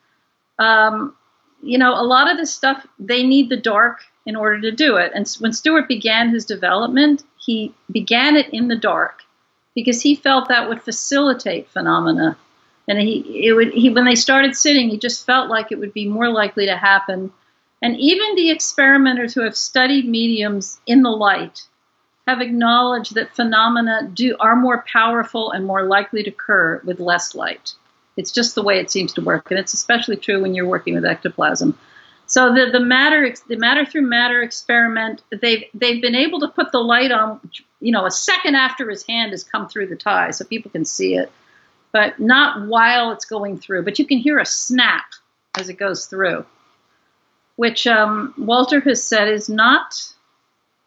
um, 0.59 1.15
you 1.65 1.79
know, 1.79 1.93
a 1.93 2.03
lot 2.05 2.31
of 2.31 2.37
this 2.37 2.55
stuff, 2.55 2.87
they 2.99 3.23
need 3.23 3.49
the 3.49 3.57
dark 3.57 4.01
in 4.27 4.37
order 4.37 4.61
to 4.61 4.73
do 4.73 4.97
it. 4.97 5.13
And 5.15 5.29
when 5.41 5.53
Stuart 5.53 5.89
began 5.89 6.31
his 6.31 6.45
development, 6.45 7.25
he 7.39 7.75
began 7.91 8.37
it 8.37 8.49
in 8.53 8.69
the 8.69 8.77
dark 8.77 9.23
because 9.75 10.01
he 10.01 10.15
felt 10.15 10.49
that 10.49 10.69
would 10.69 10.83
facilitate 10.83 11.69
phenomena. 11.69 12.37
And 12.87 12.99
he, 13.01 13.47
it 13.47 13.53
would, 13.55 13.73
he, 13.73 13.91
when 13.91 14.05
they 14.05 14.15
started 14.15 14.57
sitting, 14.57 14.89
he 14.89 14.99
just 14.99 15.27
felt 15.27 15.51
like 15.51 15.73
it 15.73 15.79
would 15.79 15.93
be 15.93 16.09
more 16.09 16.29
likely 16.29 16.67
to 16.67 16.77
happen. 16.77 17.33
And 17.83 17.99
even 17.99 18.35
the 18.35 18.51
experimenters 18.51 19.35
who 19.35 19.43
have 19.43 19.57
studied 19.57 20.09
mediums 20.09 20.81
in 20.87 21.03
the 21.03 21.11
light 21.11 21.63
have 22.27 22.41
acknowledged 22.41 23.15
that 23.15 23.35
phenomena 23.35 24.11
do, 24.15 24.37
are 24.41 24.57
more 24.57 24.85
powerful 24.91 25.51
and 25.51 25.67
more 25.67 25.85
likely 25.85 26.23
to 26.23 26.31
occur 26.31 26.81
with 26.85 27.01
less 27.01 27.35
light. 27.35 27.75
It's 28.17 28.33
just 28.33 28.55
the 28.55 28.63
way 28.63 28.79
it 28.79 28.91
seems 28.91 29.13
to 29.15 29.21
work, 29.21 29.51
and 29.51 29.59
it's 29.59 29.75
especially 29.75 30.17
true 30.17 30.41
when 30.41 30.55
you're 30.55 30.69
working 30.69 30.95
with 30.95 31.05
ectoplasm. 31.05 31.77
So 32.27 32.55
the, 32.55 32.71
the 32.71 32.81
matter 32.81 33.33
the 33.49 33.57
matter 33.57 33.85
through 33.85 34.03
matter 34.03 34.41
experiment, 34.43 35.23
they've 35.31 35.65
they've 35.75 36.01
been 36.01 36.15
able 36.15 36.41
to 36.41 36.49
put 36.49 36.73
the 36.73 36.79
light 36.79 37.13
on, 37.13 37.41
you 37.81 37.93
know, 37.93 38.07
a 38.07 38.11
second 38.11 38.55
after 38.55 38.89
his 38.89 39.07
hand 39.07 39.33
has 39.33 39.45
come 39.45 39.69
through 39.69 39.89
the 39.89 39.97
tie, 39.97 40.31
so 40.31 40.45
people 40.45 40.71
can 40.71 40.85
see 40.85 41.17
it, 41.17 41.31
but 41.93 42.19
not 42.19 42.67
while 42.67 43.11
it's 43.13 43.25
going 43.25 43.59
through. 43.59 43.83
But 43.83 43.99
you 43.99 44.07
can 44.07 44.19
hear 44.19 44.39
a 44.39 44.47
snap 44.47 45.05
as 45.59 45.69
it 45.69 45.75
goes 45.75 46.07
through, 46.07 46.47
which 47.57 47.87
um, 47.87 48.33
Walter 48.39 48.81
has 48.81 49.03
said 49.03 49.29
is 49.29 49.49
not 49.49 49.95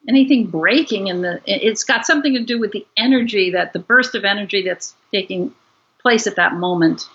anything 0.08 0.48
breaking 0.48 1.08
in 1.08 1.22
the. 1.22 1.40
It's 1.46 1.84
got 1.84 2.06
something 2.08 2.34
to 2.34 2.44
do 2.44 2.60
with 2.60 2.72
the 2.72 2.88
energy 2.98 3.52
that 3.52 3.74
the 3.74 3.80
burst 3.80 4.16
of 4.16 4.26
energy 4.26 4.64
that's 4.64 4.96
taking 5.12 5.54
place 6.02 6.26
at 6.26 6.38
that 6.38 6.54
moment 6.54 7.08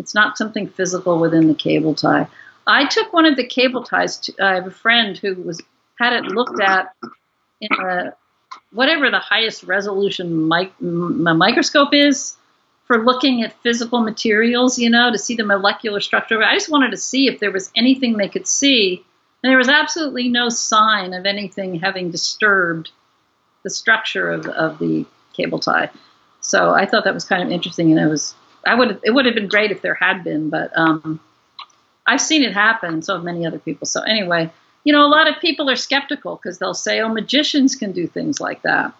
it's 0.00 0.14
not 0.14 0.36
something 0.36 0.66
physical 0.68 1.20
within 1.20 1.46
the 1.46 1.54
cable 1.54 1.94
tie. 1.94 2.26
I 2.66 2.86
took 2.86 3.12
one 3.12 3.26
of 3.26 3.36
the 3.36 3.46
cable 3.46 3.84
ties. 3.84 4.18
To, 4.18 4.34
I 4.40 4.54
have 4.54 4.66
a 4.66 4.72
friend 4.72 5.16
who 5.16 5.34
was 5.34 5.60
had 5.98 6.12
it 6.14 6.24
looked 6.24 6.60
at 6.60 6.94
in 7.60 8.12
whatever 8.72 9.10
the 9.10 9.18
highest 9.18 9.62
resolution 9.64 10.48
mic, 10.48 10.72
microscope 10.80 11.92
is 11.92 12.36
for 12.86 13.04
looking 13.04 13.42
at 13.42 13.52
physical 13.62 14.00
materials, 14.00 14.78
you 14.78 14.90
know, 14.90 15.12
to 15.12 15.18
see 15.18 15.36
the 15.36 15.44
molecular 15.44 16.00
structure. 16.00 16.42
I 16.42 16.54
just 16.54 16.70
wanted 16.70 16.90
to 16.90 16.96
see 16.96 17.28
if 17.28 17.38
there 17.38 17.52
was 17.52 17.70
anything 17.76 18.16
they 18.16 18.28
could 18.28 18.48
see. 18.48 19.04
And 19.42 19.50
there 19.50 19.58
was 19.58 19.68
absolutely 19.68 20.28
no 20.28 20.48
sign 20.48 21.14
of 21.14 21.24
anything 21.24 21.78
having 21.78 22.10
disturbed 22.10 22.90
the 23.62 23.70
structure 23.70 24.30
of, 24.30 24.46
of 24.46 24.78
the 24.78 25.06
cable 25.34 25.58
tie. 25.58 25.90
So 26.40 26.70
I 26.70 26.86
thought 26.86 27.04
that 27.04 27.14
was 27.14 27.24
kind 27.24 27.42
of 27.42 27.50
interesting, 27.50 27.90
and 27.90 28.00
it 28.00 28.10
was 28.10 28.34
I 28.66 28.74
would 28.74 29.00
it 29.02 29.10
would 29.10 29.26
have 29.26 29.34
been 29.34 29.48
great 29.48 29.70
if 29.70 29.82
there 29.82 29.94
had 29.94 30.24
been, 30.24 30.50
but 30.50 30.70
um, 30.76 31.20
I've 32.06 32.20
seen 32.20 32.42
it 32.42 32.52
happen. 32.52 33.02
So 33.02 33.14
have 33.14 33.24
many 33.24 33.46
other 33.46 33.58
people. 33.58 33.86
So 33.86 34.02
anyway, 34.02 34.50
you 34.84 34.92
know, 34.92 35.04
a 35.04 35.08
lot 35.08 35.28
of 35.28 35.40
people 35.40 35.70
are 35.70 35.76
skeptical 35.76 36.36
because 36.36 36.58
they'll 36.58 36.74
say, 36.74 37.00
"Oh, 37.00 37.08
magicians 37.08 37.76
can 37.76 37.92
do 37.92 38.06
things 38.06 38.40
like 38.40 38.62
that." 38.62 38.92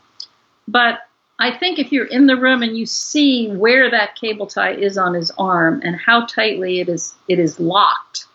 But 0.69 1.01
I 1.39 1.57
think 1.57 1.79
if 1.79 1.91
you're 1.91 2.07
in 2.07 2.27
the 2.27 2.37
room 2.37 2.63
and 2.63 2.77
you 2.77 2.85
see 2.85 3.49
where 3.49 3.91
that 3.91 4.15
cable 4.15 4.47
tie 4.47 4.75
is 4.75 4.99
on 4.99 5.15
his 5.15 5.31
arm 5.39 5.81
and 5.83 5.97
how 5.97 6.27
tightly 6.27 6.81
it 6.81 6.89
is 6.89 7.15
it 7.29 7.39
is 7.39 7.59
locked, 7.59 8.27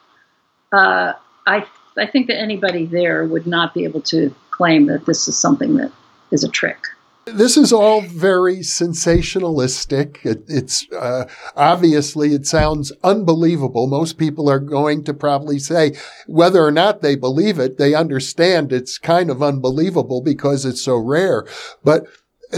uh, 0.74 1.14
I 1.46 1.66
I 1.98 2.06
think 2.08 2.28
that 2.28 2.40
anybody 2.40 2.86
there 2.86 3.26
would 3.26 3.48
not 3.48 3.74
be 3.74 3.84
able 3.84 4.02
to 4.02 4.34
claim 4.52 4.88
that 4.88 5.06
this 5.06 5.28
is 5.28 5.38
something 5.38 5.76
that 5.78 5.92
is 6.32 6.44
a 6.44 6.50
trick. 6.50 6.88
This 7.26 7.58
is 7.58 7.74
all 7.74 8.02
very 8.02 8.58
sensationalistic. 8.58 10.24
It, 10.24 10.44
it's 10.48 10.86
uh, 10.92 11.26
obviously 11.56 12.34
it 12.34 12.46
sounds 12.46 12.92
unbelievable. 13.04 13.88
Most 13.88 14.20
people 14.20 14.48
are 14.48 14.60
going 14.60 15.04
to 15.06 15.14
probably 15.14 15.58
say 15.58 15.98
whether 16.28 16.64
or 16.64 16.72
not 16.72 17.02
they 17.02 17.16
believe 17.16 17.58
it, 17.58 17.78
they 17.78 17.96
understand 17.96 18.72
it's 18.72 19.00
kind 19.00 19.32
of 19.32 19.42
unbelievable 19.42 20.22
because 20.22 20.66
it's 20.66 20.82
so 20.82 20.98
rare. 20.98 21.48
But 21.84 22.06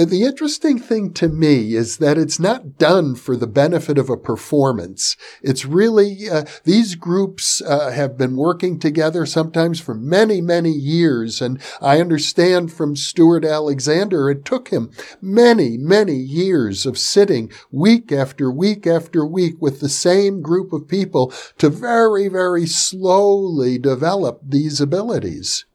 the 0.05 0.23
interesting 0.23 0.79
thing 0.79 1.13
to 1.13 1.27
me 1.27 1.73
is 1.73 1.97
that 1.97 2.17
it's 2.17 2.39
not 2.39 2.77
done 2.77 3.15
for 3.15 3.35
the 3.35 3.47
benefit 3.47 3.97
of 3.97 4.09
a 4.09 4.17
performance. 4.17 5.15
It's 5.41 5.65
really, 5.65 6.29
uh, 6.29 6.45
these 6.63 6.95
groups 6.95 7.61
uh, 7.61 7.91
have 7.91 8.17
been 8.17 8.35
working 8.35 8.79
together 8.79 9.25
sometimes 9.25 9.79
for 9.79 9.93
many, 9.93 10.41
many 10.41 10.71
years. 10.71 11.41
And 11.41 11.61
I 11.81 11.99
understand 11.99 12.71
from 12.71 12.95
Stuart 12.95 13.45
Alexander, 13.45 14.29
it 14.29 14.45
took 14.45 14.69
him 14.69 14.91
many, 15.21 15.77
many 15.77 16.15
years 16.15 16.85
of 16.85 16.97
sitting 16.97 17.51
week 17.71 18.11
after 18.11 18.51
week 18.51 18.85
after 18.87 19.25
week 19.25 19.55
with 19.59 19.79
the 19.79 19.89
same 19.89 20.41
group 20.41 20.73
of 20.73 20.87
people 20.87 21.33
to 21.57 21.69
very, 21.69 22.27
very 22.27 22.65
slowly 22.65 23.77
develop 23.77 24.41
these 24.43 24.81
abilities. 24.81 25.65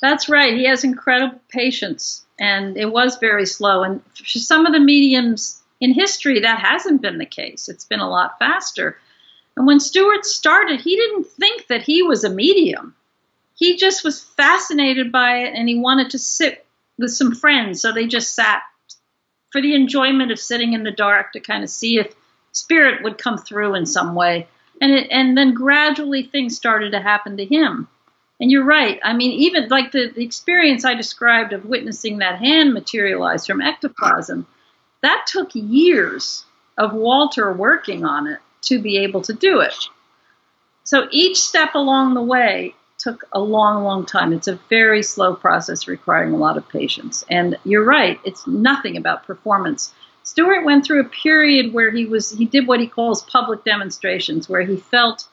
That's 0.00 0.28
right. 0.28 0.54
He 0.54 0.66
has 0.66 0.84
incredible 0.84 1.40
patience 1.48 2.23
and 2.38 2.76
it 2.76 2.92
was 2.92 3.16
very 3.16 3.46
slow. 3.46 3.82
And 3.82 4.02
for 4.14 4.38
some 4.38 4.66
of 4.66 4.72
the 4.72 4.80
mediums 4.80 5.62
in 5.80 5.92
history, 5.92 6.40
that 6.40 6.58
hasn't 6.58 7.02
been 7.02 7.18
the 7.18 7.26
case. 7.26 7.68
It's 7.68 7.84
been 7.84 8.00
a 8.00 8.10
lot 8.10 8.38
faster. 8.38 8.98
And 9.56 9.66
when 9.66 9.80
Stuart 9.80 10.24
started, 10.24 10.80
he 10.80 10.96
didn't 10.96 11.26
think 11.26 11.68
that 11.68 11.82
he 11.82 12.02
was 12.02 12.24
a 12.24 12.30
medium. 12.30 12.94
He 13.56 13.76
just 13.76 14.02
was 14.02 14.22
fascinated 14.22 15.12
by 15.12 15.38
it 15.38 15.54
and 15.54 15.68
he 15.68 15.78
wanted 15.78 16.10
to 16.10 16.18
sit 16.18 16.66
with 16.98 17.12
some 17.12 17.34
friends. 17.34 17.80
So 17.80 17.92
they 17.92 18.06
just 18.06 18.34
sat 18.34 18.62
for 19.52 19.62
the 19.62 19.74
enjoyment 19.74 20.32
of 20.32 20.40
sitting 20.40 20.72
in 20.72 20.82
the 20.82 20.90
dark 20.90 21.32
to 21.32 21.40
kind 21.40 21.62
of 21.62 21.70
see 21.70 21.98
if 21.98 22.14
spirit 22.50 23.04
would 23.04 23.18
come 23.18 23.38
through 23.38 23.74
in 23.76 23.86
some 23.86 24.14
way. 24.16 24.48
And 24.80 24.92
it, 24.92 25.08
and 25.10 25.38
then 25.38 25.54
gradually 25.54 26.24
things 26.24 26.56
started 26.56 26.90
to 26.90 27.00
happen 27.00 27.36
to 27.36 27.44
him. 27.44 27.86
And 28.40 28.50
you're 28.50 28.64
right. 28.64 28.98
I 29.02 29.12
mean, 29.12 29.32
even 29.32 29.68
like 29.68 29.92
the, 29.92 30.10
the 30.14 30.24
experience 30.24 30.84
I 30.84 30.94
described 30.94 31.52
of 31.52 31.64
witnessing 31.64 32.18
that 32.18 32.38
hand 32.38 32.74
materialize 32.74 33.46
from 33.46 33.60
ectoplasm, 33.60 34.46
that 35.02 35.26
took 35.26 35.50
years 35.54 36.44
of 36.76 36.92
Walter 36.92 37.52
working 37.52 38.04
on 38.04 38.26
it 38.26 38.40
to 38.62 38.80
be 38.80 38.98
able 38.98 39.22
to 39.22 39.32
do 39.32 39.60
it. 39.60 39.74
So 40.82 41.06
each 41.10 41.40
step 41.40 41.74
along 41.74 42.14
the 42.14 42.22
way 42.22 42.74
took 42.98 43.24
a 43.32 43.40
long, 43.40 43.84
long 43.84 44.06
time. 44.06 44.32
It's 44.32 44.48
a 44.48 44.58
very 44.68 45.02
slow 45.02 45.34
process 45.34 45.86
requiring 45.86 46.32
a 46.32 46.38
lot 46.38 46.56
of 46.56 46.68
patience. 46.68 47.24
And 47.30 47.56
you're 47.64 47.84
right, 47.84 48.18
it's 48.24 48.46
nothing 48.46 48.96
about 48.96 49.26
performance. 49.26 49.92
Stuart 50.22 50.64
went 50.64 50.84
through 50.86 51.00
a 51.00 51.08
period 51.22 51.74
where 51.74 51.90
he 51.90 52.06
was 52.06 52.30
he 52.30 52.46
did 52.46 52.66
what 52.66 52.80
he 52.80 52.86
calls 52.86 53.22
public 53.22 53.62
demonstrations, 53.64 54.48
where 54.48 54.62
he 54.62 54.76
felt 54.76 55.28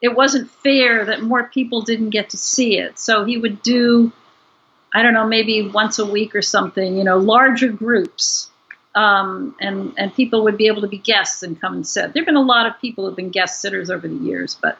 it 0.00 0.14
wasn't 0.14 0.50
fair 0.50 1.04
that 1.06 1.22
more 1.22 1.44
people 1.44 1.82
didn't 1.82 2.10
get 2.10 2.30
to 2.30 2.36
see 2.36 2.78
it. 2.78 2.98
So 2.98 3.24
he 3.24 3.38
would 3.38 3.62
do, 3.62 4.12
I 4.94 5.02
don't 5.02 5.14
know, 5.14 5.26
maybe 5.26 5.68
once 5.68 5.98
a 5.98 6.06
week 6.06 6.34
or 6.34 6.42
something, 6.42 6.96
you 6.96 7.04
know, 7.04 7.18
larger 7.18 7.68
groups. 7.68 8.50
Um, 8.94 9.54
and, 9.60 9.92
and 9.98 10.14
people 10.14 10.44
would 10.44 10.56
be 10.56 10.68
able 10.68 10.80
to 10.80 10.88
be 10.88 10.96
guests 10.96 11.42
and 11.42 11.60
come 11.60 11.74
and 11.74 11.86
sit. 11.86 12.14
There 12.14 12.22
have 12.22 12.26
been 12.26 12.36
a 12.36 12.40
lot 12.40 12.66
of 12.66 12.80
people 12.80 13.04
who 13.04 13.10
have 13.10 13.16
been 13.16 13.30
guest 13.30 13.60
sitters 13.60 13.90
over 13.90 14.08
the 14.08 14.14
years, 14.14 14.56
but 14.60 14.78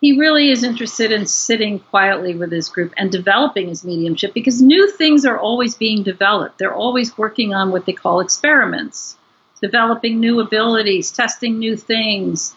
he 0.00 0.18
really 0.18 0.50
is 0.50 0.64
interested 0.64 1.12
in 1.12 1.26
sitting 1.26 1.78
quietly 1.78 2.34
with 2.34 2.50
his 2.50 2.68
group 2.68 2.92
and 2.96 3.12
developing 3.12 3.68
his 3.68 3.84
mediumship 3.84 4.34
because 4.34 4.60
new 4.60 4.90
things 4.90 5.24
are 5.24 5.38
always 5.38 5.76
being 5.76 6.02
developed. 6.02 6.58
They're 6.58 6.74
always 6.74 7.16
working 7.16 7.54
on 7.54 7.70
what 7.70 7.86
they 7.86 7.92
call 7.92 8.18
experiments, 8.18 9.16
developing 9.60 10.18
new 10.18 10.40
abilities, 10.40 11.12
testing 11.12 11.60
new 11.60 11.76
things, 11.76 12.52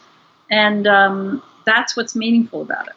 and 0.50 0.88
um, 0.88 1.40
that's 1.66 1.96
what's 1.96 2.16
meaningful 2.16 2.62
about 2.62 2.88
it. 2.88 2.94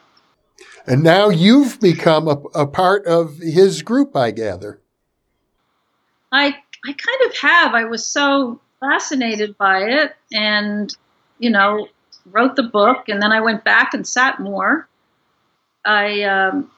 And 0.87 1.03
now 1.03 1.29
you've 1.29 1.79
become 1.79 2.27
a, 2.27 2.37
a 2.55 2.67
part 2.67 3.05
of 3.05 3.37
his 3.37 3.81
group, 3.81 4.15
I 4.15 4.31
gather. 4.31 4.81
I 6.31 6.55
I 6.85 6.93
kind 6.93 7.29
of 7.29 7.37
have. 7.37 7.73
I 7.73 7.85
was 7.85 8.05
so 8.05 8.61
fascinated 8.79 9.57
by 9.57 9.83
it, 9.83 10.15
and 10.31 10.95
you 11.37 11.49
know, 11.49 11.87
wrote 12.25 12.55
the 12.55 12.63
book, 12.63 13.09
and 13.09 13.21
then 13.21 13.31
I 13.31 13.41
went 13.41 13.63
back 13.63 13.93
and 13.93 14.07
sat 14.07 14.39
more. 14.39 14.87
I 15.85 16.23
um, 16.23 16.71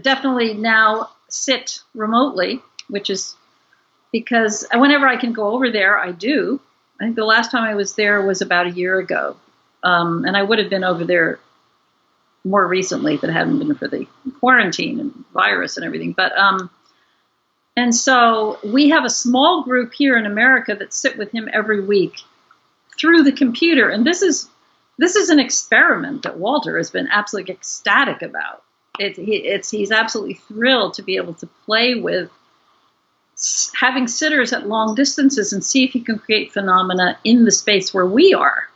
definitely 0.00 0.54
now 0.54 1.10
sit 1.28 1.80
remotely, 1.94 2.60
which 2.88 3.10
is 3.10 3.36
because 4.12 4.66
whenever 4.72 5.06
I 5.06 5.16
can 5.16 5.32
go 5.32 5.48
over 5.48 5.70
there, 5.70 5.98
I 5.98 6.12
do. 6.12 6.60
I 7.00 7.04
think 7.04 7.16
the 7.16 7.24
last 7.24 7.50
time 7.50 7.64
I 7.64 7.74
was 7.74 7.94
there 7.94 8.22
was 8.22 8.42
about 8.42 8.66
a 8.66 8.70
year 8.70 8.98
ago, 8.98 9.36
um, 9.82 10.24
and 10.24 10.36
I 10.36 10.42
would 10.42 10.58
have 10.58 10.70
been 10.70 10.84
over 10.84 11.04
there 11.04 11.38
more 12.44 12.66
recently 12.66 13.14
if 13.14 13.24
it 13.24 13.30
hadn't 13.30 13.58
been 13.58 13.74
for 13.74 13.88
the 13.88 14.06
quarantine 14.40 15.00
and 15.00 15.24
virus 15.32 15.76
and 15.76 15.86
everything. 15.86 16.12
But 16.12 16.36
um, 16.36 16.70
and 17.76 17.94
so 17.94 18.58
we 18.64 18.90
have 18.90 19.04
a 19.04 19.10
small 19.10 19.62
group 19.62 19.92
here 19.94 20.16
in 20.16 20.26
America 20.26 20.74
that 20.74 20.92
sit 20.92 21.16
with 21.16 21.30
him 21.32 21.48
every 21.52 21.80
week 21.80 22.20
through 22.98 23.22
the 23.22 23.32
computer. 23.32 23.88
And 23.88 24.06
this 24.06 24.22
is 24.22 24.48
this 24.98 25.16
is 25.16 25.30
an 25.30 25.40
experiment 25.40 26.22
that 26.22 26.38
Walter 26.38 26.76
has 26.76 26.90
been 26.90 27.08
absolutely 27.10 27.54
ecstatic 27.54 28.22
about. 28.22 28.62
It, 28.98 29.16
he, 29.16 29.36
it's 29.36 29.70
he's 29.70 29.90
absolutely 29.90 30.34
thrilled 30.34 30.94
to 30.94 31.02
be 31.02 31.16
able 31.16 31.34
to 31.34 31.46
play 31.64 31.94
with 31.94 32.30
having 33.74 34.06
sitters 34.06 34.52
at 34.52 34.68
long 34.68 34.94
distances 34.94 35.52
and 35.52 35.64
see 35.64 35.84
if 35.84 35.92
he 35.92 36.00
can 36.00 36.18
create 36.18 36.52
phenomena 36.52 37.18
in 37.24 37.44
the 37.44 37.50
space 37.50 37.92
where 37.94 38.06
we 38.06 38.34
are. 38.34 38.68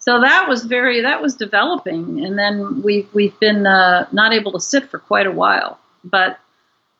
So 0.00 0.20
that 0.20 0.48
was 0.48 0.64
very 0.64 1.02
that 1.02 1.20
was 1.20 1.36
developing, 1.36 2.24
and 2.24 2.38
then 2.38 2.82
we've 2.82 3.08
we've 3.12 3.38
been 3.38 3.66
uh, 3.66 4.06
not 4.12 4.32
able 4.32 4.52
to 4.52 4.60
sit 4.60 4.90
for 4.90 4.98
quite 4.98 5.26
a 5.26 5.30
while, 5.30 5.78
but 6.02 6.38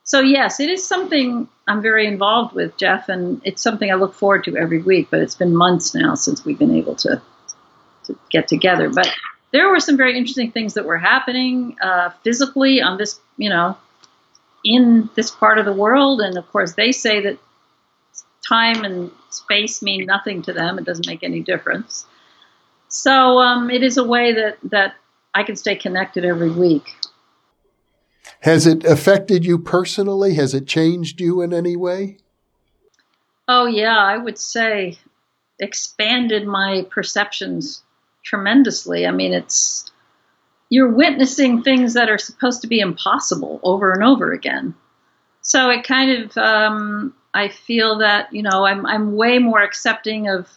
so 0.04 0.20
yes, 0.20 0.60
it 0.60 0.68
is 0.68 0.86
something 0.86 1.48
I'm 1.66 1.80
very 1.80 2.06
involved 2.06 2.54
with, 2.54 2.76
Jeff, 2.76 3.08
and 3.08 3.40
it's 3.44 3.62
something 3.62 3.90
I 3.90 3.94
look 3.94 4.12
forward 4.12 4.44
to 4.44 4.56
every 4.56 4.82
week. 4.82 5.08
But 5.10 5.20
it's 5.20 5.34
been 5.34 5.56
months 5.56 5.94
now 5.94 6.14
since 6.14 6.44
we've 6.44 6.58
been 6.58 6.74
able 6.74 6.94
to 6.96 7.22
to 8.04 8.18
get 8.28 8.48
together. 8.48 8.90
But 8.90 9.08
there 9.52 9.68
were 9.70 9.80
some 9.80 9.96
very 9.96 10.16
interesting 10.16 10.52
things 10.52 10.74
that 10.74 10.84
were 10.84 10.98
happening 10.98 11.76
uh, 11.80 12.10
physically 12.22 12.82
on 12.82 12.98
this, 12.98 13.18
you 13.38 13.48
know, 13.48 13.78
in 14.62 15.08
this 15.14 15.30
part 15.30 15.58
of 15.58 15.64
the 15.64 15.72
world, 15.72 16.20
and 16.20 16.36
of 16.36 16.46
course 16.52 16.74
they 16.74 16.92
say 16.92 17.22
that 17.22 17.38
time 18.46 18.84
and 18.84 19.10
space 19.30 19.80
mean 19.80 20.04
nothing 20.04 20.42
to 20.42 20.52
them; 20.52 20.78
it 20.78 20.84
doesn't 20.84 21.06
make 21.06 21.22
any 21.22 21.40
difference. 21.40 22.04
So 22.90 23.38
um, 23.38 23.70
it 23.70 23.82
is 23.82 23.96
a 23.96 24.04
way 24.04 24.34
that 24.34 24.58
that 24.64 24.94
I 25.32 25.44
can 25.44 25.56
stay 25.56 25.76
connected 25.76 26.24
every 26.24 26.50
week. 26.50 26.90
Has 28.40 28.66
it 28.66 28.84
affected 28.84 29.44
you 29.44 29.58
personally? 29.58 30.34
Has 30.34 30.54
it 30.54 30.66
changed 30.66 31.20
you 31.20 31.40
in 31.40 31.54
any 31.54 31.76
way? 31.76 32.18
Oh, 33.46 33.66
yeah, 33.66 33.96
I 33.96 34.16
would 34.16 34.38
say 34.38 34.98
expanded 35.60 36.46
my 36.46 36.86
perceptions 36.90 37.82
tremendously. 38.24 39.06
I 39.06 39.12
mean, 39.12 39.34
it's 39.34 39.90
you're 40.68 40.92
witnessing 40.92 41.62
things 41.62 41.94
that 41.94 42.08
are 42.08 42.18
supposed 42.18 42.62
to 42.62 42.68
be 42.68 42.80
impossible 42.80 43.60
over 43.62 43.92
and 43.92 44.02
over 44.02 44.32
again. 44.32 44.74
So 45.42 45.70
it 45.70 45.84
kind 45.84 46.24
of, 46.24 46.36
um, 46.38 47.14
I 47.34 47.48
feel 47.48 47.98
that 47.98 48.32
you 48.32 48.42
know, 48.42 48.64
I'm 48.64 48.84
I'm 48.84 49.14
way 49.14 49.38
more 49.38 49.62
accepting 49.62 50.28
of 50.28 50.48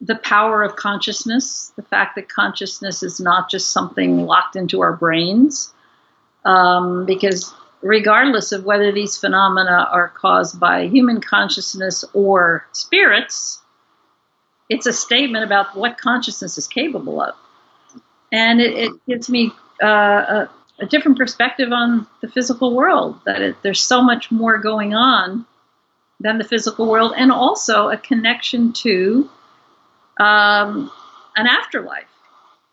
the 0.00 0.16
power 0.16 0.62
of 0.62 0.76
consciousness, 0.76 1.72
the 1.76 1.82
fact 1.82 2.16
that 2.16 2.28
consciousness 2.28 3.02
is 3.02 3.18
not 3.18 3.50
just 3.50 3.70
something 3.70 4.26
locked 4.26 4.56
into 4.56 4.80
our 4.82 4.94
brains, 4.94 5.72
um, 6.44 7.06
because 7.06 7.52
regardless 7.82 8.52
of 8.52 8.64
whether 8.64 8.92
these 8.92 9.16
phenomena 9.16 9.88
are 9.90 10.08
caused 10.08 10.60
by 10.60 10.86
human 10.86 11.20
consciousness 11.20 12.04
or 12.12 12.66
spirits, 12.72 13.60
it's 14.68 14.86
a 14.86 14.92
statement 14.92 15.44
about 15.44 15.76
what 15.76 15.98
consciousness 15.98 16.58
is 16.58 16.66
capable 16.66 17.20
of. 17.20 17.34
And 18.32 18.60
it, 18.60 18.76
it 18.76 18.92
gives 19.06 19.30
me 19.30 19.52
uh, 19.82 19.86
a, 19.86 20.50
a, 20.80 20.86
different 20.86 21.16
perspective 21.16 21.70
on 21.72 22.06
the 22.20 22.28
physical 22.28 22.74
world, 22.74 23.20
that 23.24 23.40
it, 23.40 23.56
there's 23.62 23.80
so 23.80 24.02
much 24.02 24.30
more 24.30 24.58
going 24.58 24.94
on 24.94 25.46
than 26.18 26.38
the 26.38 26.44
physical 26.44 26.88
world, 26.88 27.12
and 27.16 27.30
also 27.30 27.88
a 27.88 27.96
connection 27.96 28.72
to 28.72 29.30
um, 30.18 30.90
an 31.36 31.46
afterlife 31.46 32.06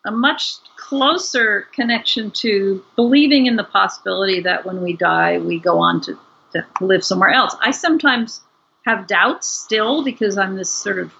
a 0.05 0.11
much 0.11 0.55
closer 0.75 1.67
connection 1.73 2.31
to 2.31 2.83
believing 2.95 3.45
in 3.45 3.55
the 3.55 3.63
possibility 3.63 4.41
that 4.41 4.65
when 4.65 4.81
we 4.81 4.93
die, 4.93 5.37
we 5.37 5.59
go 5.59 5.79
on 5.79 6.01
to, 6.01 6.17
to 6.51 6.65
live 6.81 7.03
somewhere 7.03 7.29
else. 7.29 7.55
I 7.61 7.71
sometimes 7.71 8.41
have 8.85 9.07
doubts 9.07 9.47
still 9.47 10.03
because 10.03 10.37
I'm 10.37 10.55
this 10.55 10.69
sort 10.69 10.99
of 10.99 11.13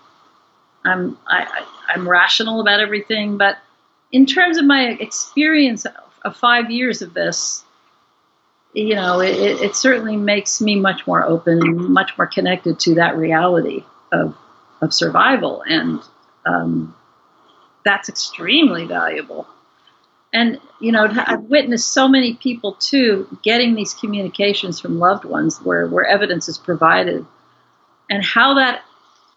I'm 0.85 1.17
I, 1.27 1.65
am 1.95 2.07
rational 2.07 2.59
about 2.59 2.81
everything, 2.81 3.37
but 3.37 3.57
in 4.11 4.25
terms 4.25 4.57
of 4.57 4.65
my 4.65 4.89
experience 4.99 5.85
of, 5.85 5.93
of 6.23 6.35
five 6.35 6.69
years 6.69 7.01
of 7.01 7.13
this, 7.13 7.63
you 8.73 8.95
know, 8.95 9.21
it, 9.21 9.61
it, 9.61 9.75
certainly 9.75 10.17
makes 10.17 10.59
me 10.59 10.75
much 10.75 11.07
more 11.07 11.23
open 11.23 11.89
much 11.93 12.17
more 12.17 12.27
connected 12.27 12.79
to 12.81 12.95
that 12.95 13.15
reality 13.15 13.85
of 14.11 14.35
of 14.81 14.93
survival 14.93 15.63
and 15.65 16.01
um, 16.45 16.95
that's 17.85 18.09
extremely 18.09 18.85
valuable. 18.85 19.47
And, 20.33 20.59
you 20.79 20.91
know, 20.91 21.07
I've 21.27 21.43
witnessed 21.43 21.93
so 21.93 22.07
many 22.07 22.33
people 22.33 22.73
too 22.73 23.27
getting 23.43 23.75
these 23.75 23.93
communications 23.93 24.79
from 24.79 24.97
loved 24.97 25.25
ones 25.25 25.59
where, 25.61 25.87
where 25.87 26.05
evidence 26.05 26.49
is 26.49 26.57
provided 26.57 27.25
and 28.09 28.25
how 28.25 28.55
that 28.55 28.83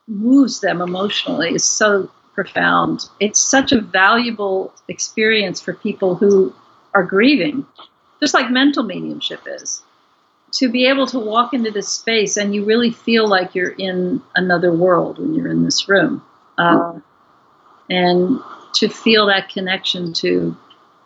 moves 0.09 0.61
them 0.61 0.81
emotionally 0.81 1.55
is 1.55 1.65
so 1.65 2.11
profound. 2.35 3.09
It's 3.21 3.41
such 3.41 3.73
a 3.73 3.81
valuable 3.81 4.73
experience 4.89 5.61
for 5.61 5.75
people 5.75 6.15
who 6.15 6.55
are 6.95 7.03
grieving, 7.03 7.67
just 8.21 8.33
like 8.33 8.51
mental 8.51 8.83
mediumship 8.83 9.41
is. 9.47 9.83
To 10.53 10.71
be 10.71 10.87
able 10.87 11.07
to 11.09 11.19
walk 11.19 11.53
into 11.53 11.71
this 11.71 11.89
space 11.89 12.39
and 12.39 12.55
you 12.55 12.65
really 12.65 12.91
feel 12.91 13.29
like 13.29 13.55
you're 13.55 13.71
in 13.71 14.23
another 14.35 14.73
world 14.73 15.19
when 15.19 15.35
you're 15.35 15.51
in 15.51 15.65
this 15.65 15.89
room. 15.89 16.23
Uh, 16.59 17.01
and 17.91 18.41
to 18.75 18.89
feel 18.89 19.27
that 19.27 19.49
connection 19.49 20.13
to 20.15 20.57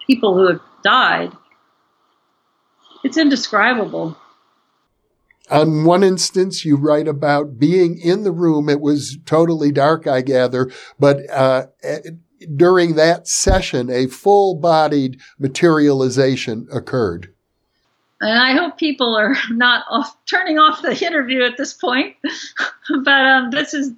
people 0.06 0.34
who 0.34 0.46
have 0.46 0.60
died, 0.82 1.32
it's 3.04 3.16
indescribable. 3.16 4.16
On 5.50 5.84
one 5.84 6.04
instance, 6.04 6.64
you 6.64 6.76
write 6.76 7.08
about 7.08 7.58
being 7.58 7.98
in 7.98 8.22
the 8.22 8.30
room. 8.30 8.68
It 8.68 8.80
was 8.80 9.18
totally 9.26 9.72
dark, 9.72 10.06
I 10.06 10.20
gather, 10.20 10.70
but 10.98 11.28
uh, 11.30 11.66
during 12.54 12.94
that 12.94 13.26
session, 13.26 13.90
a 13.90 14.06
full 14.06 14.54
bodied 14.54 15.20
materialization 15.38 16.68
occurred. 16.72 17.32
And 18.20 18.38
I 18.38 18.52
hope 18.52 18.78
people 18.78 19.16
are 19.16 19.34
not 19.50 19.84
off, 19.88 20.16
turning 20.26 20.58
off 20.58 20.82
the 20.82 20.96
interview 21.04 21.42
at 21.42 21.56
this 21.56 21.72
point. 21.72 22.16
but 23.04 23.08
um, 23.08 23.50
this 23.50 23.74
is 23.74 23.92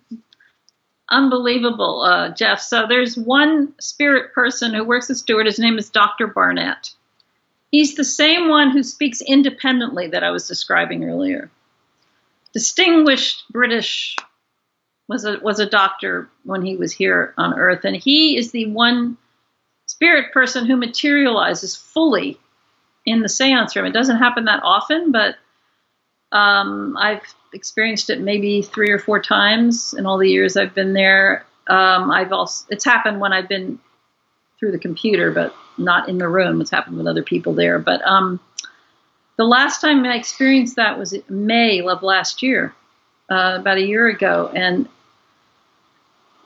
unbelievable, 1.13 2.03
uh, 2.03 2.31
Jeff. 2.31 2.61
So 2.61 2.87
there's 2.89 3.17
one 3.17 3.73
spirit 3.81 4.33
person 4.33 4.75
who 4.75 4.83
works 4.83 5.11
at 5.11 5.17
Stuart. 5.17 5.47
His 5.47 5.59
name 5.59 5.79
is 5.79 5.91
Dr. 5.91 6.27
Barnett. 6.27 6.91
He's 7.71 7.95
the 7.95 8.05
same 8.05 8.49
one 8.49 8.71
who 8.71 8.83
speaks 8.83 9.21
independently 9.23 10.09
that 10.09 10.25
I 10.25 10.31
was 10.31 10.49
describing 10.49 11.05
earlier. 11.05 11.51
Distinguished 12.53 13.45
British 13.51 14.17
was 15.09 15.25
a 15.25 15.39
was 15.41 15.59
a 15.59 15.69
doctor 15.69 16.29
when 16.45 16.63
he 16.63 16.77
was 16.77 16.93
here 16.93 17.35
on 17.39 17.59
Earth, 17.59 17.85
and 17.85 17.97
he 17.97 18.37
is 18.37 18.51
the 18.51 18.67
one 18.67 19.17
spirit 19.87 20.33
person 20.33 20.67
who 20.67 20.77
materializes 20.77 21.77
fully 21.77 22.39
in 23.07 23.23
the 23.23 23.29
seance 23.29 23.75
room. 23.75 23.87
It 23.87 23.93
doesn't 23.93 24.19
happen 24.19 24.45
that 24.45 24.63
often, 24.63 25.13
but 25.13 25.37
um, 26.33 26.97
I've 26.99 27.23
experienced 27.53 28.11
it 28.11 28.21
maybe 28.21 28.63
three 28.63 28.91
or 28.91 28.99
four 28.99 29.21
times 29.21 29.95
in 29.95 30.07
all 30.07 30.19
the 30.19 30.29
years 30.29 30.57
I've 30.57 30.75
been 30.75 30.95
there. 30.95 31.45
Um, 31.69 32.11
I've 32.11 32.33
also 32.33 32.67
it's 32.71 32.85
happened 32.85 33.21
when 33.21 33.33
I've 33.33 33.49
been 33.49 33.79
through 34.59 34.73
the 34.73 34.79
computer, 34.79 35.31
but 35.31 35.55
not 35.77 36.09
in 36.09 36.19
the 36.19 36.29
room. 36.29 36.61
It's 36.61 36.71
happened 36.71 36.97
with 36.97 37.07
other 37.07 37.23
people 37.23 37.53
there. 37.53 37.79
But 37.79 38.03
um, 38.07 38.41
the 39.37 39.45
last 39.45 39.81
time 39.81 40.05
I 40.05 40.17
experienced 40.17 40.77
that 40.77 40.99
was 40.99 41.15
May 41.29 41.81
of 41.81 42.03
last 42.03 42.43
year, 42.43 42.75
uh, 43.31 43.59
about 43.61 43.79
a 43.79 43.83
year 43.83 44.09
ago, 44.09 44.51
and 44.55 44.89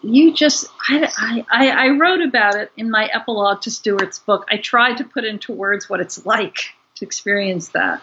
you 0.02 0.34
just 0.34 0.66
I, 0.88 1.44
I, 1.50 1.70
I 1.70 1.88
wrote 1.90 2.20
about 2.20 2.56
it 2.56 2.70
in 2.76 2.90
my 2.90 3.06
epilogue 3.06 3.62
to 3.62 3.70
Stewart's 3.70 4.18
book. 4.18 4.46
I 4.50 4.56
tried 4.56 4.98
to 4.98 5.04
put 5.04 5.24
into 5.24 5.52
words 5.52 5.88
what 5.88 6.00
it's 6.00 6.26
like 6.26 6.74
to 6.96 7.04
experience 7.04 7.68
that. 7.70 8.02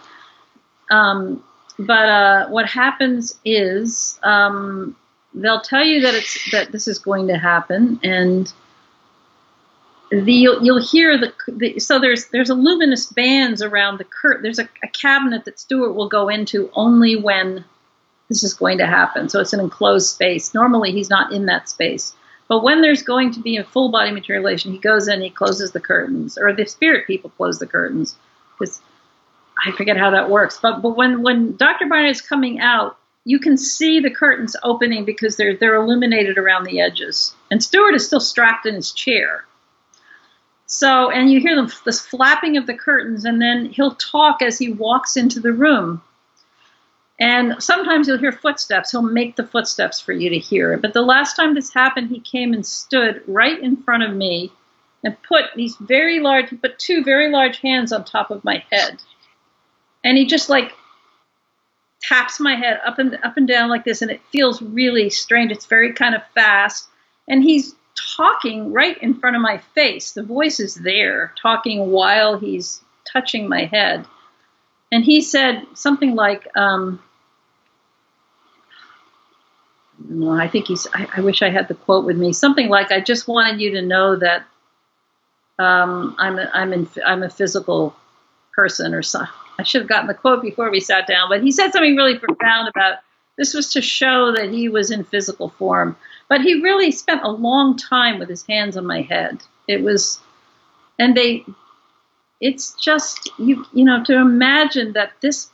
Um, 0.91 1.43
but 1.79 2.09
uh, 2.09 2.47
what 2.49 2.67
happens 2.67 3.37
is 3.43 4.19
um, 4.23 4.95
they'll 5.33 5.61
tell 5.61 5.83
you 5.83 6.01
that 6.01 6.13
it's 6.13 6.51
that 6.51 6.71
this 6.71 6.87
is 6.87 6.99
going 6.99 7.27
to 7.27 7.37
happen, 7.37 7.99
and 8.03 8.51
the, 10.11 10.31
you'll, 10.31 10.63
you'll 10.63 10.83
hear 10.83 11.17
the, 11.17 11.33
the, 11.47 11.79
so 11.79 11.99
there's 11.99 12.27
there's 12.27 12.49
a 12.49 12.55
luminous 12.55 13.07
bands 13.07 13.61
around 13.61 13.97
the 13.97 14.03
curtain. 14.03 14.43
There's 14.43 14.59
a, 14.59 14.69
a 14.83 14.87
cabinet 14.87 15.45
that 15.45 15.59
Stuart 15.59 15.93
will 15.93 16.09
go 16.09 16.29
into 16.29 16.69
only 16.73 17.15
when 17.15 17.65
this 18.29 18.43
is 18.43 18.53
going 18.53 18.77
to 18.77 18.85
happen. 18.85 19.29
So 19.29 19.39
it's 19.39 19.53
an 19.53 19.59
enclosed 19.59 20.09
space. 20.09 20.53
Normally 20.53 20.91
he's 20.91 21.09
not 21.09 21.33
in 21.33 21.47
that 21.47 21.69
space. 21.69 22.15
But 22.47 22.63
when 22.63 22.81
there's 22.81 23.01
going 23.01 23.31
to 23.33 23.39
be 23.39 23.57
a 23.57 23.63
full 23.63 23.89
body 23.89 24.11
materialization, 24.11 24.71
he 24.73 24.77
goes 24.77 25.07
in, 25.07 25.21
he 25.21 25.29
closes 25.29 25.71
the 25.71 25.79
curtains, 25.79 26.37
or 26.37 26.53
the 26.53 26.65
spirit 26.65 27.07
people 27.07 27.29
close 27.31 27.57
the 27.57 27.65
curtains, 27.65 28.15
because 28.51 28.81
I 29.65 29.71
forget 29.71 29.97
how 29.97 30.11
that 30.11 30.29
works. 30.29 30.59
But 30.61 30.81
but 30.81 30.97
when 30.97 31.21
when 31.21 31.55
Dr. 31.55 31.87
Barnett 31.87 32.11
is 32.11 32.21
coming 32.21 32.59
out, 32.59 32.97
you 33.25 33.39
can 33.39 33.57
see 33.57 33.99
the 33.99 34.09
curtains 34.09 34.55
opening 34.63 35.05
because 35.05 35.37
they're 35.37 35.55
they're 35.55 35.75
illuminated 35.75 36.37
around 36.37 36.65
the 36.65 36.81
edges. 36.81 37.33
And 37.49 37.63
Stuart 37.63 37.95
is 37.95 38.05
still 38.05 38.19
strapped 38.19 38.65
in 38.65 38.75
his 38.75 38.91
chair. 38.91 39.45
So 40.65 41.09
and 41.11 41.31
you 41.31 41.39
hear 41.39 41.55
them 41.55 41.71
this 41.85 42.01
flapping 42.01 42.57
of 42.57 42.67
the 42.67 42.73
curtains, 42.73 43.25
and 43.25 43.41
then 43.41 43.65
he'll 43.67 43.95
talk 43.95 44.41
as 44.41 44.57
he 44.57 44.71
walks 44.71 45.15
into 45.15 45.39
the 45.39 45.53
room. 45.53 46.01
And 47.19 47.61
sometimes 47.63 48.07
you'll 48.07 48.17
hear 48.17 48.31
footsteps. 48.31 48.91
He'll 48.91 49.01
make 49.01 49.35
the 49.35 49.45
footsteps 49.45 50.01
for 50.01 50.11
you 50.11 50.29
to 50.31 50.39
hear. 50.39 50.77
But 50.77 50.93
the 50.93 51.03
last 51.03 51.35
time 51.35 51.53
this 51.53 51.71
happened, 51.71 52.09
he 52.09 52.19
came 52.19 52.53
and 52.53 52.65
stood 52.65 53.21
right 53.27 53.59
in 53.59 53.77
front 53.77 54.03
of 54.03 54.15
me 54.15 54.51
and 55.03 55.21
put 55.23 55.45
these 55.55 55.75
very 55.77 56.19
large, 56.19 56.49
put 56.59 56.79
two 56.79 57.03
very 57.03 57.29
large 57.29 57.59
hands 57.59 57.93
on 57.93 58.03
top 58.03 58.31
of 58.31 58.43
my 58.43 58.63
head. 58.71 59.01
And 60.03 60.17
he 60.17 60.25
just 60.25 60.49
like 60.49 60.73
taps 62.01 62.39
my 62.39 62.55
head 62.55 62.81
up 62.85 62.99
and 62.99 63.17
up 63.23 63.37
and 63.37 63.47
down 63.47 63.69
like 63.69 63.85
this, 63.85 64.01
and 64.01 64.11
it 64.11 64.21
feels 64.31 64.61
really 64.61 65.09
strange. 65.09 65.51
It's 65.51 65.65
very 65.65 65.93
kind 65.93 66.15
of 66.15 66.21
fast. 66.35 66.87
And 67.27 67.43
he's 67.43 67.73
talking 68.17 68.73
right 68.73 68.97
in 69.01 69.13
front 69.13 69.35
of 69.35 69.41
my 69.41 69.59
face. 69.75 70.11
The 70.11 70.23
voice 70.23 70.59
is 70.59 70.75
there, 70.75 71.33
talking 71.41 71.91
while 71.91 72.37
he's 72.37 72.81
touching 73.05 73.47
my 73.47 73.65
head 73.65 74.05
and 74.93 75.03
he 75.03 75.21
said 75.21 75.65
something 75.73 76.13
like, 76.13 76.55
um, 76.55 77.01
I 80.23 80.47
think 80.47 80.67
he's, 80.67 80.85
I, 80.93 81.07
I, 81.17 81.21
wish 81.21 81.41
I 81.41 81.49
had 81.49 81.67
the 81.67 81.73
quote 81.73 82.05
with 82.05 82.15
me, 82.15 82.31
something 82.31 82.69
like, 82.69 82.91
I 82.91 82.99
just 82.99 83.27
wanted 83.27 83.59
you 83.59 83.71
to 83.71 83.81
know 83.81 84.15
that 84.17 84.43
um, 85.57 86.15
I'm, 86.19 86.37
a, 86.37 86.47
I'm, 86.53 86.73
in, 86.73 86.87
I'm 87.03 87.23
a 87.23 87.29
physical 87.29 87.95
person 88.53 88.93
or 88.93 89.01
something. 89.01 89.33
I 89.59 89.63
should 89.63 89.81
have 89.81 89.89
gotten 89.89 90.07
the 90.07 90.13
quote 90.13 90.41
before 90.41 90.71
we 90.71 90.79
sat 90.79 91.07
down, 91.07 91.29
but 91.29 91.43
he 91.43 91.51
said 91.51 91.71
something 91.71 91.95
really 91.95 92.17
profound 92.17 92.69
about 92.69 92.99
this 93.37 93.53
was 93.53 93.71
to 93.73 93.81
show 93.81 94.31
that 94.31 94.51
he 94.51 94.69
was 94.69 94.91
in 94.91 95.03
physical 95.03 95.49
form. 95.49 95.95
But 96.29 96.41
he 96.41 96.61
really 96.61 96.91
spent 96.91 97.23
a 97.23 97.29
long 97.29 97.77
time 97.77 98.19
with 98.19 98.29
his 98.29 98.45
hands 98.45 98.77
on 98.77 98.85
my 98.85 99.01
head. 99.01 99.43
It 99.67 99.81
was, 99.81 100.19
and 100.99 101.15
they 101.15 101.45
it's 102.43 102.73
just 102.73 103.29
you 103.39 103.65
you 103.73 103.85
know 103.85 104.03
to 104.03 104.15
imagine 104.15 104.93
that 104.93 105.13
this 105.21 105.49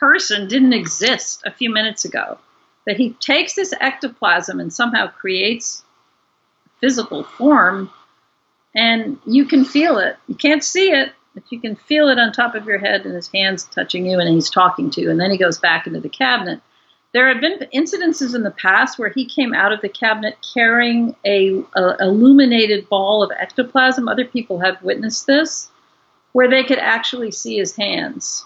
person 0.00 0.48
didn't 0.48 0.72
exist 0.72 1.42
a 1.44 1.52
few 1.52 1.70
minutes 1.70 2.04
ago 2.04 2.38
that 2.86 2.96
he 2.96 3.10
takes 3.20 3.54
this 3.54 3.74
ectoplasm 3.80 4.58
and 4.58 4.72
somehow 4.72 5.06
creates 5.06 5.84
physical 6.80 7.22
form 7.22 7.90
and 8.74 9.18
you 9.26 9.44
can 9.44 9.64
feel 9.64 9.98
it 9.98 10.16
you 10.26 10.34
can't 10.34 10.64
see 10.64 10.90
it 10.90 11.12
but 11.34 11.44
you 11.50 11.60
can 11.60 11.76
feel 11.76 12.08
it 12.08 12.18
on 12.18 12.32
top 12.32 12.54
of 12.54 12.66
your 12.66 12.78
head 12.78 13.04
and 13.04 13.14
his 13.14 13.28
hands 13.28 13.64
touching 13.64 14.06
you 14.06 14.18
and 14.18 14.28
he's 14.28 14.50
talking 14.50 14.90
to 14.90 15.00
you 15.00 15.10
and 15.10 15.20
then 15.20 15.30
he 15.30 15.38
goes 15.38 15.58
back 15.58 15.86
into 15.86 16.00
the 16.00 16.08
cabinet 16.08 16.60
there 17.12 17.28
have 17.28 17.40
been 17.40 17.60
incidences 17.72 18.34
in 18.34 18.42
the 18.42 18.50
past 18.50 18.98
where 18.98 19.10
he 19.10 19.24
came 19.24 19.54
out 19.54 19.72
of 19.72 19.80
the 19.80 19.88
cabinet 19.88 20.36
carrying 20.54 21.14
a, 21.24 21.62
a 21.76 21.96
illuminated 22.00 22.88
ball 22.88 23.22
of 23.22 23.30
ectoplasm 23.38 24.08
other 24.08 24.24
people 24.24 24.58
have 24.58 24.82
witnessed 24.82 25.26
this 25.26 25.70
where 26.34 26.50
they 26.50 26.64
could 26.64 26.78
actually 26.78 27.30
see 27.30 27.56
his 27.56 27.74
hands. 27.74 28.44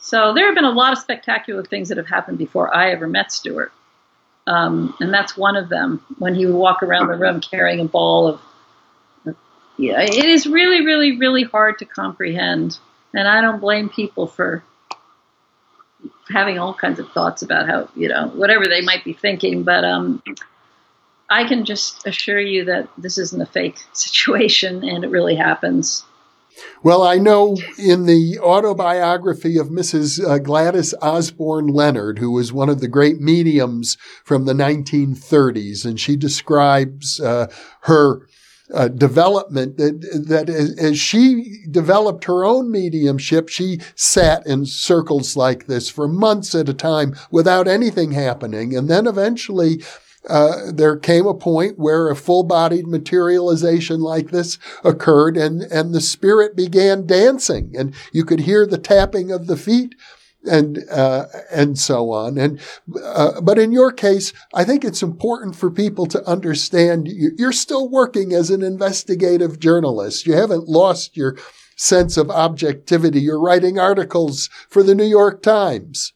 So 0.00 0.32
there 0.32 0.46
have 0.46 0.54
been 0.54 0.64
a 0.64 0.70
lot 0.70 0.92
of 0.92 0.98
spectacular 0.98 1.62
things 1.62 1.90
that 1.90 1.98
have 1.98 2.08
happened 2.08 2.38
before 2.38 2.74
I 2.74 2.90
ever 2.90 3.06
met 3.06 3.30
Stuart. 3.30 3.70
Um, 4.46 4.94
and 4.98 5.12
that's 5.12 5.36
one 5.36 5.56
of 5.56 5.68
them 5.68 6.02
when 6.18 6.34
he 6.34 6.46
would 6.46 6.54
walk 6.54 6.82
around 6.82 7.08
the 7.08 7.18
room 7.18 7.40
carrying 7.40 7.80
a 7.80 7.84
ball 7.84 8.26
of. 8.26 8.40
Yeah, 9.80 10.02
it 10.02 10.26
is 10.26 10.46
really, 10.46 10.84
really, 10.84 11.16
really 11.16 11.42
hard 11.42 11.78
to 11.78 11.86
comprehend. 11.86 12.78
And 13.14 13.26
I 13.26 13.40
don't 13.40 13.60
blame 13.60 13.88
people 13.88 14.26
for 14.26 14.62
having 16.28 16.58
all 16.58 16.74
kinds 16.74 16.98
of 16.98 17.10
thoughts 17.12 17.40
about 17.40 17.66
how, 17.66 17.88
you 17.96 18.08
know, 18.08 18.28
whatever 18.28 18.66
they 18.66 18.82
might 18.82 19.04
be 19.04 19.14
thinking. 19.14 19.62
But 19.62 19.86
um, 19.86 20.22
I 21.30 21.48
can 21.48 21.64
just 21.64 22.06
assure 22.06 22.38
you 22.38 22.66
that 22.66 22.90
this 22.98 23.16
isn't 23.16 23.40
a 23.40 23.46
fake 23.46 23.78
situation 23.94 24.86
and 24.86 25.02
it 25.02 25.08
really 25.08 25.36
happens. 25.36 26.04
Well, 26.82 27.02
I 27.02 27.16
know 27.16 27.56
in 27.78 28.04
the 28.04 28.38
autobiography 28.38 29.56
of 29.56 29.68
Mrs. 29.68 30.22
Uh, 30.22 30.36
Gladys 30.36 30.92
Osborne 31.00 31.68
Leonard, 31.68 32.18
who 32.18 32.32
was 32.32 32.52
one 32.52 32.68
of 32.68 32.80
the 32.80 32.88
great 32.88 33.18
mediums 33.18 33.96
from 34.24 34.44
the 34.44 34.52
1930s, 34.52 35.86
and 35.86 35.98
she 35.98 36.16
describes 36.16 37.18
uh, 37.18 37.46
her 37.82 38.26
uh, 38.72 38.88
development 38.88 39.76
that, 39.76 40.00
that 40.28 40.48
as, 40.48 40.76
as, 40.78 40.98
she 40.98 41.64
developed 41.70 42.24
her 42.24 42.44
own 42.44 42.70
mediumship, 42.70 43.48
she 43.48 43.80
sat 43.94 44.46
in 44.46 44.66
circles 44.66 45.36
like 45.36 45.66
this 45.66 45.88
for 45.88 46.06
months 46.06 46.54
at 46.54 46.68
a 46.68 46.74
time 46.74 47.14
without 47.30 47.66
anything 47.66 48.12
happening. 48.12 48.76
And 48.76 48.88
then 48.88 49.06
eventually 49.06 49.82
uh, 50.28 50.70
there 50.72 50.96
came 50.96 51.26
a 51.26 51.34
point 51.34 51.78
where 51.78 52.08
a 52.08 52.16
full-bodied 52.16 52.86
materialization 52.86 54.00
like 54.00 54.30
this 54.30 54.58
occurred 54.84 55.36
and, 55.36 55.62
and 55.62 55.94
the 55.94 56.00
spirit 56.00 56.54
began 56.54 57.06
dancing 57.06 57.74
and 57.76 57.94
you 58.12 58.24
could 58.24 58.40
hear 58.40 58.66
the 58.66 58.78
tapping 58.78 59.32
of 59.32 59.46
the 59.46 59.56
feet 59.56 59.94
and 60.44 60.84
uh, 60.90 61.26
and 61.50 61.78
so 61.78 62.10
on. 62.10 62.38
And 62.38 62.60
uh, 63.02 63.40
but 63.40 63.58
in 63.58 63.72
your 63.72 63.92
case, 63.92 64.32
I 64.54 64.64
think 64.64 64.84
it's 64.84 65.02
important 65.02 65.56
for 65.56 65.70
people 65.70 66.06
to 66.06 66.26
understand 66.28 67.08
you're 67.08 67.52
still 67.52 67.88
working 67.88 68.32
as 68.32 68.50
an 68.50 68.62
investigative 68.62 69.58
journalist. 69.58 70.26
You 70.26 70.34
haven't 70.34 70.68
lost 70.68 71.16
your 71.16 71.36
sense 71.76 72.16
of 72.16 72.30
objectivity. 72.30 73.20
You're 73.20 73.40
writing 73.40 73.78
articles 73.78 74.48
for 74.68 74.82
the 74.82 74.94
New 74.94 75.04
York 75.06 75.42
Times. 75.42 76.12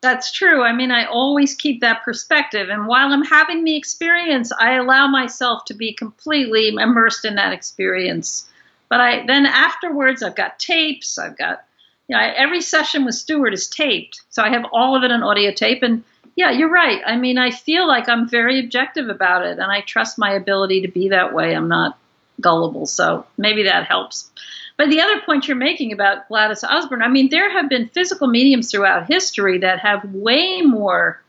That's 0.00 0.32
true. 0.32 0.62
I 0.62 0.72
mean, 0.72 0.92
I 0.92 1.06
always 1.06 1.54
keep 1.54 1.80
that 1.80 2.04
perspective. 2.04 2.68
And 2.68 2.86
while 2.86 3.12
I'm 3.12 3.24
having 3.24 3.64
the 3.64 3.76
experience, 3.76 4.52
I 4.52 4.74
allow 4.74 5.08
myself 5.08 5.64
to 5.66 5.74
be 5.74 5.92
completely 5.92 6.68
immersed 6.68 7.24
in 7.24 7.34
that 7.34 7.52
experience. 7.52 8.48
But 8.88 9.00
I 9.00 9.26
then 9.26 9.44
afterwards, 9.44 10.22
I've 10.22 10.36
got 10.36 10.60
tapes. 10.60 11.18
I've 11.18 11.36
got, 11.36 11.64
you 12.08 12.16
know, 12.16 12.32
every 12.36 12.60
session 12.60 13.04
with 13.04 13.14
Stuart 13.14 13.52
is 13.52 13.68
taped. 13.68 14.22
So 14.30 14.42
I 14.42 14.48
have 14.48 14.64
all 14.72 14.96
of 14.96 15.04
it 15.04 15.12
on 15.12 15.22
audio 15.22 15.52
tape. 15.52 15.82
And 15.82 16.02
yeah, 16.36 16.50
you're 16.50 16.70
right. 16.70 17.02
I 17.06 17.16
mean, 17.16 17.36
I 17.38 17.50
feel 17.50 17.86
like 17.86 18.08
I'm 18.08 18.28
very 18.28 18.58
objective 18.60 19.08
about 19.08 19.44
it. 19.44 19.58
And 19.58 19.70
I 19.70 19.82
trust 19.82 20.18
my 20.18 20.32
ability 20.32 20.82
to 20.82 20.88
be 20.88 21.10
that 21.10 21.34
way. 21.34 21.54
I'm 21.54 21.68
not 21.68 21.98
gullible. 22.40 22.86
So 22.86 23.26
maybe 23.36 23.64
that 23.64 23.86
helps. 23.86 24.30
But 24.78 24.90
the 24.90 25.00
other 25.00 25.20
point 25.26 25.48
you're 25.48 25.56
making 25.56 25.92
about 25.92 26.28
Gladys 26.28 26.64
Osborne, 26.64 27.02
I 27.02 27.08
mean, 27.08 27.28
there 27.30 27.50
have 27.50 27.68
been 27.68 27.88
physical 27.88 28.28
mediums 28.28 28.70
throughout 28.70 29.10
history 29.10 29.58
that 29.58 29.80
have 29.80 30.04
way 30.04 30.62
more 30.62 31.20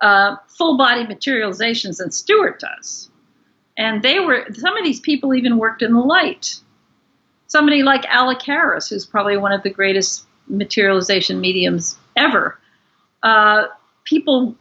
uh, 0.00 0.36
full 0.46 0.78
body 0.78 1.04
materializations 1.04 1.98
than 1.98 2.10
Stuart 2.10 2.60
does. 2.60 3.10
And 3.76 4.02
they 4.02 4.20
were, 4.20 4.46
some 4.54 4.76
of 4.76 4.84
these 4.84 5.00
people 5.00 5.34
even 5.34 5.58
worked 5.58 5.82
in 5.82 5.92
the 5.92 6.00
light. 6.00 6.60
Somebody 7.56 7.82
like 7.82 8.04
Alec 8.04 8.42
Harris, 8.42 8.90
who's 8.90 9.06
probably 9.06 9.38
one 9.38 9.50
of 9.50 9.62
the 9.62 9.70
greatest 9.70 10.26
materialization 10.46 11.40
mediums 11.40 11.96
ever. 12.14 12.58
Uh, 13.22 13.68
people, 14.04 14.54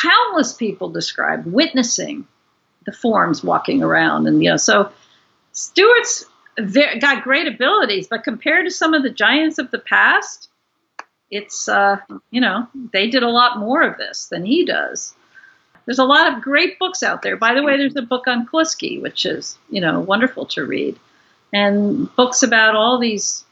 countless 0.00 0.52
people 0.52 0.90
described 0.90 1.44
witnessing 1.44 2.24
the 2.86 2.92
forms 2.92 3.42
walking 3.42 3.82
around. 3.82 4.28
And, 4.28 4.44
you 4.44 4.50
know, 4.50 4.58
so 4.58 4.92
Stuart's 5.50 6.24
got 7.00 7.24
great 7.24 7.48
abilities, 7.48 8.06
but 8.06 8.22
compared 8.22 8.64
to 8.64 8.70
some 8.70 8.94
of 8.94 9.02
the 9.02 9.10
giants 9.10 9.58
of 9.58 9.72
the 9.72 9.80
past, 9.80 10.50
it's 11.32 11.68
uh, 11.68 11.96
you 12.30 12.40
know 12.40 12.68
they 12.92 13.10
did 13.10 13.24
a 13.24 13.28
lot 13.28 13.58
more 13.58 13.82
of 13.82 13.98
this 13.98 14.26
than 14.26 14.44
he 14.44 14.64
does. 14.64 15.14
There's 15.84 15.98
a 15.98 16.04
lot 16.04 16.32
of 16.32 16.42
great 16.42 16.78
books 16.78 17.02
out 17.02 17.22
there. 17.22 17.36
By 17.36 17.54
the 17.54 17.64
way, 17.64 17.76
there's 17.76 17.96
a 17.96 18.02
book 18.02 18.28
on 18.28 18.46
Kluski, 18.46 19.02
which 19.02 19.26
is 19.26 19.58
you 19.68 19.80
know 19.80 19.98
wonderful 19.98 20.46
to 20.46 20.64
read, 20.64 20.96
and 21.52 22.14
books 22.16 22.42
about 22.42 22.74
all 22.74 22.98
these 22.98 23.44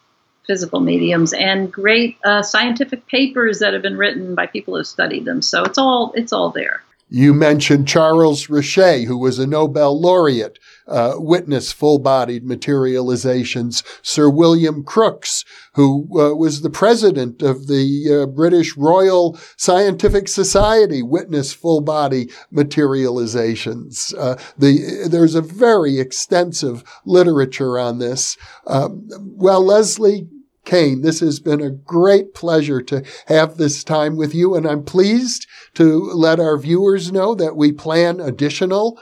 physical 0.46 0.80
mediums 0.80 1.32
and 1.32 1.70
great 1.70 2.16
uh, 2.24 2.42
scientific 2.42 3.06
papers 3.06 3.58
that 3.58 3.74
have 3.74 3.82
been 3.82 3.98
written 3.98 4.34
by 4.34 4.46
people 4.46 4.76
who've 4.76 4.86
studied 4.86 5.24
them. 5.24 5.42
So 5.42 5.62
it's 5.64 5.78
all 5.78 6.12
it's 6.14 6.32
all 6.32 6.50
there. 6.50 6.82
You 7.10 7.32
mentioned 7.32 7.88
Charles 7.88 8.48
Richet, 8.48 9.06
who 9.06 9.16
was 9.16 9.38
a 9.38 9.46
Nobel 9.46 9.98
laureate, 9.98 10.58
uh, 10.88 11.14
witnessed 11.16 11.74
full-bodied 11.74 12.44
materializations. 12.44 13.82
Sir 14.02 14.28
William 14.28 14.84
Crookes, 14.84 15.44
who 15.74 16.08
uh, 16.18 16.34
was 16.34 16.62
the 16.62 16.70
president 16.70 17.42
of 17.42 17.66
the 17.66 18.22
uh, 18.22 18.26
British 18.26 18.76
Royal 18.76 19.38
Scientific 19.56 20.28
Society, 20.28 21.02
witnessed 21.02 21.56
full-body 21.56 22.30
materializations. 22.50 24.14
Uh, 24.14 24.36
the, 24.56 25.06
there's 25.08 25.34
a 25.34 25.42
very 25.42 25.98
extensive 25.98 26.82
literature 27.04 27.78
on 27.78 27.98
this. 27.98 28.36
Um, 28.66 29.08
well, 29.36 29.64
Leslie, 29.64 30.28
Kean, 30.64 31.00
this 31.00 31.20
has 31.20 31.40
been 31.40 31.62
a 31.62 31.70
great 31.70 32.34
pleasure 32.34 32.82
to 32.82 33.02
have 33.26 33.56
this 33.56 33.82
time 33.82 34.16
with 34.16 34.34
you, 34.34 34.54
and 34.54 34.66
I'm 34.66 34.84
pleased 34.84 35.46
to 35.74 36.10
let 36.12 36.38
our 36.38 36.58
viewers 36.58 37.10
know 37.10 37.34
that 37.34 37.56
we 37.56 37.72
plan 37.72 38.20
additional 38.20 39.00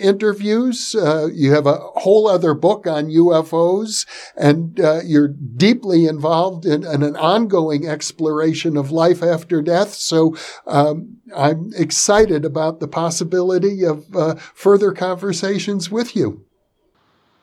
interviews. 0.00 0.94
Uh, 0.94 1.28
you 1.32 1.52
have 1.52 1.66
a 1.66 1.76
whole 1.76 2.28
other 2.28 2.54
book 2.54 2.86
on 2.86 3.06
UFOs, 3.06 4.06
and 4.36 4.78
uh, 4.80 5.00
you're 5.04 5.28
deeply 5.28 6.06
involved 6.06 6.66
in, 6.66 6.84
in, 6.84 7.02
an 7.02 7.16
ongoing 7.16 7.86
exploration 7.86 8.76
of 8.76 8.90
life 8.90 9.22
after 9.22 9.62
death. 9.62 9.94
So 9.94 10.36
um, 10.66 11.18
I'm 11.34 11.72
excited 11.76 12.44
about 12.44 12.80
the 12.80 12.88
possibility 12.88 13.84
of 13.84 14.14
uh, 14.14 14.34
further 14.34 14.92
conversations 14.92 15.90
with 15.90 16.14
you. 16.14 16.44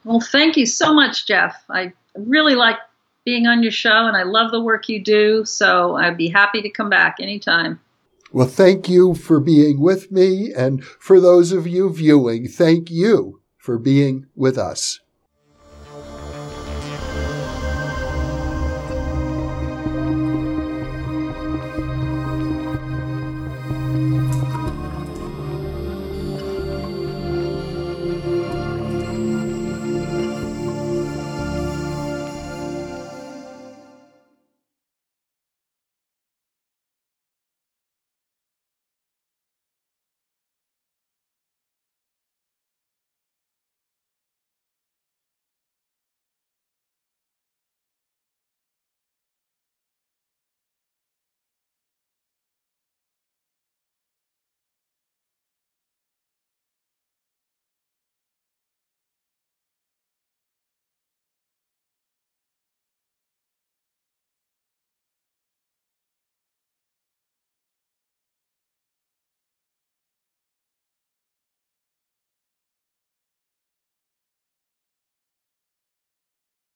Well, 0.03 0.21
thank 0.21 0.55
you 0.57 0.65
so 0.65 0.93
much, 0.93 1.27
Jeff. 1.27 1.63
I 1.69 1.93
really 2.15 2.55
like 2.55 2.77
being 3.25 3.45
on 3.45 3.61
your 3.61 3.73
show, 3.73 4.07
and 4.07 4.15
I 4.15 4.23
love 4.23 4.51
the 4.51 4.61
work 4.61 4.87
you 4.87 5.03
do. 5.03 5.43
So 5.43 5.95
I'd 5.95 6.17
be 6.17 6.29
happy 6.29 6.61
to 6.61 6.69
come 6.69 6.89
back 6.89 7.17
anytime. 7.19 7.79
Well, 8.31 8.47
thank 8.47 8.89
you 8.89 9.13
for 9.15 9.39
being 9.39 9.79
with 9.79 10.11
me. 10.11 10.51
And 10.53 10.83
for 10.83 11.19
those 11.19 11.51
of 11.51 11.65
you 11.65 11.89
viewing, 11.91 12.47
thank 12.47 12.91
you 12.91 13.41
for 13.57 13.77
being 13.77 14.25
with 14.35 14.57
us. 14.57 14.99